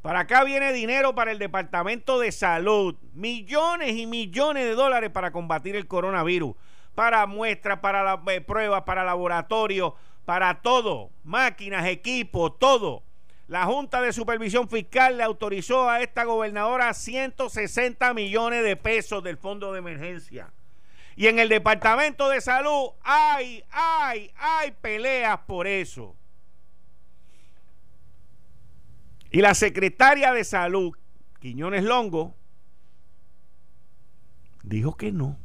Para 0.00 0.20
acá 0.20 0.44
viene 0.44 0.72
dinero 0.72 1.16
para 1.16 1.32
el 1.32 1.40
Departamento 1.40 2.20
de 2.20 2.30
Salud, 2.30 2.94
millones 3.14 3.96
y 3.96 4.06
millones 4.06 4.64
de 4.64 4.76
dólares 4.76 5.10
para 5.10 5.32
combatir 5.32 5.74
el 5.74 5.88
coronavirus, 5.88 6.54
para 6.94 7.26
muestras, 7.26 7.80
para 7.80 8.22
eh, 8.28 8.40
pruebas, 8.40 8.84
para 8.84 9.04
laboratorios, 9.04 9.94
para 10.28 10.60
todo, 10.60 11.10
máquinas, 11.24 11.86
equipos, 11.86 12.58
todo. 12.58 13.02
La 13.46 13.64
Junta 13.64 14.02
de 14.02 14.12
Supervisión 14.12 14.68
Fiscal 14.68 15.16
le 15.16 15.22
autorizó 15.22 15.88
a 15.88 16.02
esta 16.02 16.24
gobernadora 16.24 16.92
160 16.92 18.12
millones 18.12 18.62
de 18.62 18.76
pesos 18.76 19.24
del 19.24 19.38
fondo 19.38 19.72
de 19.72 19.78
emergencia. 19.78 20.52
Y 21.16 21.28
en 21.28 21.38
el 21.38 21.48
Departamento 21.48 22.28
de 22.28 22.42
Salud 22.42 22.90
hay, 23.02 23.64
hay, 23.70 24.30
hay 24.36 24.72
peleas 24.72 25.38
por 25.46 25.66
eso. 25.66 26.14
Y 29.30 29.40
la 29.40 29.54
secretaria 29.54 30.34
de 30.34 30.44
Salud, 30.44 30.92
Quiñones 31.40 31.84
Longo, 31.84 32.34
dijo 34.62 34.94
que 34.94 35.10
no, 35.10 35.38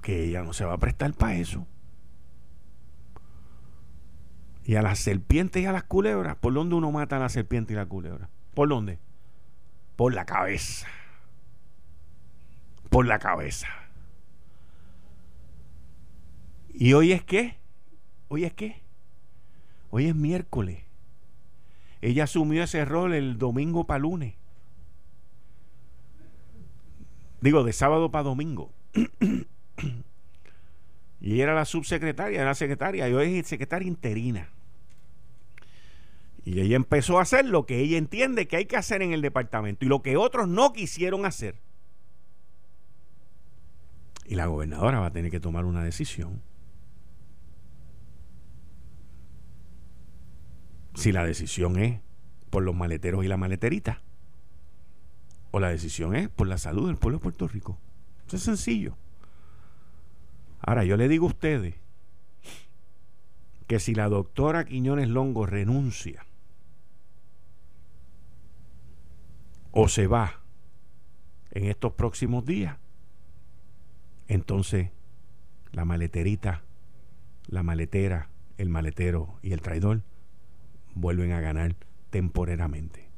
que 0.00 0.26
ella 0.26 0.44
no 0.44 0.52
se 0.52 0.64
va 0.64 0.74
a 0.74 0.78
prestar 0.78 1.12
para 1.14 1.34
eso 1.34 1.66
y 4.64 4.76
a 4.76 4.82
las 4.82 4.98
serpientes 4.98 5.62
y 5.62 5.66
a 5.66 5.72
las 5.72 5.84
culebras. 5.84 6.36
¿Por 6.36 6.54
dónde 6.54 6.74
uno 6.74 6.90
mata 6.90 7.16
a 7.16 7.20
la 7.20 7.28
serpiente 7.28 7.74
y 7.74 7.76
la 7.76 7.86
culebra? 7.86 8.30
¿Por 8.54 8.68
dónde? 8.68 8.98
Por 9.96 10.14
la 10.14 10.24
cabeza. 10.24 10.86
Por 12.88 13.06
la 13.06 13.18
cabeza. 13.18 13.68
¿Y 16.72 16.94
hoy 16.94 17.12
es 17.12 17.22
qué? 17.22 17.56
¿Hoy 18.28 18.44
es 18.44 18.52
qué? 18.54 18.82
Hoy 19.90 20.06
es 20.06 20.14
miércoles. 20.14 20.82
Ella 22.00 22.24
asumió 22.24 22.62
ese 22.62 22.84
rol 22.84 23.14
el 23.14 23.38
domingo 23.38 23.86
para 23.86 24.00
lunes. 24.00 24.34
Digo, 27.40 27.62
de 27.62 27.72
sábado 27.72 28.10
para 28.10 28.24
domingo. 28.24 28.72
y 31.24 31.40
era 31.40 31.54
la 31.54 31.64
subsecretaria, 31.64 32.40
era 32.40 32.50
la 32.50 32.54
secretaria, 32.54 33.08
y 33.08 33.14
hoy 33.14 33.38
es 33.38 33.46
secretaria 33.46 33.88
interina. 33.88 34.50
Y 36.44 36.60
ella 36.60 36.76
empezó 36.76 37.18
a 37.18 37.22
hacer 37.22 37.46
lo 37.46 37.64
que 37.64 37.78
ella 37.80 37.96
entiende 37.96 38.46
que 38.46 38.56
hay 38.56 38.66
que 38.66 38.76
hacer 38.76 39.00
en 39.00 39.14
el 39.14 39.22
departamento 39.22 39.86
y 39.86 39.88
lo 39.88 40.02
que 40.02 40.18
otros 40.18 40.48
no 40.48 40.74
quisieron 40.74 41.24
hacer. 41.24 41.54
Y 44.26 44.34
la 44.34 44.44
gobernadora 44.44 45.00
va 45.00 45.06
a 45.06 45.12
tener 45.12 45.30
que 45.30 45.40
tomar 45.40 45.64
una 45.64 45.82
decisión. 45.82 46.42
Si 50.94 51.10
la 51.10 51.24
decisión 51.24 51.78
es 51.78 52.00
por 52.50 52.62
los 52.62 52.74
maleteros 52.74 53.24
y 53.24 53.28
la 53.28 53.38
maleterita. 53.38 54.02
O 55.52 55.58
la 55.58 55.70
decisión 55.70 56.14
es 56.16 56.28
por 56.28 56.48
la 56.48 56.58
salud 56.58 56.88
del 56.88 56.98
pueblo 56.98 57.16
de 57.16 57.22
Puerto 57.22 57.48
Rico. 57.48 57.78
Eso 58.26 58.36
es 58.36 58.42
sencillo. 58.42 58.98
Ahora, 60.66 60.84
yo 60.84 60.96
le 60.96 61.08
digo 61.08 61.26
a 61.26 61.28
ustedes 61.28 61.74
que 63.66 63.78
si 63.78 63.94
la 63.94 64.08
doctora 64.08 64.64
Quiñones 64.64 65.08
Longo 65.08 65.44
renuncia 65.44 66.24
o 69.72 69.88
se 69.88 70.06
va 70.06 70.40
en 71.50 71.66
estos 71.66 71.92
próximos 71.92 72.46
días, 72.46 72.78
entonces 74.26 74.88
la 75.72 75.84
maleterita, 75.84 76.62
la 77.46 77.62
maletera, 77.62 78.30
el 78.56 78.70
maletero 78.70 79.38
y 79.42 79.52
el 79.52 79.60
traidor 79.60 80.00
vuelven 80.94 81.32
a 81.32 81.40
ganar 81.40 81.76
temporeramente. 82.08 83.10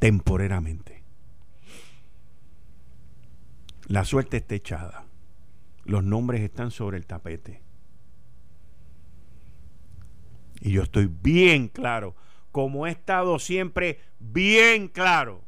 Temporeramente. 0.00 0.95
La 3.88 4.04
suerte 4.04 4.38
está 4.38 4.54
echada. 4.54 5.04
Los 5.84 6.02
nombres 6.02 6.40
están 6.40 6.70
sobre 6.70 6.96
el 6.98 7.06
tapete. 7.06 7.62
Y 10.60 10.72
yo 10.72 10.82
estoy 10.82 11.06
bien 11.06 11.68
claro, 11.68 12.16
como 12.50 12.86
he 12.86 12.90
estado 12.90 13.38
siempre 13.38 14.00
bien 14.18 14.88
claro, 14.88 15.44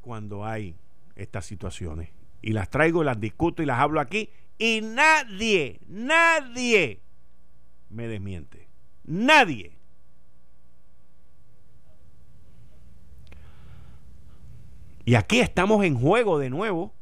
cuando 0.00 0.46
hay 0.46 0.76
estas 1.14 1.44
situaciones. 1.44 2.10
Y 2.40 2.52
las 2.52 2.70
traigo, 2.70 3.04
las 3.04 3.20
discuto 3.20 3.62
y 3.62 3.66
las 3.66 3.78
hablo 3.78 4.00
aquí. 4.00 4.30
Y 4.56 4.80
nadie, 4.80 5.80
nadie 5.86 7.00
me 7.90 8.08
desmiente. 8.08 8.68
Nadie. 9.04 9.76
Y 15.04 15.14
aquí 15.16 15.40
estamos 15.40 15.84
en 15.84 15.98
juego 15.98 16.38
de 16.38 16.48
nuevo 16.48 16.94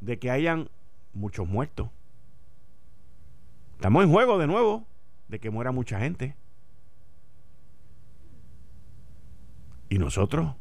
de 0.00 0.18
que 0.18 0.30
hayan 0.30 0.68
muchos 1.14 1.48
muertos. 1.48 1.88
Estamos 3.76 4.04
en 4.04 4.10
juego 4.10 4.38
de 4.38 4.46
nuevo 4.46 4.86
de 5.28 5.38
que 5.38 5.50
muera 5.50 5.72
mucha 5.72 5.98
gente. 6.00 6.34
Y 9.88 9.98
nosotros, 9.98 10.54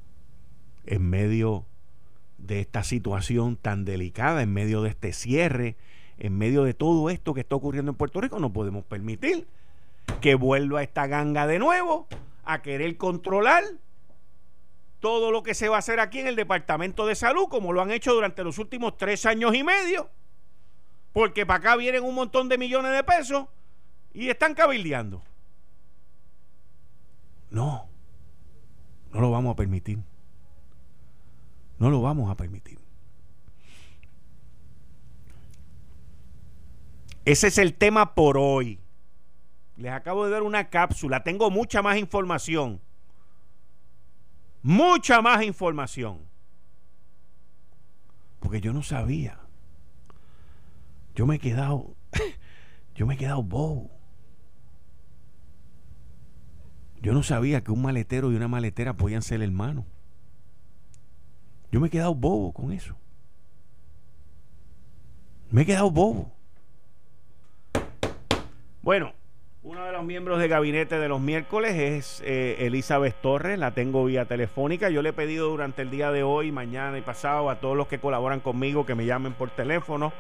en 0.86 1.10
medio 1.10 1.66
de 2.38 2.62
esta 2.62 2.84
situación 2.84 3.58
tan 3.58 3.86
delicada, 3.86 4.42
en 4.42 4.54
medio 4.54 4.82
de 4.82 4.90
este 4.90 5.14
cierre, 5.14 5.76
en 6.18 6.38
medio 6.38 6.64
de 6.64 6.74
todo 6.74 7.10
esto 7.10 7.34
que 7.34 7.42
está 7.42 7.56
ocurriendo 7.56 7.92
en 7.92 7.98
Puerto 7.98 8.22
Rico, 8.22 8.40
no 8.40 8.52
podemos 8.52 8.84
permitir 8.86 9.48
que 10.22 10.36
vuelva 10.36 10.84
esta 10.84 11.08
ganga 11.08 11.48
de 11.48 11.60
nuevo 11.60 12.08
a 12.44 12.62
querer 12.62 12.98
controlar 12.98 13.64
todo 15.00 15.32
lo 15.32 15.44
que 15.44 15.54
se 15.54 15.70
va 15.70 15.78
a 15.78 15.80
hacer 15.80 16.00
aquí 16.00 16.20
en 16.20 16.28
el 16.28 16.36
Departamento 16.36 17.06
de 17.06 17.16
Salud, 17.16 17.48
como 17.50 17.74
lo 17.74 17.82
han 17.82 17.92
hecho 17.92 18.14
durante 18.14 18.44
los 18.44 18.58
últimos 18.58 18.98
tres 18.98 19.26
años 19.26 19.56
y 19.56 19.64
medio, 19.64 20.10
porque 21.14 21.46
para 21.46 21.60
acá 21.60 21.76
vienen 21.76 22.04
un 22.04 22.16
montón 22.16 22.50
de 22.50 22.58
millones 22.58 22.92
de 22.92 23.04
pesos 23.04 23.48
y 24.14 24.30
están 24.30 24.54
cabildeando. 24.54 25.22
No, 27.50 27.88
no 29.12 29.22
lo 29.22 29.32
vamos 29.32 29.54
a 29.54 29.56
permitir. 29.56 30.00
No 31.80 31.90
lo 31.90 32.02
vamos 32.02 32.30
a 32.30 32.36
permitir. 32.36 32.78
Ese 37.26 37.48
es 37.48 37.58
el 37.58 37.74
tema 37.74 38.16
por 38.16 38.38
hoy. 38.38 38.80
Les 39.78 39.92
acabo 39.92 40.26
de 40.26 40.32
dar 40.32 40.44
una 40.44 40.70
cápsula. 40.70 41.24
Tengo 41.24 41.50
mucha 41.50 41.82
más 41.82 41.98
información. 41.98 42.82
Mucha 44.62 45.22
más 45.22 45.44
información. 45.44 46.20
Porque 48.40 48.62
yo 48.62 48.74
no 48.74 48.84
sabía. 48.84 49.40
Yo 51.16 51.26
me 51.26 51.36
he 51.36 51.40
quedado. 51.40 51.96
Yo 52.96 53.06
me 53.06 53.14
he 53.14 53.18
quedado 53.18 53.42
bobo. 53.42 53.90
Yo 57.02 57.14
no 57.14 57.24
sabía 57.24 57.64
que 57.64 57.72
un 57.72 57.82
maletero 57.82 58.32
y 58.32 58.36
una 58.36 58.50
maletera 58.50 58.98
podían 58.98 59.22
ser 59.22 59.42
hermanos. 59.42 59.86
Yo 61.72 61.80
me 61.80 61.88
he 61.88 61.90
quedado 61.90 62.14
bobo 62.14 62.52
con 62.52 62.74
eso. 62.74 62.96
Me 65.50 65.62
he 65.62 65.66
quedado 65.66 65.90
bobo. 65.92 66.34
Bueno, 68.82 69.14
uno 69.62 69.84
de 69.84 69.92
los 69.92 70.06
miembros 70.06 70.40
de 70.40 70.48
gabinete 70.48 71.00
de 71.00 71.10
los 71.10 71.20
miércoles 71.20 71.76
es 71.76 72.24
eh, 72.26 72.66
Elizabeth 72.66 73.16
Torres, 73.22 73.60
la 73.60 73.72
tengo 73.72 74.06
vía 74.06 74.24
telefónica. 74.24 74.90
Yo 74.90 75.02
le 75.02 75.10
he 75.10 75.14
pedido 75.14 75.50
durante 75.50 75.82
el 75.82 75.90
día 75.90 76.12
de 76.12 76.24
hoy, 76.24 76.52
mañana 76.54 76.98
y 76.98 77.02
pasado 77.02 77.50
a 77.50 77.60
todos 77.60 77.76
los 77.76 77.88
que 77.88 78.00
colaboran 78.00 78.40
conmigo 78.40 78.86
que 78.86 78.96
me 78.96 79.06
llamen 79.06 79.34
por 79.34 79.50
teléfono 79.50 80.14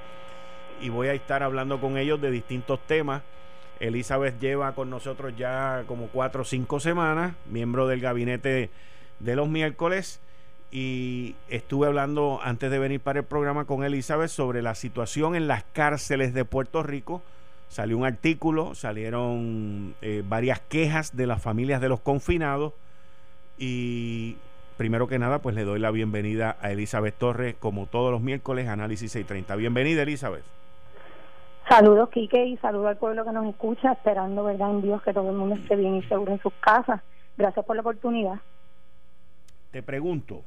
y 0.82 0.89
voy 0.89 1.08
a 1.08 1.13
estar 1.13 1.41
hablando 1.41 1.80
con 1.80 1.97
ellos 1.97 2.19
de 2.19 2.32
distintos 2.32 2.82
temas. 2.86 3.23
Elizabeth 3.80 4.38
lleva 4.41 4.75
con 4.75 4.89
nosotros 4.89 5.34
ya 5.38 5.86
como 5.88 6.08
cuatro 6.08 6.41
o 6.41 6.45
cinco 6.45 6.82
semanas, 6.82 7.34
miembro 7.49 7.88
del 7.88 8.02
gabinete 8.02 8.69
de 9.19 9.36
los 9.38 9.47
miércoles 9.47 10.19
y 10.69 11.38
estuve 11.47 11.88
hablando 11.88 12.41
antes 12.43 12.69
de 12.69 12.78
venir 12.78 12.99
para 12.99 13.19
el 13.19 13.25
programa 13.25 13.63
con 13.63 13.86
Elizabeth 13.86 14.30
sobre 14.30 14.62
la 14.62 14.75
situación 14.75 15.38
en 15.38 15.47
las 15.47 15.63
cárceles 15.63 16.34
de 16.34 16.43
Puerto 16.43 16.84
Rico. 16.84 17.21
Salió 17.69 17.97
un 17.97 18.05
artículo, 18.05 18.75
salieron 18.75 19.95
eh, 20.01 20.23
varias 20.27 20.60
quejas 20.60 21.15
de 21.15 21.27
las 21.27 21.41
familias 21.41 21.82
de 21.82 21.89
los 21.89 22.01
confinados 22.01 22.73
y 23.58 24.36
primero 24.77 25.08
que 25.08 25.19
nada 25.19 25.39
pues 25.39 25.55
le 25.55 25.63
doy 25.63 25.79
la 25.79 25.91
bienvenida 25.91 26.58
a 26.62 26.71
Elizabeth 26.71 27.15
Torres 27.17 27.55
como 27.60 27.86
todos 27.86 28.12
los 28.12 28.21
miércoles, 28.21 28.67
análisis 28.67 29.12
630. 29.12 29.55
Bienvenida 29.55 30.01
Elizabeth. 30.01 30.43
Saludos 31.69 32.10
Quique 32.10 32.45
y 32.45 32.58
saludos 32.58 32.88
al 32.88 32.97
pueblo 32.97 33.23
que 33.23 33.32
nos 33.32 33.45
escucha, 33.45 33.91
esperando 33.91 34.43
verdad 34.43 34.71
en 34.71 34.82
Dios 34.82 35.01
que 35.03 35.13
todo 35.13 35.29
el 35.29 35.36
mundo 35.38 35.55
esté 35.55 35.75
bien 35.75 35.95
y 35.95 36.03
seguro 36.03 36.34
en 36.34 36.41
sus 36.41 36.53
casas. 36.60 37.01
Gracias 37.38 37.63
por 37.63 37.75
la 37.75 37.82
oportunidad. 37.82 38.39
Te 39.71 39.84
pregunto, 39.84 40.41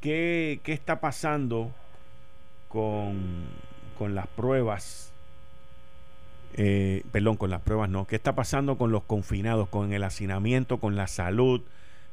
¿Qué, 0.00 0.60
está 0.64 0.98
pasando 1.00 1.70
con, 2.68 3.48
con 3.98 4.14
las 4.14 4.26
pruebas? 4.28 5.09
Eh, 6.54 7.04
perdón, 7.12 7.36
con 7.36 7.50
las 7.50 7.62
pruebas 7.62 7.88
no. 7.88 8.06
¿Qué 8.06 8.16
está 8.16 8.34
pasando 8.34 8.76
con 8.76 8.92
los 8.92 9.04
confinados, 9.04 9.68
con 9.68 9.92
el 9.92 10.02
hacinamiento, 10.02 10.78
con 10.78 10.96
la 10.96 11.06
salud, 11.06 11.62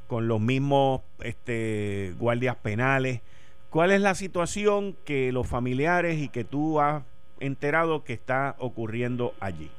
con 0.08 0.28
los 0.28 0.40
mismos 0.40 1.02
este, 1.20 2.14
guardias 2.20 2.56
penales? 2.58 3.22
¿Cuál 3.70 3.92
es 3.92 4.02
la 4.02 4.16
situación 4.16 4.96
que 5.06 5.32
los 5.32 5.48
familiares 5.48 6.18
y 6.20 6.30
que 6.30 6.44
tú 6.44 6.80
has 6.80 7.04
enterado 7.40 8.04
que 8.04 8.14
está 8.14 8.56
ocurriendo 8.60 9.34
allí? 9.40 9.70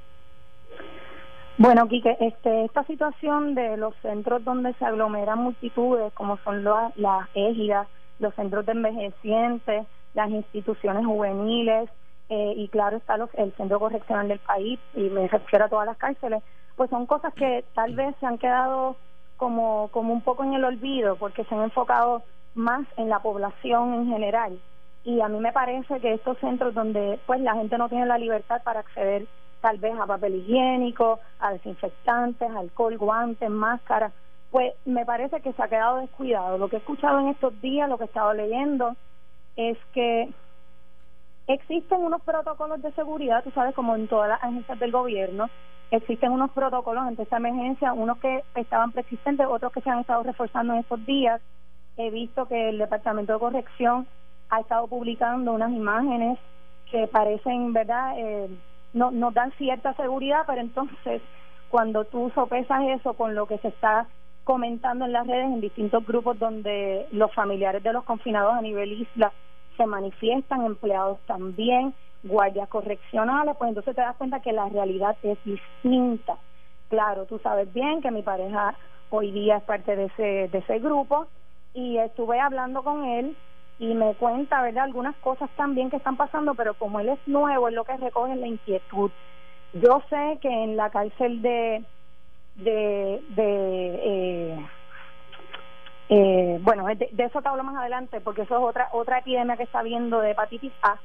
Bueno, 1.57 1.89
Quique, 1.89 2.17
este, 2.21 2.67
esta 2.67 2.85
situación 2.85 3.57
de 3.57 3.77
los 3.77 3.93
centros 4.03 4.45
donde 4.45 4.75
se 4.75 4.85
aglomeran 4.85 5.41
multitudes, 5.41 6.13
como 6.13 6.39
son 6.45 6.63
las, 6.63 7.29
égidas, 7.35 7.89
los 8.21 8.33
centros 8.37 8.65
de 8.65 8.73
envejecientes, 8.73 9.87
las 10.15 10.31
instituciones 10.31 11.05
juveniles 11.05 11.91
eh, 12.29 12.55
y 12.57 12.69
claro 12.69 12.97
está 12.97 13.17
los, 13.17 13.31
el 13.35 13.53
centro 13.55 13.79
correccional 13.81 14.29
del 14.29 14.39
país 14.41 14.79
y 14.95 15.09
me 15.11 15.29
refiero 15.29 15.65
a 15.65 15.69
todas 15.69 15.87
las 15.87 15.97
cárceles, 15.97 16.43
pues 16.77 16.91
son 16.91 17.07
cosas 17.07 17.33
que 17.35 17.65
tal 17.75 17.95
vez 17.95 18.15
se 18.21 18.27
han 18.27 18.39
quedado 18.39 18.97
como, 19.37 19.89
como 19.89 20.13
un 20.13 20.23
poco 20.23 20.45
en 20.45 20.55
el 20.55 20.65
olvido 20.65 21.17
porque 21.17 21.45
se 21.45 21.55
han 21.55 21.63
enfocado 21.63 22.23
más 22.55 22.87
en 22.97 23.09
la 23.09 23.21
población 23.21 23.95
en 23.95 24.09
general 24.09 24.59
y 25.05 25.21
a 25.21 25.29
mí 25.29 25.39
me 25.41 25.53
parece 25.53 26.01
que 26.01 26.15
estos 26.15 26.37
centros 26.39 26.75
donde 26.75 27.19
pues 27.27 27.41
la 27.41 27.55
gente 27.55 27.79
no 27.79 27.89
tiene 27.89 28.05
la 28.05 28.19
libertad 28.19 28.63
para 28.63 28.81
acceder 28.81 29.27
tal 29.61 29.79
vez 29.79 29.99
a 29.99 30.07
papel 30.07 30.37
higiénico, 30.37 31.19
a 31.41 31.53
desinfectantes, 31.53 32.51
alcohol, 32.51 32.97
guantes, 32.99 33.51
máscaras, 33.51 34.13
pues 34.51 34.75
me 34.85 35.05
parece 35.05 35.41
que 35.41 35.53
se 35.53 35.63
ha 35.63 35.69
quedado 35.69 35.99
descuidado. 35.99 36.59
Lo 36.59 36.69
que 36.69 36.77
he 36.77 36.79
escuchado 36.79 37.21
en 37.21 37.29
estos 37.29 37.61
días, 37.61 37.89
lo 37.89 37.99
que 37.99 38.05
he 38.05 38.07
estado 38.07 38.35
leyendo, 38.35 38.97
es 39.57 39.79
que 39.93 40.31
existen 41.49 42.01
unos 42.01 42.23
protocolos 42.23 42.81
de 42.83 42.93
seguridad, 42.93 43.43
tú 43.43 43.51
sabes, 43.51 43.75
como 43.75 43.97
en 43.97 44.07
todas 44.07 44.29
las 44.29 44.43
agencias 44.45 44.79
del 44.79 44.93
gobierno, 44.93 45.49
existen 45.91 46.31
unos 46.31 46.51
protocolos 46.51 47.03
ante 47.03 47.23
esta 47.23 47.39
emergencia, 47.39 47.95
unos 47.95 48.19
que 48.19 48.45
estaban 48.55 48.93
persistentes, 48.93 49.47
otros 49.49 49.73
que 49.73 49.81
se 49.81 49.91
han 49.91 50.01
estado 50.01 50.23
reforzando 50.23 50.75
en 50.75 50.81
estos 50.81 51.05
días. 51.07 51.41
He 51.97 52.11
visto 52.11 52.47
que 52.47 52.69
el 52.69 52.79
Departamento 52.79 53.33
de 53.33 53.39
Corrección 53.39 54.07
ha 54.51 54.61
estado 54.61 54.87
publicando 54.87 55.53
unas 55.53 55.73
imágenes 55.73 56.39
que 56.91 57.09
parecen, 57.09 57.73
¿verdad?, 57.73 58.15
eh, 58.19 58.49
no, 58.93 59.31
dan 59.31 59.53
cierta 59.53 59.95
seguridad, 59.95 60.45
pero 60.47 60.61
entonces 60.61 61.23
cuando 61.71 62.05
tú 62.05 62.31
sopesas 62.35 62.83
eso 62.89 63.15
con 63.15 63.35
lo 63.35 63.47
que 63.47 63.59
se 63.59 63.69
está 63.69 64.07
comentando 64.45 65.05
en 65.05 65.13
las 65.13 65.27
redes 65.27 65.45
en 65.45 65.61
distintos 65.61 66.07
grupos 66.07 66.39
donde 66.39 67.07
los 67.13 67.33
familiares 67.35 67.83
de 67.83 67.93
los 67.93 68.05
confinados 68.05 68.55
a 68.55 68.63
nivel 68.63 68.93
isla 68.93 69.31
se 69.79 69.87
manifiestan, 69.87 70.67
empleados 70.67 71.21
también, 71.27 71.95
guardias 72.23 72.69
correccionales, 72.69 73.57
pues 73.59 73.71
entonces 73.71 73.97
te 73.97 74.03
das 74.03 74.17
cuenta 74.17 74.41
que 74.41 74.53
la 74.53 74.69
realidad 74.69 75.17
es 75.23 75.43
distinta. 75.45 76.39
Claro, 76.89 77.25
tú 77.27 77.39
sabes 77.39 77.73
bien 77.73 78.03
que 78.03 78.11
mi 78.11 78.23
pareja 78.23 78.79
hoy 79.09 79.33
día 79.33 79.59
es 79.59 79.65
parte 79.65 79.97
de 79.97 80.07
ese, 80.07 80.49
de 80.49 80.59
ese 80.59 80.81
grupo 80.81 81.29
y 81.73 81.99
estuve 81.99 82.41
hablando 82.41 82.83
con 82.85 83.05
él 83.07 83.39
y 83.79 83.95
me 83.95 84.15
cuenta, 84.17 84.61
¿verdad?, 84.61 84.85
algunas 84.85 85.17
cosas 85.19 85.51
también 85.57 85.91
que 85.91 85.97
están 85.97 86.17
pasando, 86.19 86.55
pero 86.57 86.75
como 86.75 87.01
él 87.01 87.09
es 87.09 87.21
nuevo, 87.27 87.69
es 87.69 87.75
lo 87.75 87.85
que 87.85 87.97
recoge 87.97 88.37
la 88.37 88.49
inquietud. 88.49 89.13
Yo 89.73 90.03
sé 90.11 90.39
que 90.43 90.49
en 90.51 90.77
la 90.77 90.91
cárcel 90.91 91.43
de 91.43 91.87
de, 92.57 93.23
de 93.29 94.01
eh, 94.05 94.67
eh, 96.09 96.59
bueno, 96.63 96.87
de, 96.87 97.11
eso 97.19 97.43
te 97.43 97.49
hablo 97.49 97.65
más 97.65 97.77
adelante 97.77 98.21
porque 98.21 98.43
eso 98.43 98.57
es 98.57 98.63
otra 98.63 98.89
otra 98.93 99.19
epidemia 99.19 99.57
que 99.57 99.65
está 99.65 99.83
viendo 99.83 100.21
de 100.21 100.31
hepatitis 100.31 100.73
A. 100.83 100.99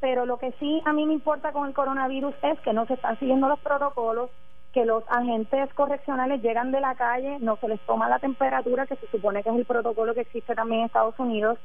Pero 0.00 0.26
lo 0.26 0.38
que 0.38 0.52
sí 0.58 0.82
a 0.84 0.92
mí 0.92 1.06
me 1.06 1.14
importa 1.14 1.52
con 1.52 1.66
el 1.66 1.74
coronavirus 1.74 2.34
es 2.42 2.60
que 2.60 2.72
no 2.72 2.86
se 2.86 2.94
están 2.94 3.18
siguiendo 3.18 3.48
los 3.48 3.58
protocolos, 3.60 4.30
que 4.72 4.84
los 4.84 5.04
agentes 5.08 5.72
correccionales 5.74 6.42
llegan 6.42 6.70
de 6.70 6.80
la 6.80 6.94
calle, 6.94 7.38
no 7.40 7.56
se 7.56 7.68
les 7.68 7.80
toma 7.80 8.08
la 8.08 8.18
temperatura, 8.18 8.86
que 8.86 8.96
se 8.96 9.06
supone 9.08 9.42
que 9.42 9.50
es 9.50 9.56
el 9.56 9.64
protocolo 9.64 10.14
que 10.14 10.20
existe 10.20 10.54
también 10.54 10.80
en 10.80 10.86
Estados 10.86 11.18
Unidos, 11.18 11.58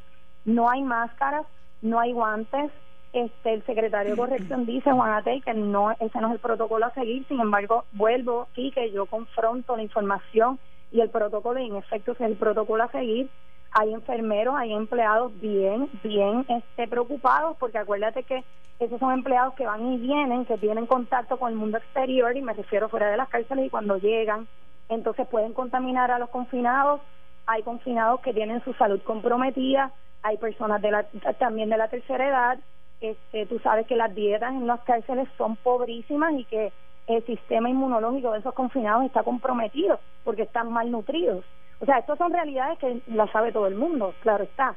no 0.46 0.70
hay 0.70 0.82
máscaras, 0.82 1.46
no 1.82 2.00
hay 2.00 2.14
guantes, 2.14 2.72
este 3.14 3.54
el 3.54 3.66
secretario 3.66 4.12
de 4.12 4.18
corrección 4.18 4.66
dice 4.66 4.92
Juan 4.92 5.14
Atey 5.14 5.42
que 5.42 5.54
no 5.54 5.92
ese 5.92 6.20
no 6.22 6.28
es 6.28 6.34
el 6.34 6.40
protocolo 6.40 6.86
a 6.86 6.94
seguir. 6.94 7.26
Sin 7.28 7.40
embargo 7.40 7.86
vuelvo 7.92 8.48
aquí 8.52 8.72
que 8.72 8.92
yo 8.92 9.06
confronto 9.06 9.76
la 9.76 9.84
información 9.84 10.60
y 10.92 11.02
el 11.02 11.10
protocolo 11.10 11.60
en 11.60 11.76
efecto 11.76 12.12
es 12.12 12.22
el 12.22 12.36
protocolo 12.36 12.84
a 12.84 12.92
seguir 12.92 13.30
hay 13.72 13.94
enfermeros, 13.94 14.56
hay 14.56 14.74
empleados 14.74 15.32
bien, 15.40 15.90
bien 16.04 16.46
este, 16.50 16.88
preocupados, 16.88 17.56
porque 17.58 17.78
acuérdate 17.78 18.24
que 18.24 18.44
esos 18.80 19.00
son 19.00 19.14
empleados 19.14 19.54
que 19.54 19.66
van 19.66 19.94
y 19.94 19.98
vienen, 19.98 20.46
que 20.46 20.58
tienen 20.58 20.88
contacto 20.88 21.38
con 21.38 21.52
el 21.52 21.58
mundo 21.58 21.78
exterior, 21.78 22.36
y 22.36 22.42
me 22.42 22.54
refiero 22.54 22.90
fuera 22.90 23.10
de 23.10 23.18
las 23.18 23.30
cárceles, 23.30 23.66
y 23.66 23.70
cuando 23.70 23.98
llegan, 23.98 24.48
entonces 24.90 25.28
pueden 25.28 25.54
contaminar 25.54 26.12
a 26.12 26.20
los 26.20 26.30
confinados. 26.30 27.00
Hay 27.48 27.64
confinados 27.64 28.20
que 28.22 28.34
tienen 28.34 28.64
su 28.64 28.74
salud 28.74 29.02
comprometida, 29.04 29.92
hay 30.22 30.38
personas 30.38 30.82
de 30.82 30.92
la, 30.92 31.04
también 31.40 31.70
de 31.70 31.78
la 31.78 31.88
tercera 31.88 32.28
edad. 32.28 32.60
Este, 33.00 33.46
tú 33.46 33.58
sabes 33.60 33.88
que 33.88 33.96
las 33.96 34.14
dietas 34.14 34.54
en 34.54 34.68
las 34.68 34.82
cárceles 34.82 35.28
son 35.38 35.56
pobrísimas 35.56 36.34
y 36.34 36.44
que 36.46 36.72
el 37.12 37.26
sistema 37.26 37.70
inmunológico 37.70 38.32
de 38.32 38.40
esos 38.40 38.54
confinados 38.54 39.06
está 39.06 39.24
comprometido 39.24 40.00
porque 40.24 40.44
están 40.44 40.72
malnutridos. 40.72 41.44
O 41.80 41.86
sea, 41.86 41.98
estas 41.98 42.18
son 42.18 42.32
realidades 42.32 42.78
que 42.80 43.02
las 43.08 43.32
sabe 43.32 43.52
todo 43.52 43.68
el 43.68 43.76
mundo, 43.76 44.14
claro 44.22 44.44
está. 44.44 44.76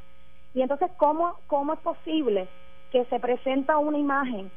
Y 0.55 0.63
entonces, 0.63 0.91
¿cómo, 0.97 1.35
cómo 1.47 1.75
es 1.75 1.81
posible 1.81 2.49
que 2.91 3.05
se 3.07 3.21
presenta 3.21 3.79
una 3.79 3.99
imagen 3.99 4.51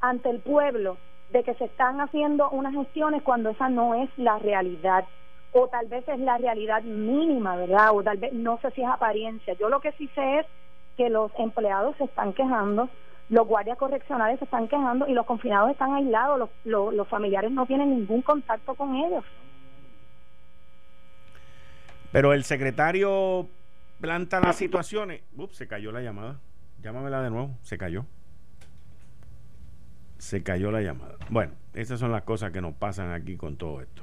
ante 0.00 0.28
el 0.30 0.40
pueblo 0.40 0.98
de 1.30 1.42
que 1.42 1.54
se 1.54 1.64
están 1.64 2.00
haciendo 2.00 2.50
unas 2.50 2.74
gestiones 2.74 3.22
cuando 3.22 3.50
esa 3.50 3.68
no 3.68 3.94
es 3.94 4.10
la 4.18 4.38
realidad? 4.38 5.04
O 5.52 5.68
tal 5.68 5.86
vez 5.86 6.06
es 6.08 6.18
la 6.18 6.36
realidad 6.36 6.82
mínima, 6.82 7.56
¿verdad? 7.56 7.90
O 7.94 8.02
tal 8.02 8.18
vez, 8.18 8.32
no 8.32 8.58
sé 8.60 8.70
si 8.72 8.82
es 8.82 8.88
apariencia. 8.88 9.54
Yo 9.54 9.70
lo 9.70 9.80
que 9.80 9.92
sí 9.92 10.08
sé 10.14 10.40
es 10.40 10.46
que 10.96 11.08
los 11.08 11.30
empleados 11.38 11.96
se 11.96 12.04
están 12.04 12.32
quejando, 12.32 12.88
los 13.28 13.46
guardias 13.46 13.76
correccionales 13.78 14.38
se 14.38 14.44
están 14.44 14.68
quejando 14.68 15.06
y 15.06 15.12
los 15.12 15.26
confinados 15.26 15.70
están 15.70 15.94
aislados, 15.94 16.48
los, 16.64 16.94
los 16.94 17.08
familiares 17.08 17.50
no 17.50 17.66
tienen 17.66 17.90
ningún 17.90 18.22
contacto 18.22 18.74
con 18.74 18.94
ellos. 18.94 19.24
Pero 22.12 22.32
el 22.32 22.44
secretario 22.44 23.48
planta 24.00 24.40
las 24.40 24.56
situaciones. 24.56 25.22
Ups, 25.36 25.56
se 25.56 25.66
cayó 25.66 25.92
la 25.92 26.00
llamada. 26.00 26.40
Llámamela 26.82 27.22
de 27.22 27.30
nuevo. 27.30 27.58
Se 27.62 27.78
cayó. 27.78 28.06
Se 30.18 30.42
cayó 30.42 30.70
la 30.70 30.80
llamada. 30.80 31.16
Bueno, 31.28 31.52
esas 31.74 32.00
son 32.00 32.12
las 32.12 32.22
cosas 32.22 32.52
que 32.52 32.60
nos 32.60 32.74
pasan 32.74 33.12
aquí 33.12 33.36
con 33.36 33.56
todo 33.56 33.82
esto. 33.82 34.02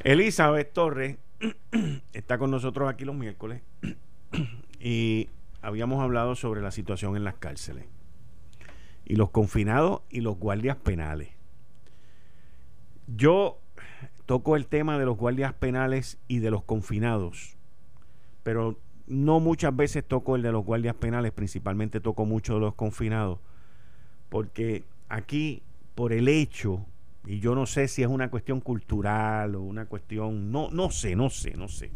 Elizabeth 0.00 0.72
Torres 0.72 1.18
está 2.12 2.38
con 2.38 2.50
nosotros 2.50 2.88
aquí 2.88 3.04
los 3.04 3.14
miércoles 3.14 3.62
y 4.80 5.28
habíamos 5.62 6.02
hablado 6.02 6.34
sobre 6.34 6.60
la 6.60 6.70
situación 6.70 7.16
en 7.16 7.24
las 7.24 7.34
cárceles 7.34 7.86
y 9.04 9.16
los 9.16 9.30
confinados 9.30 10.02
y 10.10 10.20
los 10.20 10.36
guardias 10.38 10.76
penales. 10.76 11.30
Yo 13.06 13.58
toco 14.26 14.56
el 14.56 14.66
tema 14.66 14.98
de 14.98 15.06
los 15.06 15.16
guardias 15.16 15.54
penales 15.54 16.18
y 16.28 16.40
de 16.40 16.50
los 16.50 16.62
confinados, 16.62 17.56
pero 18.42 18.78
no 19.06 19.40
muchas 19.40 19.74
veces 19.74 20.04
toco 20.06 20.36
el 20.36 20.42
de 20.42 20.52
los 20.52 20.64
guardias 20.64 20.94
penales, 20.94 21.32
principalmente 21.32 22.00
toco 22.00 22.26
mucho 22.26 22.54
de 22.54 22.60
los 22.60 22.74
confinados, 22.74 23.38
porque 24.28 24.84
aquí, 25.08 25.62
por 25.94 26.12
el 26.12 26.28
hecho, 26.28 26.84
y 27.26 27.40
yo 27.40 27.54
no 27.54 27.64
sé 27.64 27.88
si 27.88 28.02
es 28.02 28.08
una 28.08 28.30
cuestión 28.30 28.60
cultural 28.60 29.54
o 29.54 29.62
una 29.62 29.86
cuestión, 29.86 30.52
no, 30.52 30.70
no 30.70 30.90
sé, 30.90 31.16
no 31.16 31.30
sé, 31.30 31.54
no 31.56 31.68
sé. 31.68 31.90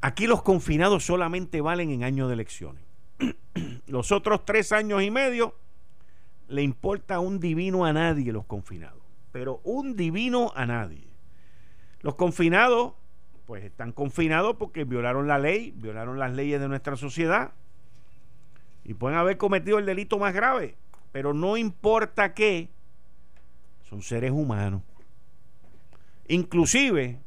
Aquí 0.00 0.26
los 0.26 0.42
confinados 0.42 1.04
solamente 1.04 1.60
valen 1.60 1.90
en 1.90 2.04
años 2.04 2.28
de 2.28 2.34
elecciones. 2.34 2.82
los 3.86 4.12
otros 4.12 4.44
tres 4.44 4.72
años 4.72 5.02
y 5.02 5.10
medio 5.10 5.54
le 6.48 6.62
importa 6.62 7.18
un 7.18 7.40
divino 7.40 7.84
a 7.84 7.92
nadie 7.92 8.32
los 8.32 8.44
confinados, 8.44 9.02
pero 9.32 9.60
un 9.64 9.96
divino 9.96 10.52
a 10.54 10.66
nadie. 10.66 11.06
Los 12.02 12.14
confinados, 12.14 12.92
pues 13.46 13.64
están 13.64 13.92
confinados 13.92 14.56
porque 14.56 14.84
violaron 14.84 15.26
la 15.26 15.38
ley, 15.38 15.72
violaron 15.76 16.18
las 16.18 16.32
leyes 16.34 16.60
de 16.60 16.68
nuestra 16.68 16.96
sociedad 16.96 17.52
y 18.84 18.94
pueden 18.94 19.18
haber 19.18 19.36
cometido 19.38 19.78
el 19.78 19.86
delito 19.86 20.18
más 20.18 20.32
grave, 20.32 20.76
pero 21.10 21.34
no 21.34 21.56
importa 21.56 22.34
qué, 22.34 22.68
son 23.88 24.02
seres 24.02 24.30
humanos. 24.30 24.82
Inclusive, 26.28 27.20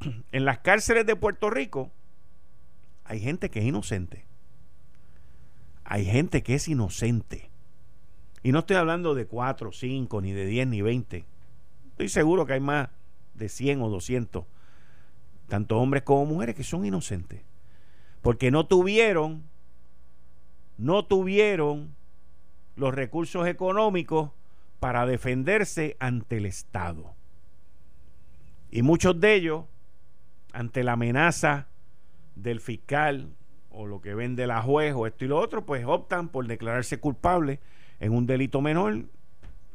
en 0.32 0.44
las 0.44 0.58
cárceles 0.58 1.06
de 1.06 1.16
Puerto 1.16 1.50
Rico 1.50 1.90
hay 3.04 3.20
gente 3.20 3.50
que 3.50 3.60
es 3.60 3.66
inocente. 3.66 4.24
Hay 5.84 6.04
gente 6.04 6.42
que 6.42 6.54
es 6.54 6.68
inocente. 6.68 7.50
Y 8.42 8.52
no 8.52 8.60
estoy 8.60 8.76
hablando 8.76 9.14
de 9.14 9.26
4, 9.26 9.72
5, 9.72 10.20
ni 10.20 10.32
de 10.32 10.46
10, 10.46 10.68
ni 10.68 10.82
20. 10.82 11.24
Estoy 11.90 12.08
seguro 12.08 12.46
que 12.46 12.54
hay 12.54 12.60
más 12.60 12.88
de 13.34 13.48
100 13.48 13.82
o 13.82 13.88
200, 13.88 14.44
tanto 15.48 15.78
hombres 15.78 16.04
como 16.04 16.24
mujeres, 16.26 16.54
que 16.54 16.62
son 16.62 16.84
inocentes. 16.84 17.42
Porque 18.22 18.50
no 18.50 18.66
tuvieron, 18.66 19.42
no 20.78 21.04
tuvieron 21.04 21.94
los 22.76 22.94
recursos 22.94 23.46
económicos 23.46 24.30
para 24.78 25.04
defenderse 25.04 25.96
ante 25.98 26.38
el 26.38 26.46
Estado. 26.46 27.12
Y 28.70 28.82
muchos 28.82 29.20
de 29.20 29.34
ellos, 29.34 29.64
ante 30.52 30.84
la 30.84 30.92
amenaza 30.92 31.68
del 32.34 32.60
fiscal 32.60 33.34
o 33.70 33.86
lo 33.86 34.00
que 34.00 34.14
vende 34.14 34.46
la 34.46 34.62
juez 34.62 34.94
o 34.94 35.06
esto 35.06 35.24
y 35.24 35.28
lo 35.28 35.38
otro, 35.38 35.64
pues 35.64 35.84
optan 35.86 36.28
por 36.28 36.46
declararse 36.46 36.98
culpables 36.98 37.60
en 38.00 38.12
un 38.12 38.26
delito 38.26 38.60
menor 38.60 39.06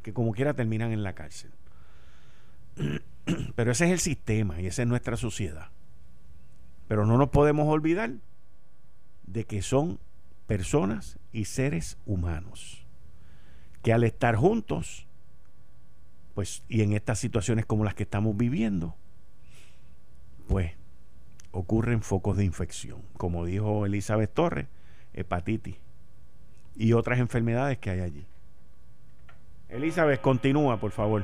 que 0.02 0.14
como 0.14 0.34
quiera 0.34 0.54
terminan 0.54 0.92
en 0.92 1.04
la 1.04 1.14
cárcel. 1.14 1.52
Pero 3.56 3.72
ese 3.72 3.86
es 3.86 3.92
el 3.92 4.00
sistema 4.00 4.62
y 4.62 4.68
esa 4.68 4.84
es 4.84 4.88
nuestra 4.88 5.18
sociedad. 5.18 5.70
Pero 6.88 7.06
no 7.06 7.18
nos 7.18 7.30
podemos 7.30 7.68
olvidar 7.68 8.12
de 9.26 9.46
que 9.46 9.62
son 9.62 10.00
personas 10.46 11.18
y 11.32 11.46
seres 11.46 11.98
humanos 12.06 12.86
que 13.82 13.94
al 13.94 14.04
estar 14.04 14.36
juntos, 14.36 15.08
pues, 16.34 16.64
y 16.68 16.82
en 16.82 16.94
estas 16.94 17.20
situaciones 17.20 17.68
como 17.68 17.84
las 17.84 17.94
que 17.94 18.02
estamos 18.02 18.36
viviendo, 18.36 18.96
pues 20.48 20.72
ocurren 21.52 22.02
focos 22.02 22.38
de 22.38 22.46
infección, 22.46 23.02
como 23.18 23.46
dijo 23.46 23.86
Elizabeth 23.86 24.34
Torres, 24.34 24.68
hepatitis 25.14 25.78
y 26.76 26.94
otras 26.94 27.20
enfermedades 27.20 27.78
que 27.78 27.90
hay 27.90 28.02
allí. 28.02 28.26
Elizabeth, 29.70 30.22
continúa, 30.22 30.78
por 30.78 30.92
favor. 30.92 31.24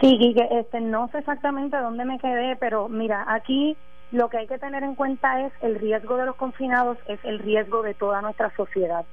Sí, 0.00 0.34
este, 0.50 0.80
no 0.80 1.08
sé 1.08 1.18
exactamente 1.18 1.76
dónde 1.76 2.04
me 2.04 2.18
quedé, 2.18 2.56
pero 2.56 2.88
mira, 2.88 3.24
aquí 3.28 3.76
lo 4.12 4.28
que 4.28 4.38
hay 4.38 4.46
que 4.46 4.58
tener 4.58 4.82
en 4.82 4.94
cuenta 4.94 5.44
es 5.44 5.52
el 5.60 5.74
riesgo 5.74 6.16
de 6.16 6.26
los 6.26 6.36
confinados, 6.36 6.98
es 7.08 7.18
el 7.24 7.38
riesgo 7.38 7.82
de 7.82 7.94
toda 7.94 8.22
nuestra 8.22 8.54
sociedad, 8.56 9.04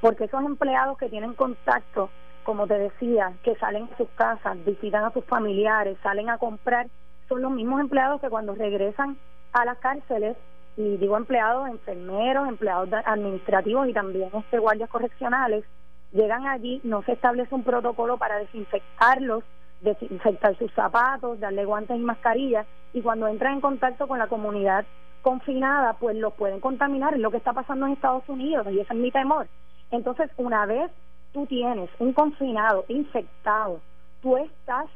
porque 0.00 0.24
esos 0.24 0.44
empleados 0.44 0.98
que 0.98 1.08
tienen 1.08 1.34
contacto, 1.34 2.10
como 2.42 2.66
te 2.66 2.78
decía, 2.78 3.32
que 3.44 3.54
salen 3.56 3.88
a 3.92 3.96
sus 3.96 4.08
casas, 4.10 4.62
visitan 4.64 5.04
a 5.04 5.12
sus 5.12 5.24
familiares, 5.24 5.96
salen 6.02 6.28
a 6.28 6.38
comprar, 6.38 6.88
son 7.32 7.42
los 7.42 7.52
mismos 7.52 7.80
empleados 7.80 8.20
que 8.20 8.28
cuando 8.28 8.54
regresan 8.54 9.16
a 9.52 9.64
las 9.64 9.78
cárceles, 9.78 10.36
y 10.76 10.96
digo 10.98 11.16
empleados, 11.16 11.68
enfermeros, 11.68 12.48
empleados 12.48 12.88
administrativos 13.06 13.88
y 13.88 13.92
también 13.92 14.30
este 14.34 14.58
guardias 14.58 14.90
correccionales, 14.90 15.64
llegan 16.12 16.46
allí, 16.46 16.80
no 16.84 17.02
se 17.02 17.12
establece 17.12 17.54
un 17.54 17.64
protocolo 17.64 18.18
para 18.18 18.36
desinfectarlos 18.36 19.44
desinfectar 19.80 20.56
sus 20.58 20.72
zapatos, 20.74 21.40
darle 21.40 21.64
guantes 21.64 21.96
y 21.96 22.00
mascarillas, 22.00 22.66
y 22.92 23.02
cuando 23.02 23.26
entran 23.26 23.54
en 23.54 23.60
contacto 23.60 24.06
con 24.06 24.18
la 24.18 24.28
comunidad 24.28 24.84
confinada, 25.22 25.94
pues 25.94 26.16
los 26.16 26.34
pueden 26.34 26.60
contaminar, 26.60 27.14
es 27.14 27.20
lo 27.20 27.30
que 27.30 27.38
está 27.38 27.52
pasando 27.52 27.86
en 27.86 27.92
Estados 27.92 28.28
Unidos, 28.28 28.66
y 28.70 28.78
ese 28.78 28.92
es 28.92 28.98
mi 28.98 29.10
temor. 29.10 29.48
Entonces, 29.90 30.30
una 30.36 30.66
vez 30.66 30.90
tú 31.32 31.46
tienes 31.46 31.90
un 31.98 32.12
confinado 32.12 32.84
infectado, 32.86 33.80
tú 34.22 34.36
estás 34.36 34.86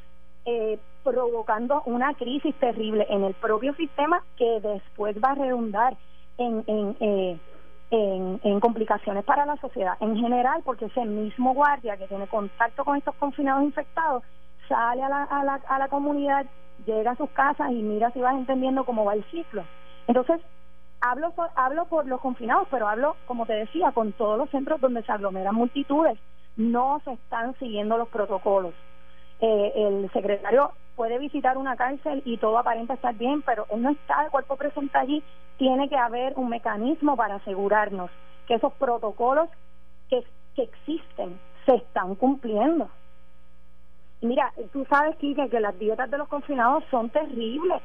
eh, 0.47 0.79
provocando 1.03 1.83
una 1.87 2.15
crisis 2.15 2.55
terrible 2.57 3.07
en 3.11 3.25
el 3.25 3.35
propio 3.35 3.75
sistema 3.75 4.23
que 4.37 4.61
después 4.61 5.17
va 5.23 5.33
a 5.33 5.35
redundar 5.35 5.97
en, 6.39 6.65
en, 6.67 6.97
eh, 7.01 7.39
en, 7.91 8.41
en, 8.43 8.61
complicaciones 8.61 9.25
para 9.25 9.47
la 9.47 9.57
sociedad 9.57 9.97
en 10.01 10.17
general, 10.17 10.63
porque 10.65 10.87
ese 10.87 11.05
mismo 11.05 11.55
guardia 11.55 11.97
que 11.97 12.09
tiene 12.09 12.27
contacto 12.27 12.85
con 12.85 12.97
estos 12.97 13.15
confinados 13.17 13.65
infectados 13.65 14.23
sale 14.69 15.03
a 15.03 15.09
la, 15.09 15.23
a 15.25 15.45
la, 15.45 15.55
a 15.69 15.79
la 15.79 15.89
comunidad, 15.89 16.47
llega 16.87 17.13
a 17.13 17.17
sus 17.17 17.31
casas 17.31 17.71
y 17.71 17.83
mira 17.83 18.11
si 18.13 18.21
vas 18.21 18.35
entendiendo 18.35 18.85
cómo 18.85 19.05
va 19.05 19.15
el 19.15 19.25
ciclo. 19.31 19.65
Entonces, 20.07 20.41
hablo, 21.01 21.33
hablo 21.55 21.85
por 21.87 22.07
los 22.07 22.21
confinados, 22.21 22.69
pero 22.71 22.89
hablo, 22.89 23.17
como 23.27 23.47
te 23.47 23.55
decía, 23.55 23.93
con 23.93 24.13
todos 24.13 24.39
los 24.39 24.51
centros 24.51 24.81
donde 24.81 25.03
se 25.03 25.13
aglomeran 25.13 25.55
multitudes. 25.55 26.19
No 26.57 27.01
se 27.05 27.13
están 27.13 27.55
siguiendo 27.59 27.99
los 27.99 28.09
protocolos. 28.09 28.75
Eh, 29.41 29.73
el 29.77 30.11
secretario 30.13 30.73
puede 30.95 31.19
visitar 31.19 31.59
una 31.59 31.77
cárcel 31.77 32.23
y 32.25 32.39
todo 32.39 32.59
aparenta 32.59 32.95
estar 32.95 33.15
bien, 33.15 33.43
pero 33.43 33.67
él 33.71 33.83
no 33.83 33.91
está, 33.91 34.25
el 34.25 34.31
cuerpo 34.31 34.57
presente 34.57 34.97
allí. 34.97 35.23
Tiene 35.59 35.89
que 35.89 35.97
haber 35.97 36.33
un 36.37 36.49
mecanismo 36.49 37.17
para 37.17 37.37
asegurarnos 37.37 38.11
que 38.47 38.55
esos 38.55 38.73
protocolos 38.75 39.49
que, 40.09 40.25
que 40.55 40.63
existen 40.63 41.39
se 41.67 41.75
están 41.75 42.15
cumpliendo. 42.15 42.89
Mira, 44.23 44.53
tú 44.73 44.87
sabes, 44.89 45.17
Kike, 45.17 45.51
que 45.51 45.61
las 45.61 45.79
dietas 45.79 46.11
de 46.11 46.19
los 46.19 46.29
confinados 46.29 46.85
son 46.91 47.11
terribles. 47.11 47.83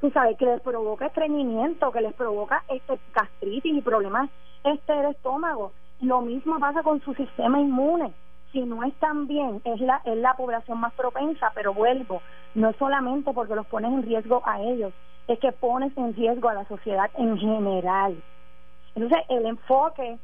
tú 0.00 0.10
sabes, 0.10 0.36
que 0.36 0.46
les 0.46 0.60
provoca 0.60 1.06
estreñimiento, 1.06 1.92
que 1.92 2.00
les 2.00 2.14
provoca 2.14 2.64
este 2.68 2.98
gastritis 3.14 3.74
y 3.74 3.80
problemas 3.80 4.30
este 4.64 4.92
de 4.92 5.10
estómago. 5.10 5.72
Lo 6.00 6.20
mismo 6.20 6.58
pasa 6.58 6.82
con 6.82 7.00
su 7.02 7.14
sistema 7.14 7.60
inmune. 7.60 8.12
Si 8.52 8.60
no 8.60 8.82
están 8.84 9.26
bien, 9.26 9.60
es 9.64 9.80
la, 9.80 10.02
es 10.04 10.16
la 10.16 10.34
población 10.34 10.78
más 10.80 10.92
propensa, 10.94 11.52
pero 11.54 11.72
vuelvo, 11.72 12.20
no 12.54 12.70
es 12.70 12.76
solamente 12.76 13.32
porque 13.32 13.54
los 13.54 13.66
pones 13.66 13.92
en 13.92 14.02
riesgo 14.02 14.42
a 14.44 14.60
ellos, 14.60 14.92
es 15.28 15.38
que 15.38 15.52
pones 15.52 15.96
en 15.96 16.14
riesgo 16.14 16.48
a 16.48 16.54
la 16.54 16.64
sociedad 16.66 17.10
en 17.16 17.38
general. 17.38 18.20
Entonces, 18.94 19.24
el 19.28 19.46
enfoque 19.46 20.18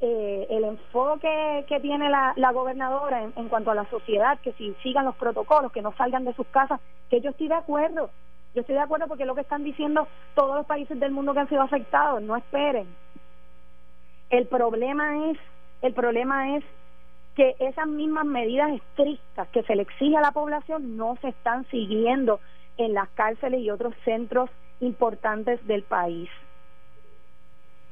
eh, 0.00 0.46
el 0.50 0.62
enfoque 0.62 1.64
que 1.68 1.80
tiene 1.80 2.08
la, 2.08 2.32
la 2.36 2.52
gobernadora 2.52 3.20
en, 3.20 3.32
en, 3.34 3.48
cuanto 3.48 3.72
a 3.72 3.74
la 3.74 3.84
sociedad, 3.90 4.38
que 4.38 4.52
si 4.52 4.72
sigan 4.74 5.04
los 5.04 5.16
protocolos, 5.16 5.72
que 5.72 5.82
no 5.82 5.92
salgan 5.96 6.24
de 6.24 6.34
sus 6.34 6.46
casas, 6.48 6.80
que 7.10 7.20
yo 7.20 7.30
estoy 7.30 7.48
de 7.48 7.54
acuerdo. 7.54 8.10
Yo 8.54 8.60
estoy 8.60 8.76
de 8.76 8.80
acuerdo 8.80 9.08
porque 9.08 9.24
es 9.24 9.26
lo 9.26 9.34
que 9.34 9.40
están 9.40 9.64
diciendo 9.64 10.06
todos 10.34 10.56
los 10.56 10.66
países 10.66 10.98
del 10.98 11.10
mundo 11.10 11.34
que 11.34 11.40
han 11.40 11.48
sido 11.48 11.62
afectados, 11.62 12.22
no 12.22 12.36
esperen. 12.36 12.86
El 14.30 14.46
problema 14.46 15.30
es, 15.30 15.38
el 15.82 15.94
problema 15.94 16.56
es 16.56 16.64
que 17.38 17.54
esas 17.60 17.86
mismas 17.86 18.24
medidas 18.24 18.72
estrictas 18.72 19.46
que 19.50 19.62
se 19.62 19.76
le 19.76 19.82
exige 19.82 20.16
a 20.16 20.20
la 20.20 20.32
población 20.32 20.96
no 20.96 21.16
se 21.20 21.28
están 21.28 21.64
siguiendo 21.70 22.40
en 22.78 22.94
las 22.94 23.08
cárceles 23.10 23.60
y 23.60 23.70
otros 23.70 23.94
centros 24.04 24.50
importantes 24.80 25.64
del 25.68 25.84
país. 25.84 26.28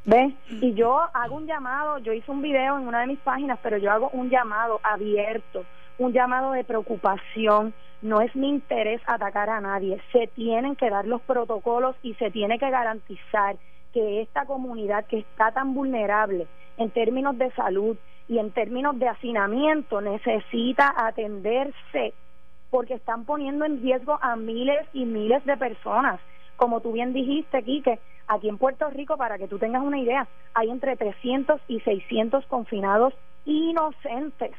¿Ves? 0.05 0.35
Y 0.49 0.75
yo 0.75 1.01
hago 1.15 1.37
un 1.37 1.47
llamado, 1.47 1.99
yo 1.99 2.13
hice 2.13 2.29
un 2.29 2.43
video 2.43 2.77
en 2.77 2.89
una 2.89 3.03
de 3.03 3.07
mis 3.07 3.21
páginas, 3.21 3.61
pero 3.63 3.77
yo 3.79 3.93
hago 3.93 4.11
un 4.11 4.31
llamado 4.31 4.81
abierto, 4.83 5.65
un 5.99 6.13
llamado 6.13 6.51
de 6.51 6.65
preocupación. 6.65 7.73
No 8.03 8.23
es 8.23 8.35
mi 8.35 8.49
interés 8.49 9.01
atacar 9.07 9.49
a 9.49 9.61
nadie. 9.61 10.03
Se 10.11 10.27
tienen 10.27 10.75
que 10.75 10.91
dar 10.91 11.07
los 11.07 11.23
protocolos 11.23 11.95
y 12.03 12.15
se 12.15 12.33
tiene 12.33 12.59
que 12.59 12.69
garantizar 12.69 13.55
que 13.93 14.23
esta 14.23 14.45
comunidad 14.45 15.07
que 15.07 15.19
está 15.21 15.53
tan 15.53 15.73
vulnerable 15.73 16.49
en 16.79 16.91
términos 16.91 17.39
de 17.39 17.53
salud 17.53 17.97
y 18.29 18.39
en 18.39 18.51
términos 18.51 18.99
de 18.99 19.09
hacinamiento 19.09 20.01
necesita 20.01 20.93
atenderse 20.97 22.15
porque 22.71 22.95
están 22.95 23.25
poniendo 23.25 23.65
en 23.65 23.81
riesgo 23.81 24.19
a 24.21 24.37
miles 24.37 24.87
y 24.93 25.05
miles 25.05 25.45
de 25.45 25.57
personas. 25.57 26.21
Como 26.57 26.81
tú 26.81 26.93
bien 26.93 27.13
dijiste, 27.13 27.63
Quique, 27.63 28.01
aquí 28.27 28.49
en 28.49 28.59
Puerto 28.59 28.89
Rico, 28.91 29.17
para 29.17 29.39
que 29.39 29.49
tú 29.49 29.59
tengas 29.59 29.83
una 29.83 29.99
idea, 29.99 30.27
hay 30.55 30.71
entre 30.71 30.97
300 30.97 31.61
y 31.69 31.81
600 31.81 32.45
confinados 32.47 33.15
inocentes. 33.45 34.53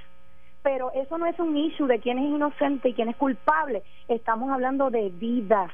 Pero 0.63 0.91
eso 0.93 1.17
no 1.17 1.25
es 1.25 1.37
un 1.39 1.55
issue 1.55 1.87
de 1.87 1.99
quién 1.99 2.17
es 2.17 2.25
inocente 2.25 2.89
y 2.89 2.93
quién 2.93 3.09
es 3.09 3.15
culpable. 3.17 3.83
Estamos 4.07 4.51
hablando 4.51 4.89
de 4.89 5.09
vidas, 5.09 5.71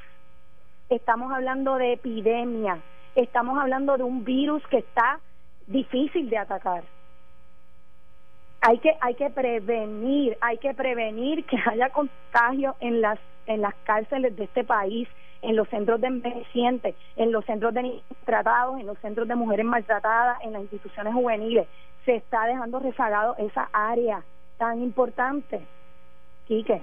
estamos 0.89 1.31
hablando 1.31 1.75
de 1.75 1.93
epidemia, 1.93 2.79
estamos 3.15 3.57
hablando 3.59 3.97
de 3.97 4.03
un 4.03 4.23
virus 4.23 4.65
que 4.67 4.79
está 4.79 5.19
difícil 5.67 6.29
de 6.29 6.37
atacar. 6.37 6.83
Hay 8.65 8.79
que 8.79 8.95
hay 9.01 9.15
que 9.15 9.29
prevenir, 9.29 10.37
hay 10.41 10.57
que 10.57 10.73
prevenir 10.73 11.45
que 11.45 11.57
haya 11.69 11.89
contagio 11.89 12.75
en 12.79 13.01
las 13.01 13.19
en 13.45 13.61
las 13.61 13.75
cárceles 13.83 14.35
de 14.35 14.45
este 14.45 14.63
país 14.63 15.07
en 15.43 15.57
los 15.57 15.67
centros 15.69 15.99
de 16.01 16.07
envejecientes, 16.07 16.95
en 17.17 17.31
los 17.31 17.45
centros 17.45 17.73
de 17.73 17.83
niños 17.83 18.03
tratados, 18.25 18.79
en 18.79 18.87
los 18.87 18.97
centros 18.99 19.27
de 19.27 19.35
mujeres 19.35 19.65
maltratadas, 19.65 20.39
en 20.41 20.53
las 20.53 20.61
instituciones 20.61 21.13
juveniles. 21.13 21.67
Se 22.05 22.15
está 22.15 22.45
dejando 22.45 22.79
rezagado 22.79 23.35
esa 23.37 23.69
área 23.73 24.23
tan 24.57 24.81
importante. 24.81 25.61
Quique. 26.47 26.81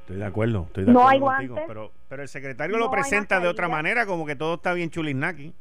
Estoy 0.00 0.16
de 0.16 0.24
acuerdo, 0.24 0.64
estoy 0.66 0.84
de 0.84 0.92
no 0.92 1.08
acuerdo 1.08 1.30
hay 1.30 1.48
contigo, 1.48 1.66
pero, 1.68 1.92
pero 2.08 2.22
el 2.22 2.28
secretario 2.28 2.76
lo 2.76 2.90
presenta 2.90 3.38
de 3.38 3.46
otra 3.46 3.68
manera, 3.68 4.04
como 4.04 4.26
que 4.26 4.34
todo 4.34 4.54
está 4.54 4.72
bien 4.74 4.90
chulisnaki. 4.90 5.54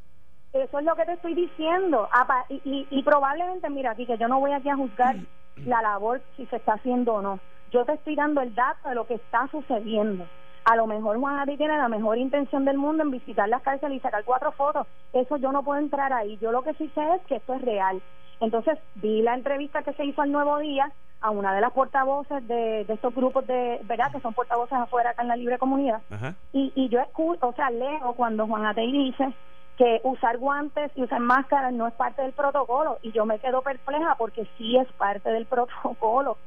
Eso 0.54 0.80
es 0.80 0.86
lo 0.86 0.96
que 0.96 1.06
te 1.06 1.14
estoy 1.14 1.34
diciendo. 1.34 2.10
Y, 2.50 2.62
y, 2.66 2.88
y 2.90 3.04
probablemente, 3.04 3.70
mira, 3.70 3.92
aquí 3.92 4.06
que 4.06 4.18
yo 4.18 4.28
no 4.28 4.40
voy 4.40 4.52
aquí 4.52 4.70
a 4.70 4.76
juzgar 4.76 5.16
la 5.66 5.82
labor 5.82 6.22
si 6.36 6.46
se 6.48 6.58
está 6.58 6.74
haciendo 6.74 7.16
o 7.16 7.22
no. 7.22 7.40
Yo 7.72 7.86
te 7.86 7.94
estoy 7.94 8.16
dando 8.16 8.42
el 8.42 8.54
dato 8.54 8.90
de 8.90 8.96
lo 8.96 9.08
que 9.08 9.16
está 9.16 9.48
sucediendo. 9.48 10.26
A 10.66 10.76
lo 10.76 10.88
mejor 10.88 11.18
Juan 11.20 11.40
Ati 11.40 11.58
tiene 11.58 11.78
la 11.78 11.88
mejor 11.88 12.18
intención 12.18 12.66
del 12.66 12.78
mundo 12.78 13.04
en 13.04 13.12
visitar 13.12 13.48
las 13.50 13.62
cárceles 13.62 13.98
y 13.98 14.02
sacar 14.02 14.24
cuatro 14.24 14.52
fotos. 14.52 14.86
Eso 15.14 15.38
yo 15.38 15.52
no 15.52 15.64
puedo 15.64 15.80
entrar 15.80 16.12
ahí. 16.14 16.38
Yo 16.42 16.52
lo 16.52 16.62
que 16.64 16.74
sí 16.74 16.92
sé 16.94 17.02
es 17.16 17.22
que 17.28 17.38
esto 17.38 17.54
es 17.54 17.62
real. 17.62 18.02
Entonces 18.42 18.78
vi 18.96 19.22
la 19.22 19.34
entrevista 19.36 19.84
que 19.84 19.94
se 19.94 20.06
hizo 20.06 20.22
al 20.22 20.32
Nuevo 20.32 20.60
Día 20.60 20.92
a 21.22 21.30
una 21.30 21.54
de 21.54 21.62
las 21.62 21.72
portavoces 21.72 22.48
de, 22.48 22.84
de 22.86 22.94
estos 22.94 23.14
grupos 23.14 23.46
de, 23.48 23.80
¿verdad? 23.84 24.12
Que 24.12 24.20
son 24.20 24.34
portavoces 24.34 24.78
afuera 24.78 25.12
acá 25.12 25.22
en 25.22 25.30
la 25.30 25.36
Libre 25.36 25.60
Comunidad. 25.60 26.02
Y, 26.52 26.74
y 26.76 26.90
yo 26.90 27.00
escucho, 27.00 27.48
o 27.48 27.54
sea, 27.54 27.70
leo 27.70 28.14
cuando 28.14 28.48
Juan 28.48 28.66
Atei 28.66 28.92
dice 28.92 29.32
que 29.78 30.02
usar 30.04 30.38
guantes 30.38 30.92
y 30.96 31.04
usar 31.04 31.20
máscaras 31.20 31.74
no 31.74 31.88
es 31.88 31.94
parte 31.94 32.22
del 32.22 32.34
protocolo. 32.34 33.00
Y 33.02 33.12
yo 33.12 33.26
me 33.26 33.40
quedo 33.40 33.62
perpleja 33.62 34.16
porque 34.18 34.48
sí 34.58 34.78
es 34.78 34.88
parte 34.94 35.30
del 35.32 35.46
protocolo 35.48 36.38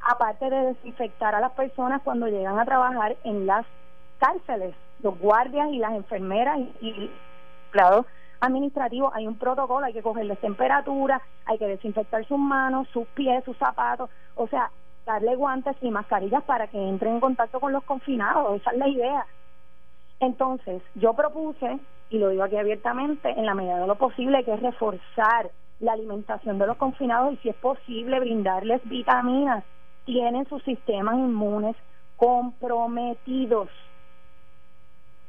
aparte 0.00 0.48
de 0.48 0.74
desinfectar 0.74 1.34
a 1.34 1.40
las 1.40 1.52
personas 1.52 2.02
cuando 2.02 2.28
llegan 2.28 2.58
a 2.58 2.64
trabajar 2.64 3.16
en 3.24 3.46
las 3.46 3.66
cárceles, 4.18 4.74
los 5.02 5.18
guardias 5.18 5.68
y 5.70 5.78
las 5.78 5.92
enfermeras 5.92 6.58
y, 6.80 7.10
empleados 7.66 8.06
administrativos, 8.40 9.12
hay 9.14 9.26
un 9.26 9.36
protocolo, 9.36 9.84
hay 9.84 9.92
que 9.92 10.02
cogerles 10.02 10.40
temperatura, 10.40 11.20
hay 11.44 11.58
que 11.58 11.66
desinfectar 11.66 12.24
sus 12.26 12.38
manos, 12.38 12.88
sus 12.92 13.06
pies, 13.08 13.44
sus 13.44 13.56
zapatos, 13.58 14.08
o 14.36 14.46
sea, 14.46 14.70
darle 15.04 15.34
guantes 15.34 15.76
y 15.82 15.90
mascarillas 15.90 16.42
para 16.44 16.68
que 16.68 16.78
entren 16.78 17.14
en 17.14 17.20
contacto 17.20 17.60
con 17.60 17.72
los 17.72 17.84
confinados, 17.84 18.60
esa 18.60 18.70
es 18.70 18.78
la 18.78 18.88
idea. 18.88 19.26
Entonces, 20.20 20.82
yo 20.94 21.14
propuse, 21.14 21.78
y 22.10 22.18
lo 22.18 22.30
digo 22.30 22.44
aquí 22.44 22.56
abiertamente, 22.56 23.30
en 23.30 23.46
la 23.46 23.54
medida 23.54 23.78
de 23.78 23.86
lo 23.86 23.96
posible, 23.96 24.44
que 24.44 24.54
es 24.54 24.60
reforzar 24.60 25.50
la 25.80 25.92
alimentación 25.92 26.58
de 26.58 26.66
los 26.66 26.76
confinados 26.76 27.34
y 27.34 27.36
si 27.38 27.48
es 27.50 27.56
posible 27.56 28.18
brindarles 28.20 28.80
vitaminas 28.88 29.64
tienen 30.04 30.48
sus 30.48 30.62
sistemas 30.64 31.16
inmunes 31.16 31.76
comprometidos. 32.16 33.68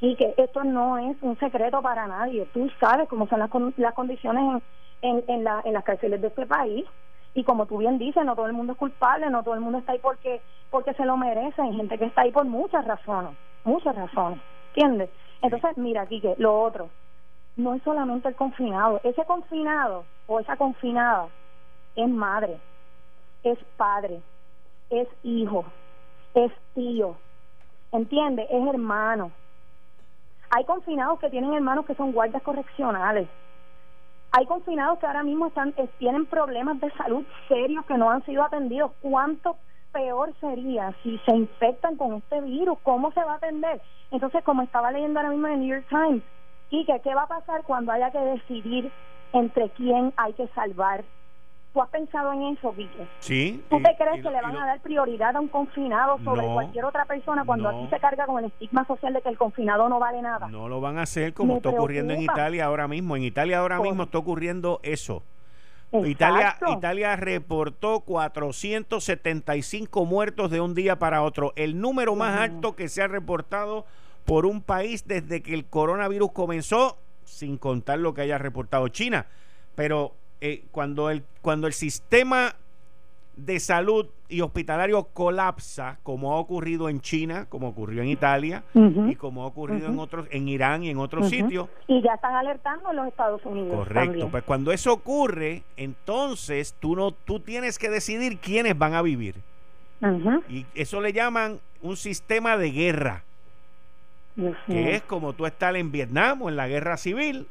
Y 0.02 0.16
que 0.16 0.34
esto 0.38 0.64
no 0.64 0.98
es 0.98 1.18
un 1.22 1.38
secreto 1.38 1.82
para 1.82 2.08
nadie. 2.08 2.48
Tú 2.54 2.70
sabes 2.80 3.10
cómo 3.10 3.28
son 3.28 3.40
las, 3.40 3.50
las 3.78 3.94
condiciones 3.94 4.64
en, 5.02 5.24
en, 5.28 5.44
la, 5.44 5.62
en 5.66 5.74
las 5.74 5.84
cárceles 5.84 6.22
de 6.22 6.28
este 6.28 6.46
país. 6.46 6.86
Y 7.34 7.44
como 7.44 7.66
tú 7.66 7.78
bien 7.78 7.98
dices, 7.98 8.24
no 8.26 8.36
todo 8.36 8.48
el 8.48 8.54
mundo 8.54 8.74
es 8.74 8.80
culpable, 8.80 9.30
no 9.30 9.44
todo 9.44 9.54
el 9.54 9.60
mundo 9.60 9.80
está 9.80 9.92
ahí 9.92 10.00
porque, 10.02 10.42
porque 10.72 10.94
se 10.94 11.06
lo 11.06 11.18
merece. 11.18 11.62
Hay 11.62 11.76
gente 11.76 11.98
que 11.98 12.06
está 12.06 12.22
ahí 12.22 12.32
por 12.32 12.46
muchas 12.46 12.86
razones, 12.86 13.34
muchas 13.66 13.94
razones. 13.96 14.40
¿Entiendes? 14.70 15.10
Entonces, 15.42 15.78
mira, 15.78 16.06
que 16.06 16.36
lo 16.38 16.62
otro, 16.62 16.90
no 17.56 17.76
es 17.76 17.84
solamente 17.84 18.28
el 18.28 18.36
confinado. 18.36 19.00
Ese 19.04 19.24
confinado 19.26 20.06
o 20.28 20.40
esa 20.40 20.56
confinada 20.58 21.28
es 21.96 22.10
madre, 22.10 22.60
es 23.44 23.58
padre, 23.78 24.22
es 24.90 25.08
hijo, 25.24 25.66
es 26.34 26.52
tío, 26.74 27.16
¿entiende? 27.92 28.48
Es 28.50 28.68
hermano. 28.68 29.32
Hay 30.52 30.66
confinados 30.66 31.20
que 31.20 31.30
tienen 31.30 31.54
hermanos 31.54 31.86
que 31.86 31.96
son 31.96 32.12
guardias 32.12 32.42
correccionales. 32.44 33.28
Hay 34.32 34.46
confinados 34.46 35.00
que 35.00 35.08
ahora 35.08 35.24
mismo 35.24 35.48
están 35.48 35.74
tienen 35.98 36.26
problemas 36.28 36.80
de 36.80 36.92
salud 36.92 37.26
serios 37.48 37.86
que 37.86 37.98
no 37.98 38.10
han 38.12 38.24
sido 38.26 38.44
atendidos. 38.44 38.92
¿Cuánto 39.02 39.58
peor 39.92 40.34
sería 40.40 40.94
si 41.02 41.18
se 41.20 41.36
infectan 41.36 41.98
con 41.98 42.16
este 42.16 42.42
virus? 42.42 42.78
¿Cómo 42.84 43.12
se 43.12 43.24
va 43.24 43.34
a 43.34 43.38
atender? 43.38 43.82
Entonces, 44.12 44.44
como 44.44 44.64
estaba 44.64 44.92
leyendo 44.92 45.20
ahora 45.20 45.32
mismo 45.32 45.48
en 45.48 45.54
el 45.54 45.60
New 45.60 45.70
York 45.70 45.86
Times, 45.90 46.24
y 46.70 46.86
que 46.86 47.00
qué 47.02 47.16
va 47.16 47.24
a 47.24 47.28
pasar 47.28 47.64
cuando 47.64 47.92
haya 47.92 48.12
que 48.12 48.20
decidir 48.20 48.92
entre 49.34 49.70
quién 49.72 50.14
hay 50.18 50.34
que 50.34 50.48
salvar 50.50 51.04
¿Tú 51.74 51.82
has 51.84 51.90
pensado 51.90 52.34
en 52.34 52.58
eso, 52.58 52.72
Vicky? 52.74 53.08
Sí. 53.20 53.64
¿Tú 53.70 53.78
te 53.78 53.96
crees 53.96 54.24
que 54.24 54.30
le 54.32 54.42
van 54.42 54.58
a 54.58 54.66
dar 54.66 54.82
prioridad 54.82 55.36
a 55.36 55.40
un 55.40 55.50
confinado 55.50 56.18
sobre 56.24 56.48
cualquier 56.48 56.84
otra 56.86 57.06
persona 57.06 57.46
cuando 57.46 57.70
aquí 57.70 57.88
se 57.92 58.00
carga 58.00 58.26
con 58.26 58.40
el 58.40 58.46
estigma 58.46 58.86
social 58.88 59.14
de 59.14 59.22
que 59.22 59.30
el 59.30 59.38
confinado 59.38 59.88
no 59.88 60.00
vale 60.00 60.22
nada? 60.22 60.48
No 60.48 60.68
lo 60.68 60.82
van 60.82 60.98
a 60.98 61.04
hacer 61.04 61.34
como 61.34 61.58
está 61.58 61.70
ocurriendo 61.70 62.14
en 62.14 62.22
Italia 62.24 62.66
ahora 62.66 62.88
mismo. 62.88 63.16
En 63.16 63.24
Italia 63.24 63.60
ahora 63.60 63.80
mismo 63.80 64.04
está 64.04 64.18
ocurriendo 64.18 64.80
eso. 64.82 65.22
Italia, 65.92 66.56
Italia 66.68 67.16
reportó 67.16 68.02
475 68.02 70.06
muertos 70.06 70.52
de 70.52 70.62
un 70.62 70.76
día 70.76 71.00
para 71.00 71.24
otro, 71.24 71.52
el 71.56 71.82
número 71.82 72.16
más 72.16 72.40
alto 72.40 72.76
que 72.76 72.90
se 72.90 73.02
ha 73.02 73.08
reportado 73.08 73.88
por 74.26 74.46
un 74.46 74.62
país 74.62 75.08
desde 75.08 75.42
que 75.42 75.56
el 75.56 75.66
coronavirus 75.66 76.32
comenzó, 76.32 77.00
sin 77.26 77.58
contar 77.58 77.98
lo 78.00 78.14
que 78.14 78.22
haya 78.22 78.38
reportado 78.38 78.88
China. 78.90 79.26
Pero 79.76 80.14
eh, 80.42 80.64
cuando, 80.72 81.10
el, 81.10 81.24
cuando 81.42 81.68
el 81.68 81.74
sistema 81.74 82.56
de 83.46 83.60
salud 83.60 84.08
y 84.28 84.42
hospitalario 84.42 85.04
colapsa, 85.14 85.98
como 86.04 86.34
ha 86.34 86.38
ocurrido 86.38 86.90
en 86.90 87.00
China, 87.00 87.48
como 87.50 87.70
ocurrió 87.70 88.02
en 88.02 88.10
Italia 88.10 88.64
y 88.74 89.16
como 89.16 89.44
ha 89.44 89.48
ocurrido 89.48 89.88
en 89.88 89.98
otros, 89.98 90.28
en 90.32 90.48
Irán 90.48 90.84
y 90.84 90.90
en 90.90 90.98
otros 90.98 91.30
sitios. 91.30 91.70
Y 91.88 92.02
ya 92.02 92.14
están 92.14 92.36
alertando 92.36 92.92
en 92.92 92.98
los 92.98 93.08
Estados 93.08 93.44
Unidos. 93.46 93.76
Correcto. 93.76 94.30
Pues 94.30 94.44
cuando 94.44 94.72
eso 94.72 94.94
ocurre, 94.94 95.64
entonces 95.78 96.76
tú 96.80 96.96
no, 96.96 97.12
tú 97.12 97.40
tienes 97.40 97.80
que 97.80 97.90
decidir 97.90 98.40
quiénes 98.40 98.78
van 98.78 98.94
a 98.94 99.02
vivir. 99.02 99.36
Y 100.50 100.66
eso 100.76 101.02
le 101.02 101.14
llaman 101.14 101.60
un 101.82 101.98
sistema 101.98 102.58
de 102.58 102.72
guerra. 102.72 103.24
que 104.68 104.96
es 104.96 105.02
como 105.04 105.34
tú 105.34 105.46
estar 105.46 105.76
en 105.76 105.92
Vietnam 105.92 106.42
o 106.42 106.50
en 106.50 106.56
la 106.56 106.68
guerra 106.68 106.98
civil 106.98 107.48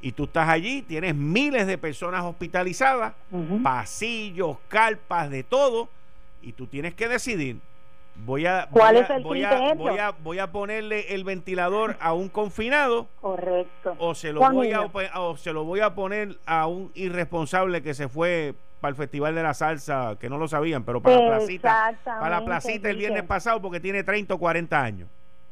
y 0.00 0.12
tú 0.12 0.24
estás 0.24 0.48
allí, 0.48 0.82
tienes 0.82 1.14
miles 1.14 1.66
de 1.66 1.78
personas 1.78 2.24
hospitalizadas, 2.24 3.14
pasillos, 3.62 4.56
carpas, 4.68 5.30
de 5.30 5.42
todo, 5.42 5.88
y 6.42 6.52
tú 6.52 6.66
tienes 6.66 6.94
que 6.94 7.08
decidir. 7.08 7.58
Voy 8.16 8.44
a, 8.46 8.68
¿Cuál 8.70 8.94
voy 8.94 9.04
es 9.04 9.10
el 9.10 9.22
voy 9.22 9.44
a, 9.44 9.74
voy 9.74 9.98
a, 9.98 10.10
voy 10.10 10.38
a 10.38 10.50
ponerle 10.52 11.14
el 11.14 11.24
ventilador 11.24 11.96
a 12.00 12.12
un 12.12 12.28
confinado. 12.28 13.08
Correcto. 13.20 13.94
O 13.98 14.14
se 14.14 14.32
lo 14.32 14.40
voy 14.50 14.72
a 14.72 14.90
o 15.20 15.36
se 15.36 15.52
lo 15.52 15.64
voy 15.64 15.80
a 15.80 15.94
poner 15.94 16.36
a 16.44 16.66
un 16.66 16.90
irresponsable 16.94 17.82
que 17.82 17.94
se 17.94 18.08
fue 18.08 18.54
para 18.80 18.90
el 18.90 18.96
Festival 18.96 19.34
de 19.34 19.42
la 19.42 19.54
Salsa, 19.54 20.16
que 20.18 20.28
no 20.28 20.38
lo 20.38 20.48
sabían, 20.48 20.84
pero 20.84 21.00
para 21.00 21.16
la 21.16 21.36
placita, 21.36 21.94
para 22.04 22.40
la 22.40 22.44
placita 22.44 22.90
el 22.90 22.96
viernes 22.96 23.22
pasado 23.24 23.60
porque 23.60 23.80
tiene 23.80 24.02
30 24.02 24.34
o 24.34 24.38
40 24.38 24.82
años. 24.82 25.08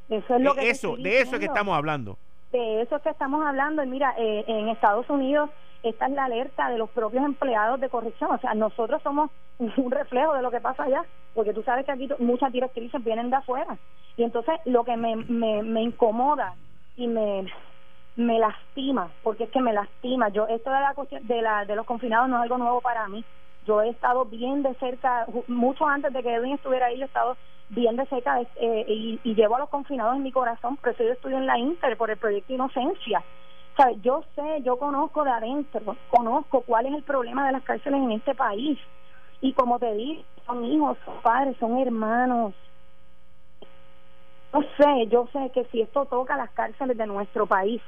Eso 0.09 0.37
es 0.37 0.43
lo 0.43 0.55
que 0.55 0.71
eso, 0.71 0.97
de 0.97 1.21
eso 1.21 1.35
es 1.35 1.41
que 1.41 1.47
estamos 1.47 1.77
hablando. 1.77 2.19
De 2.53 2.83
eso 2.83 2.97
es 2.97 3.03
que 3.03 3.11
estamos 3.11 3.45
hablando. 3.45 3.83
Y 3.83 3.87
mira, 3.87 4.15
eh, 4.19 4.45
en 4.47 4.69
Estados 4.69 5.09
Unidos 5.11 5.51
esta 5.83 6.07
es 6.07 6.13
la 6.13 6.25
alerta 6.25 6.71
de 6.71 6.79
los 6.79 6.91
propios 6.91 7.25
empleados 7.25 7.81
de 7.81 7.89
corrección. 7.89 8.33
O 8.33 8.39
sea, 8.39 8.55
nosotros 8.55 9.03
somos 9.03 9.31
un 9.59 9.91
reflejo 9.91 10.35
de 10.35 10.43
lo 10.43 10.51
que 10.51 10.61
pasa 10.61 10.85
allá, 10.85 11.05
porque 11.35 11.55
tú 11.55 11.63
sabes 11.63 11.85
que 11.87 11.93
aquí 11.93 12.09
muchas 12.19 12.53
directrices 12.53 13.03
vienen 13.05 13.31
de 13.31 13.37
afuera. 13.37 13.79
Y 14.17 14.25
entonces 14.25 14.55
lo 14.65 14.85
que 14.85 14.97
me, 14.97 15.17
me, 15.17 15.63
me 15.63 15.83
incomoda 15.83 16.55
y 16.97 17.07
me, 17.07 17.47
me 18.17 18.39
lastima, 18.39 19.13
porque 19.23 19.45
es 19.45 19.51
que 19.51 19.61
me 19.61 19.73
lastima. 19.73 20.29
Yo 20.31 20.47
esto 20.49 20.71
de 20.71 20.81
la 20.81 20.95
de 21.23 21.43
la 21.43 21.65
de 21.65 21.77
los 21.77 21.87
confinados 21.87 22.29
no 22.29 22.37
es 22.37 22.43
algo 22.43 22.59
nuevo 22.59 22.81
para 22.81 23.07
mí. 23.09 23.25
Yo 23.65 23.83
he 23.83 23.91
estado 23.91 24.25
bien 24.25 24.63
de 24.63 24.75
cerca, 24.75 25.27
mucho 25.47 25.87
antes 25.87 26.13
de 26.13 26.23
que 26.23 26.35
Edwin 26.35 26.55
estuviera 26.55 26.87
ahí, 26.87 26.97
yo 26.97 27.05
he 27.05 27.07
estado 27.07 27.37
bien 27.71 27.97
de 27.97 28.07
cerca 28.07 28.41
eh, 28.41 28.85
y, 28.89 29.35
llevo 29.35 29.57
a 29.57 29.61
los 29.61 29.69
confinados 29.69 30.17
en 30.17 30.23
mi 30.23 30.33
corazón, 30.33 30.77
por 30.77 30.91
eso 30.91 31.03
yo 31.03 31.13
estudio 31.13 31.39
en 31.39 31.47
la 31.47 31.59
Inter, 31.59 31.97
por 31.97 32.11
el 32.11 32.17
proyecto 32.17 32.53
Inocencia. 32.53 33.23
Yo 34.03 34.25
sé, 34.35 34.63
yo 34.65 34.77
conozco 34.77 35.23
de 35.23 35.31
adentro, 35.31 35.97
conozco 36.11 36.63
cuál 36.63 36.87
es 36.87 36.95
el 36.95 37.05
problema 37.05 37.47
de 37.47 37.53
las 37.53 37.63
cárceles 37.63 38.01
en 38.03 38.11
este 38.11 38.35
país. 38.35 38.77
Y 39.41 39.53
como 39.53 39.79
te 39.79 39.95
digo, 39.95 40.25
son 40.47 40.65
hijos, 40.65 40.99
son 41.05 41.15
padres, 41.23 41.57
son 41.59 41.79
hermanos. 41.79 42.55
No 44.53 44.63
sé, 44.63 45.07
yo 45.09 45.29
sé 45.33 45.51
que 45.55 45.65
si 45.67 45.81
esto 45.83 46.07
toca 46.07 46.37
las 46.37 46.51
cárceles 46.51 46.97
de 46.97 47.07
nuestro 47.07 47.47
país, 47.47 47.81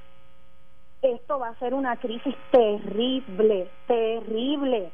esto 1.02 1.38
va 1.40 1.48
a 1.48 1.58
ser 1.58 1.74
una 1.74 1.96
crisis 1.96 2.36
terrible, 2.52 3.68
terrible. 3.88 4.92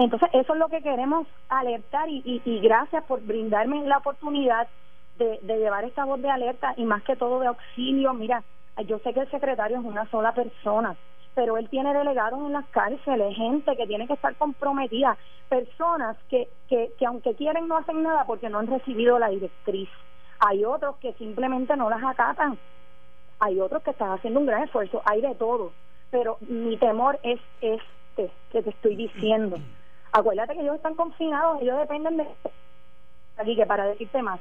Entonces, 0.00 0.30
eso 0.32 0.54
es 0.54 0.58
lo 0.58 0.68
que 0.68 0.82
queremos 0.82 1.26
alertar 1.48 2.08
y, 2.08 2.60
gracias 2.62 3.04
por 3.04 3.20
brindarme 3.20 3.84
la 3.86 3.98
oportunidad 3.98 4.66
de, 5.18 5.38
de, 5.42 5.58
llevar 5.58 5.84
esta 5.84 6.06
voz 6.06 6.22
de 6.22 6.30
alerta 6.30 6.72
y 6.78 6.84
más 6.84 7.02
que 7.02 7.16
todo 7.16 7.38
de 7.40 7.48
auxilio. 7.48 8.14
Mira, 8.14 8.42
yo 8.86 8.98
sé 9.00 9.12
que 9.12 9.20
el 9.20 9.30
secretario 9.30 9.78
es 9.78 9.84
una 9.84 10.08
sola 10.10 10.32
persona, 10.32 10.96
pero 11.34 11.58
él 11.58 11.68
tiene 11.68 11.92
delegados 11.92 12.40
en 12.40 12.54
las 12.54 12.66
cárceles, 12.68 13.36
gente 13.36 13.76
que 13.76 13.86
tiene 13.86 14.06
que 14.06 14.14
estar 14.14 14.34
comprometida, 14.36 15.18
personas 15.50 16.16
que, 16.30 16.48
que, 16.68 16.92
que 16.98 17.04
aunque 17.04 17.34
quieren 17.34 17.68
no 17.68 17.76
hacen 17.76 18.02
nada 18.02 18.24
porque 18.24 18.48
no 18.48 18.58
han 18.58 18.68
recibido 18.68 19.18
la 19.18 19.28
directriz. 19.28 19.90
Hay 20.38 20.64
otros 20.64 20.96
que 20.96 21.12
simplemente 21.14 21.76
no 21.76 21.90
las 21.90 22.02
acatan 22.02 22.58
hay 23.40 23.58
otros 23.58 23.82
que 23.82 23.90
están 23.90 24.12
haciendo 24.12 24.38
un 24.38 24.46
gran 24.46 24.62
esfuerzo, 24.62 25.02
hay 25.06 25.22
de 25.22 25.34
todo, 25.34 25.72
pero 26.10 26.36
mi 26.40 26.76
temor 26.76 27.18
es 27.22 27.40
este 27.62 28.30
que 28.52 28.62
te 28.62 28.70
estoy 28.70 28.96
diciendo. 28.96 29.56
Acuérdate 30.12 30.54
que 30.54 30.62
ellos 30.62 30.76
están 30.76 30.94
confinados, 30.94 31.62
ellos 31.62 31.78
dependen 31.78 32.16
de... 32.16 32.26
Aquí 33.36 33.56
que 33.56 33.66
para 33.66 33.86
decirte 33.86 34.20
más, 34.22 34.40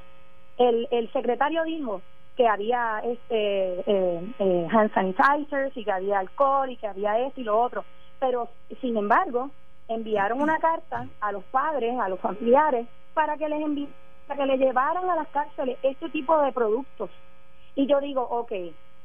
el, 0.57 0.88
el 0.91 1.11
secretario 1.13 1.63
dijo 1.63 2.01
que 2.36 2.47
había 2.47 3.01
este 3.03 3.80
eh, 3.86 4.34
eh, 4.39 4.67
hand 4.72 4.93
sanitizers 4.93 5.76
y 5.76 5.84
que 5.84 5.91
había 5.91 6.20
alcohol 6.20 6.70
y 6.70 6.78
que 6.78 6.88
había 6.88 7.20
esto 7.20 7.41
y 7.41 7.43
lo 7.43 7.61
otro, 7.61 7.84
pero 8.20 8.49
sin 8.82 8.97
embargo 8.97 9.51
enviaron 9.88 10.41
una 10.41 10.57
carta 10.59 11.07
a 11.20 11.32
los 11.32 11.43
padres, 11.45 11.99
a 11.99 12.07
los 12.07 12.20
familiares, 12.20 12.88
para 13.13 13.38
que 13.38 13.49
les 13.49 13.61
envi 13.61 13.89
para 14.28 14.41
que 14.41 14.45
le 14.45 14.57
llevaran 14.57 15.09
a 15.09 15.15
las 15.15 15.28
cárceles 15.30 15.78
este 15.82 16.09
tipo 16.11 16.39
de 16.41 16.51
productos. 16.51 17.09
Y 17.76 17.88
yo 17.88 17.99
digo, 17.99 18.22
ok, 18.22 18.51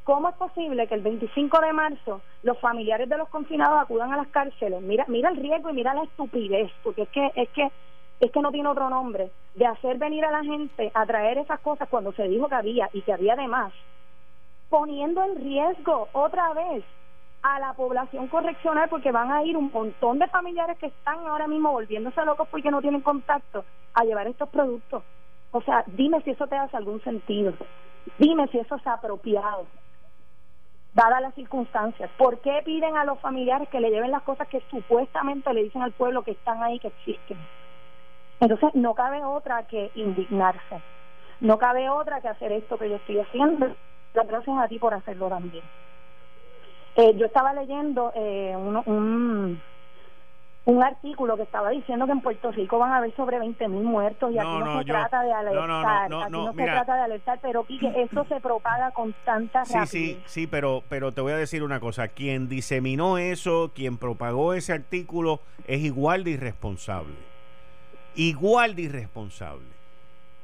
¿Cómo 0.04 0.28
es 0.28 0.34
posible 0.36 0.86
que 0.86 0.94
el 0.94 1.00
25 1.00 1.60
de 1.60 1.72
marzo 1.72 2.20
los 2.42 2.58
familiares 2.60 3.08
de 3.08 3.16
los 3.16 3.26
confinados 3.30 3.80
acudan 3.80 4.12
a 4.12 4.18
las 4.18 4.28
cárceles? 4.28 4.82
Mira, 4.82 5.06
mira 5.08 5.30
el 5.30 5.36
riesgo 5.36 5.70
y 5.70 5.72
mira 5.72 5.94
la 5.94 6.02
estupidez, 6.02 6.70
porque 6.82 7.02
es 7.02 7.08
que 7.08 7.32
es 7.34 7.48
que 7.50 7.72
es 8.20 8.30
que 8.30 8.40
no 8.40 8.52
tiene 8.52 8.68
otro 8.68 8.90
nombre 8.90 9.30
de 9.54 9.66
hacer 9.66 9.96
venir 9.96 10.26
a 10.26 10.30
la 10.30 10.44
gente 10.44 10.92
a 10.94 11.06
traer 11.06 11.38
esas 11.38 11.58
cosas 11.60 11.88
cuando 11.88 12.12
se 12.12 12.28
dijo 12.28 12.48
que 12.48 12.54
había 12.54 12.90
y 12.92 13.00
que 13.00 13.14
había 13.14 13.32
además 13.32 13.72
poniendo 14.68 15.24
en 15.24 15.36
riesgo 15.36 16.08
otra 16.12 16.52
vez 16.52 16.84
a 17.42 17.58
la 17.58 17.72
población 17.72 18.28
correccional 18.28 18.90
porque 18.90 19.10
van 19.10 19.32
a 19.32 19.42
ir 19.42 19.56
un 19.56 19.70
montón 19.72 20.18
de 20.18 20.28
familiares 20.28 20.76
que 20.78 20.86
están 20.86 21.26
ahora 21.26 21.48
mismo 21.48 21.72
volviéndose 21.72 22.24
locos 22.26 22.46
porque 22.50 22.70
no 22.70 22.82
tienen 22.82 23.00
contacto 23.00 23.64
a 23.94 24.04
llevar 24.04 24.26
estos 24.26 24.50
productos. 24.50 25.02
O 25.50 25.62
sea, 25.62 25.82
dime 25.86 26.20
si 26.22 26.30
eso 26.30 26.46
te 26.46 26.56
hace 26.56 26.76
algún 26.76 27.02
sentido. 27.02 27.54
Dime 28.18 28.46
si 28.48 28.58
eso 28.58 28.74
es 28.74 28.86
apropiado 28.86 29.66
dadas 30.94 31.20
las 31.20 31.34
circunstancias. 31.34 32.10
¿Por 32.16 32.40
qué 32.40 32.62
piden 32.64 32.96
a 32.96 33.04
los 33.04 33.20
familiares 33.20 33.68
que 33.68 33.80
le 33.80 33.90
lleven 33.90 34.12
las 34.12 34.22
cosas 34.22 34.48
que 34.48 34.62
supuestamente 34.70 35.52
le 35.52 35.64
dicen 35.64 35.82
al 35.82 35.92
pueblo 35.92 36.22
que 36.22 36.32
están 36.32 36.62
ahí, 36.62 36.78
que 36.78 36.88
existen? 36.88 37.38
Entonces, 38.40 38.70
no 38.74 38.94
cabe 38.94 39.24
otra 39.24 39.64
que 39.64 39.90
indignarse. 39.94 40.80
No 41.40 41.58
cabe 41.58 41.90
otra 41.90 42.20
que 42.20 42.28
hacer 42.28 42.52
esto 42.52 42.78
que 42.78 42.88
yo 42.88 42.96
estoy 42.96 43.20
haciendo. 43.20 43.74
Gracias 44.14 44.58
a 44.58 44.68
ti 44.68 44.78
por 44.78 44.94
hacerlo 44.94 45.28
también. 45.28 45.64
Eh, 46.96 47.14
yo 47.16 47.26
estaba 47.26 47.52
leyendo 47.52 48.12
eh, 48.14 48.54
un, 48.56 48.76
un 48.86 49.60
artículo 50.82 51.36
que 51.36 51.42
estaba 51.42 51.70
diciendo 51.70 52.06
que 52.06 52.12
en 52.12 52.20
Puerto 52.22 52.50
Rico 52.50 52.78
van 52.78 52.92
a 52.92 52.96
haber 52.96 53.14
sobre 53.16 53.38
20 53.38 53.68
mil 53.68 53.82
muertos 53.82 54.32
y 54.32 54.38
aquí 54.38 54.48
no, 54.48 54.78
se 54.78 54.84
trata 54.86 55.22
de 55.22 55.32
alertar, 55.32 56.04
aquí 56.04 56.32
no 56.32 56.52
se 56.52 56.64
trata 56.64 56.94
de 56.94 57.00
alertar, 57.02 57.38
pero 57.42 57.64
Quique, 57.68 57.92
esto 57.96 58.24
se 58.24 58.40
propaga 58.40 58.90
con 58.92 59.14
tanta 59.24 59.60
rapidez. 59.60 59.90
Sí, 59.90 60.14
sí, 60.14 60.22
sí, 60.26 60.46
pero, 60.46 60.82
pero 60.88 61.12
te 61.12 61.20
voy 61.20 61.32
a 61.32 61.36
decir 61.36 61.62
una 61.62 61.80
cosa, 61.80 62.08
quien 62.08 62.48
diseminó 62.48 63.18
eso, 63.18 63.72
quien 63.74 63.98
propagó 63.98 64.54
ese 64.54 64.72
artículo 64.72 65.40
es 65.66 65.82
igual 65.82 66.24
de 66.24 66.30
irresponsable, 66.32 67.14
igual 68.14 68.74
de 68.74 68.82
irresponsable. 68.82 69.74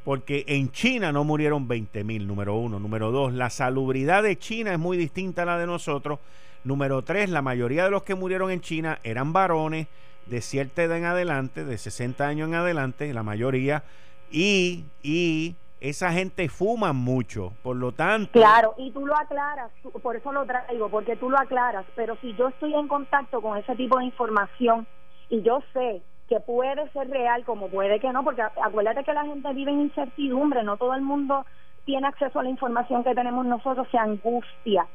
Porque 0.05 0.45
en 0.49 0.71
China 0.73 1.13
no 1.13 1.25
murieron 1.25 1.69
20 1.69 2.05
mil, 2.05 2.27
número 2.27 2.57
uno. 2.57 2.79
Número 2.79 3.11
dos, 3.11 3.35
la 3.35 3.51
salubridad 3.51 4.23
de 4.23 4.39
China 4.39 4.73
es 4.73 4.79
muy 4.79 4.97
distinta 4.97 5.43
a 5.43 5.45
la 5.45 5.59
de 5.59 5.67
nosotros. 5.67 6.19
Número 6.65 7.03
tres, 7.03 7.29
la 7.29 7.43
mayoría 7.43 7.85
de 7.85 7.91
los 7.91 8.03
que 8.03 8.15
murieron 8.15 8.51
en 8.51 8.63
China 8.63 8.99
eran 9.03 9.35
varones 9.35 9.89
de 10.31 10.41
cierta 10.41 10.83
edad 10.83 10.97
en 10.97 11.05
adelante, 11.05 11.65
de 11.65 11.77
60 11.77 12.27
años 12.27 12.49
en 12.49 12.55
adelante, 12.55 13.13
la 13.13 13.25
mayoría, 13.25 13.83
y, 14.31 14.85
y 15.03 15.57
esa 15.81 16.13
gente 16.13 16.49
fuma 16.49 16.93
mucho, 16.93 17.53
por 17.63 17.77
lo 17.77 17.93
tanto... 17.93 18.33
Claro, 18.33 18.75
y 18.79 18.93
tú 18.93 19.05
lo 19.07 19.17
aclaras, 19.17 19.71
por 20.03 20.15
eso 20.15 20.33
lo 20.33 20.47
traigo, 20.47 20.89
porque 20.89 21.17
tú 21.17 21.31
lo 21.31 21.39
aclaras, 21.39 21.85
pero 21.97 22.17
si 22.21 22.35
yo 22.37 22.49
estoy 22.49 22.75
en 22.75 22.87
contacto 22.87 23.43
con 23.43 23.59
ese 23.59 23.75
tipo 23.75 23.99
de 23.99 24.05
información 24.05 24.87
y 25.29 25.43
yo 25.43 25.63
sé 25.73 26.03
que 26.29 26.39
puede 26.39 26.89
ser 26.93 27.11
real 27.11 27.45
como 27.45 27.69
puede 27.69 27.99
que 27.99 28.13
no, 28.13 28.23
porque 28.23 28.43
acuérdate 28.43 29.03
que 29.03 29.13
la 29.13 29.25
gente 29.25 29.53
vive 29.53 29.73
en 29.73 29.81
incertidumbre, 29.81 30.63
no 30.63 30.77
todo 30.77 30.95
el 30.95 31.03
mundo 31.03 31.45
tiene 31.85 32.07
acceso 32.07 32.39
a 32.39 32.45
la 32.45 32.51
información 32.51 33.03
que 33.03 33.17
tenemos 33.17 33.45
nosotros, 33.47 33.89
se 33.91 33.99
angustia. 33.99 34.87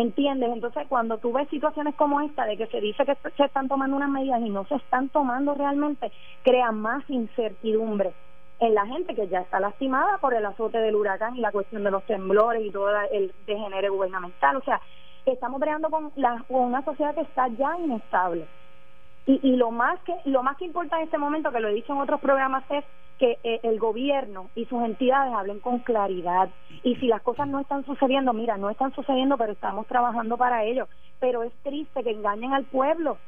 ¿Entiendes? 0.00 0.50
Entonces, 0.50 0.86
cuando 0.88 1.18
tú 1.18 1.30
ves 1.30 1.46
situaciones 1.50 1.94
como 1.94 2.22
esta, 2.22 2.46
de 2.46 2.56
que 2.56 2.66
se 2.68 2.80
dice 2.80 3.04
que 3.04 3.14
se 3.36 3.44
están 3.44 3.68
tomando 3.68 3.96
unas 3.96 4.08
medidas 4.08 4.40
y 4.40 4.48
no 4.48 4.64
se 4.64 4.76
están 4.76 5.10
tomando 5.10 5.54
realmente, 5.54 6.10
crea 6.42 6.72
más 6.72 7.04
incertidumbre 7.10 8.14
en 8.60 8.74
la 8.74 8.86
gente 8.86 9.14
que 9.14 9.28
ya 9.28 9.40
está 9.40 9.60
lastimada 9.60 10.16
por 10.16 10.32
el 10.32 10.46
azote 10.46 10.78
del 10.78 10.96
huracán 10.96 11.36
y 11.36 11.40
la 11.40 11.52
cuestión 11.52 11.84
de 11.84 11.90
los 11.90 12.02
temblores 12.06 12.64
y 12.64 12.70
todo 12.70 12.88
el 13.12 13.34
degenere 13.46 13.90
gubernamental. 13.90 14.56
O 14.56 14.62
sea, 14.62 14.80
estamos 15.26 15.60
creando 15.60 15.90
con, 15.90 16.10
la, 16.16 16.44
con 16.48 16.62
una 16.62 16.82
sociedad 16.82 17.14
que 17.14 17.20
está 17.20 17.48
ya 17.48 17.76
inestable. 17.78 18.46
Y, 19.26 19.40
y 19.42 19.56
lo 19.56 19.70
más 19.70 20.00
que 20.00 20.14
lo 20.24 20.42
más 20.42 20.56
que 20.56 20.64
importa 20.64 20.96
en 20.96 21.04
este 21.04 21.18
momento, 21.18 21.52
que 21.52 21.60
lo 21.60 21.68
he 21.68 21.74
dicho 21.74 21.92
en 21.92 22.00
otros 22.00 22.20
programas, 22.20 22.64
es 22.70 22.84
que 23.20 23.38
eh, 23.44 23.60
el 23.64 23.78
gobierno 23.78 24.48
y 24.54 24.64
sus 24.64 24.82
entidades 24.82 25.34
hablen 25.34 25.60
con 25.60 25.80
claridad. 25.80 26.48
Y 26.82 26.96
si 26.96 27.06
las 27.06 27.20
cosas 27.20 27.46
no 27.48 27.60
están 27.60 27.84
sucediendo, 27.84 28.32
mira, 28.32 28.56
no 28.56 28.70
están 28.70 28.94
sucediendo, 28.94 29.36
pero 29.36 29.52
estamos 29.52 29.86
trabajando 29.86 30.38
para 30.38 30.64
ello. 30.64 30.88
Pero 31.20 31.42
es 31.42 31.52
triste 31.62 32.02
que 32.02 32.12
engañen 32.12 32.54
al 32.54 32.64
pueblo. 32.64 33.18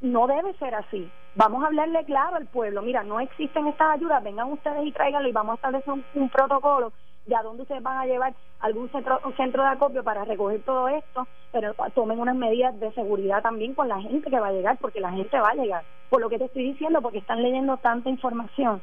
No 0.00 0.26
debe 0.26 0.52
ser 0.54 0.74
así. 0.74 1.08
Vamos 1.36 1.62
a 1.62 1.68
hablarle 1.68 2.04
claro 2.04 2.36
al 2.36 2.46
pueblo. 2.46 2.82
Mira, 2.82 3.04
no 3.04 3.20
existen 3.20 3.68
estas 3.68 3.94
ayudas, 3.94 4.24
vengan 4.24 4.50
ustedes 4.50 4.84
y 4.84 4.90
tráiganlo 4.90 5.28
y 5.28 5.32
vamos 5.32 5.52
a 5.52 5.56
establecer 5.56 5.94
un, 6.14 6.28
protocolo 6.28 6.92
de 7.26 7.36
a 7.36 7.42
dónde 7.42 7.62
ustedes 7.62 7.82
van 7.82 7.98
a 7.98 8.06
llevar 8.06 8.34
algún 8.60 8.90
centro, 8.90 9.20
un 9.24 9.36
centro 9.36 9.62
de 9.62 9.68
acopio 9.68 10.02
para 10.02 10.24
recoger 10.24 10.62
todo 10.62 10.88
esto, 10.88 11.26
pero 11.52 11.74
tomen 11.94 12.18
unas 12.18 12.36
medidas 12.36 12.78
de 12.80 12.92
seguridad 12.92 13.42
también 13.42 13.74
con 13.74 13.88
la 13.88 14.00
gente 14.00 14.30
que 14.30 14.40
va 14.40 14.48
a 14.48 14.52
llegar, 14.52 14.78
porque 14.78 15.00
la 15.00 15.12
gente 15.12 15.38
va 15.38 15.50
a 15.50 15.54
llegar. 15.54 15.84
Por 16.08 16.20
lo 16.20 16.28
que 16.28 16.38
te 16.38 16.46
estoy 16.46 16.64
diciendo, 16.64 17.00
porque 17.02 17.18
están 17.18 17.42
leyendo 17.42 17.76
tanta 17.76 18.10
información 18.10 18.82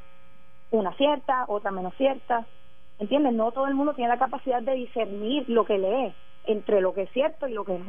una 0.72 0.94
cierta, 0.94 1.46
otra 1.48 1.72
menos 1.72 1.94
cierta. 1.96 2.46
¿entiendes? 3.00 3.34
No 3.34 3.52
todo 3.52 3.68
el 3.68 3.76
mundo 3.76 3.94
tiene 3.94 4.10
la 4.10 4.20
capacidad 4.20 4.62
de 4.62 4.74
discernir 4.74 5.48
lo 5.50 5.66
que 5.66 5.78
lee 5.78 6.14
entre 6.46 6.82
lo 6.82 6.94
que 6.94 7.04
es 7.04 7.12
cierto 7.12 7.48
y 7.48 7.54
lo 7.54 7.64
que 7.64 7.80
no. 7.80 7.86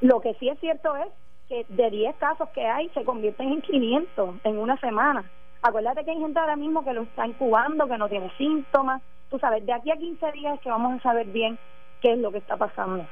Lo 0.00 0.20
que 0.20 0.34
sí 0.34 0.48
es 0.48 0.58
cierto 0.60 0.94
es 0.96 1.08
que 1.48 1.64
de 1.68 1.90
10 1.90 2.16
casos 2.16 2.48
que 2.50 2.66
hay 2.66 2.88
se 2.90 3.04
convierten 3.04 3.48
en 3.48 3.62
500 3.62 4.36
en 4.44 4.58
una 4.58 4.76
semana. 4.78 5.24
Acuérdate 5.62 6.04
que 6.04 6.10
hay 6.10 6.18
gente 6.18 6.38
ahora 6.38 6.56
mismo 6.56 6.84
que 6.84 6.94
lo 6.94 7.02
está 7.02 7.26
incubando, 7.26 7.86
que 7.86 7.98
no 7.98 8.08
tiene 8.08 8.30
síntomas. 8.36 9.02
Tú 9.28 9.38
sabes, 9.38 9.64
de 9.66 9.72
aquí 9.72 9.90
a 9.90 9.96
15 9.96 10.32
días 10.32 10.54
es 10.54 10.60
que 10.60 10.70
vamos 10.70 10.98
a 10.98 11.02
saber 11.02 11.26
bien 11.26 11.58
qué 12.00 12.12
es 12.14 12.18
lo 12.18 12.32
que 12.32 12.38
está 12.38 12.56
pasando. 12.56 13.06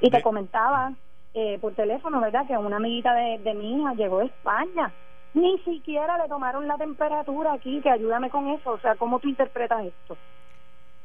Y 0.00 0.10
te 0.10 0.22
comentaba 0.22 0.92
eh, 1.32 1.58
por 1.60 1.74
teléfono, 1.74 2.20
¿verdad? 2.20 2.46
Que 2.46 2.56
una 2.58 2.76
amiguita 2.76 3.14
de, 3.14 3.38
de 3.38 3.54
mi 3.54 3.78
hija 3.78 3.94
llegó 3.94 4.18
de 4.18 4.26
España. 4.26 4.92
Ni 5.32 5.58
siquiera 5.60 6.18
le 6.18 6.28
tomaron 6.28 6.66
la 6.66 6.76
temperatura 6.76 7.54
aquí, 7.54 7.80
que 7.80 7.90
ayúdame 7.90 8.30
con 8.30 8.48
eso. 8.48 8.72
O 8.72 8.78
sea, 8.78 8.94
¿cómo 8.96 9.18
tú 9.18 9.28
interpretas 9.28 9.84
esto? 9.84 10.16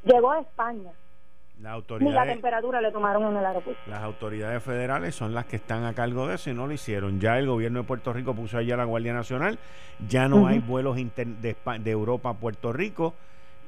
Llegó 0.03 0.33
de 0.33 0.41
España. 0.41 0.91
Ni 1.99 2.11
la 2.11 2.25
temperatura 2.25 2.81
le 2.81 2.91
tomaron 2.91 3.31
en 3.31 3.37
el 3.37 3.45
aeropuerto. 3.45 3.81
Las 3.85 4.01
autoridades 4.01 4.63
federales 4.63 5.13
son 5.13 5.33
las 5.33 5.45
que 5.45 5.57
están 5.57 5.83
a 5.85 5.93
cargo 5.93 6.27
de 6.27 6.35
eso 6.35 6.49
y 6.49 6.53
no 6.53 6.65
lo 6.65 6.73
hicieron. 6.73 7.19
Ya 7.19 7.37
el 7.37 7.45
gobierno 7.45 7.81
de 7.81 7.85
Puerto 7.85 8.13
Rico 8.13 8.33
puso 8.33 8.57
allá 8.57 8.75
la 8.75 8.85
Guardia 8.85 9.13
Nacional. 9.13 9.59
Ya 10.09 10.27
no 10.27 10.47
hay 10.47 10.59
vuelos 10.59 10.95
de, 10.95 11.55
de 11.79 11.91
Europa 11.91 12.29
a 12.29 12.33
Puerto 12.33 12.73
Rico 12.73 13.13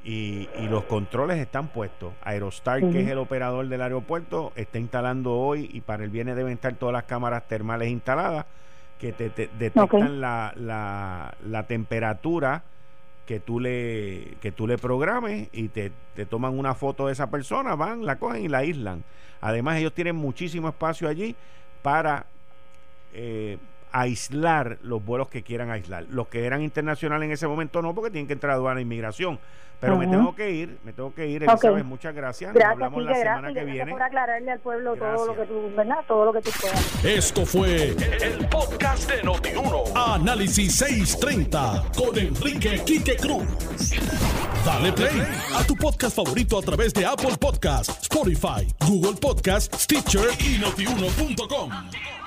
y, 0.03 0.49
los 0.69 0.83
controles 0.85 1.37
están 1.37 1.67
puestos. 1.67 2.13
Aerostar, 2.23 2.79
que 2.81 3.01
es 3.01 3.07
el 3.07 3.17
operador 3.17 3.67
del 3.67 3.81
aeropuerto, 3.81 4.51
está 4.55 4.79
instalando 4.79 5.33
hoy 5.33 5.69
y 5.71 5.81
para 5.81 6.03
el 6.03 6.09
viernes 6.09 6.35
deben 6.35 6.53
estar 6.53 6.73
todas 6.73 6.93
las 6.93 7.03
cámaras 7.03 7.47
termales 7.47 7.89
instaladas 7.89 8.45
que 8.99 9.11
te, 9.13 9.29
detectan 9.29 10.19
la, 10.21 10.53
la, 10.55 11.33
la, 11.45 11.63
temperatura 11.63 12.63
que 13.26 13.39
tú 13.39 13.59
le 13.59 14.36
que 14.41 14.51
tú 14.51 14.67
le 14.67 14.78
programes 14.78 15.49
y 15.53 15.69
te, 15.69 15.91
te, 16.13 16.26
toman 16.26 16.57
una 16.57 16.76
foto 16.76 17.07
de 17.07 17.13
esa 17.13 17.30
persona, 17.30 17.76
van, 17.76 18.05
la 18.05 18.19
cogen 18.19 18.43
y 18.43 18.49
la 18.49 18.59
aíslan. 18.59 19.03
Además 19.41 19.78
ellos 19.78 19.93
tienen 19.93 20.15
muchísimo 20.15 20.69
espacio 20.69 21.07
allí 21.07 21.36
para 21.82 22.26
eh, 23.13 23.57
aislar 23.93 24.79
los 24.81 25.05
vuelos 25.05 25.29
que 25.29 25.43
quieran 25.43 25.71
aislar. 25.71 26.05
Los 26.09 26.27
que 26.27 26.45
eran 26.45 26.61
internacionales 26.61 27.27
en 27.27 27.31
ese 27.31 27.47
momento 27.47 27.81
no, 27.81 27.95
porque 27.95 28.11
tienen 28.11 28.27
que 28.27 28.33
entrar 28.33 28.51
a 28.51 28.55
aduana 28.55 28.79
e 28.79 28.83
inmigración. 28.83 29.39
Pero 29.79 29.97
me 29.97 30.07
tengo 30.07 30.33
que 30.33 30.49
ir, 30.49 30.77
me 30.85 30.93
tengo 30.93 31.13
que 31.13 31.27
ir, 31.27 31.43
Elizabeth, 31.43 31.83
muchas 31.83 32.15
gracias. 32.15 32.53
gracias 32.53 32.71
hablamos 32.71 33.03
la 33.03 33.15
semana 33.15 33.53
que 33.53 33.65
viene. 33.65 33.91
por 33.91 34.01
aclararle 34.01 34.51
al 34.51 34.59
pueblo 34.59 34.95
todo 34.95 35.27
lo 35.27 35.35
que 35.35 35.45
tú, 35.45 35.71
¿verdad? 35.75 35.97
Todo 36.07 36.25
lo 36.25 36.33
que 36.33 36.41
tú 36.41 36.51
puedas. 36.61 37.05
Esto 37.05 37.45
fue 37.45 37.89
el, 37.89 38.47
podcast 38.49 39.11
de 39.11 39.23
Notiuno. 39.23 39.83
Análisis 39.93 40.75
630 40.75 41.83
con 41.97 42.17
Enrique 42.17 42.81
Quique 42.85 43.17
Cruz. 43.17 43.45
Dale 44.65 44.93
play 44.93 45.21
a 45.53 45.67
tu 45.67 45.75
podcast 45.75 46.15
favorito 46.15 46.57
a 46.57 46.61
través 46.61 46.93
de 46.93 47.05
Apple 47.05 47.35
Podcasts, 47.37 48.03
Spotify, 48.03 48.65
Google 48.87 49.19
Podcasts, 49.19 49.83
Stitcher 49.83 50.29
y 50.39 50.59
notiuno.com. 50.59 52.22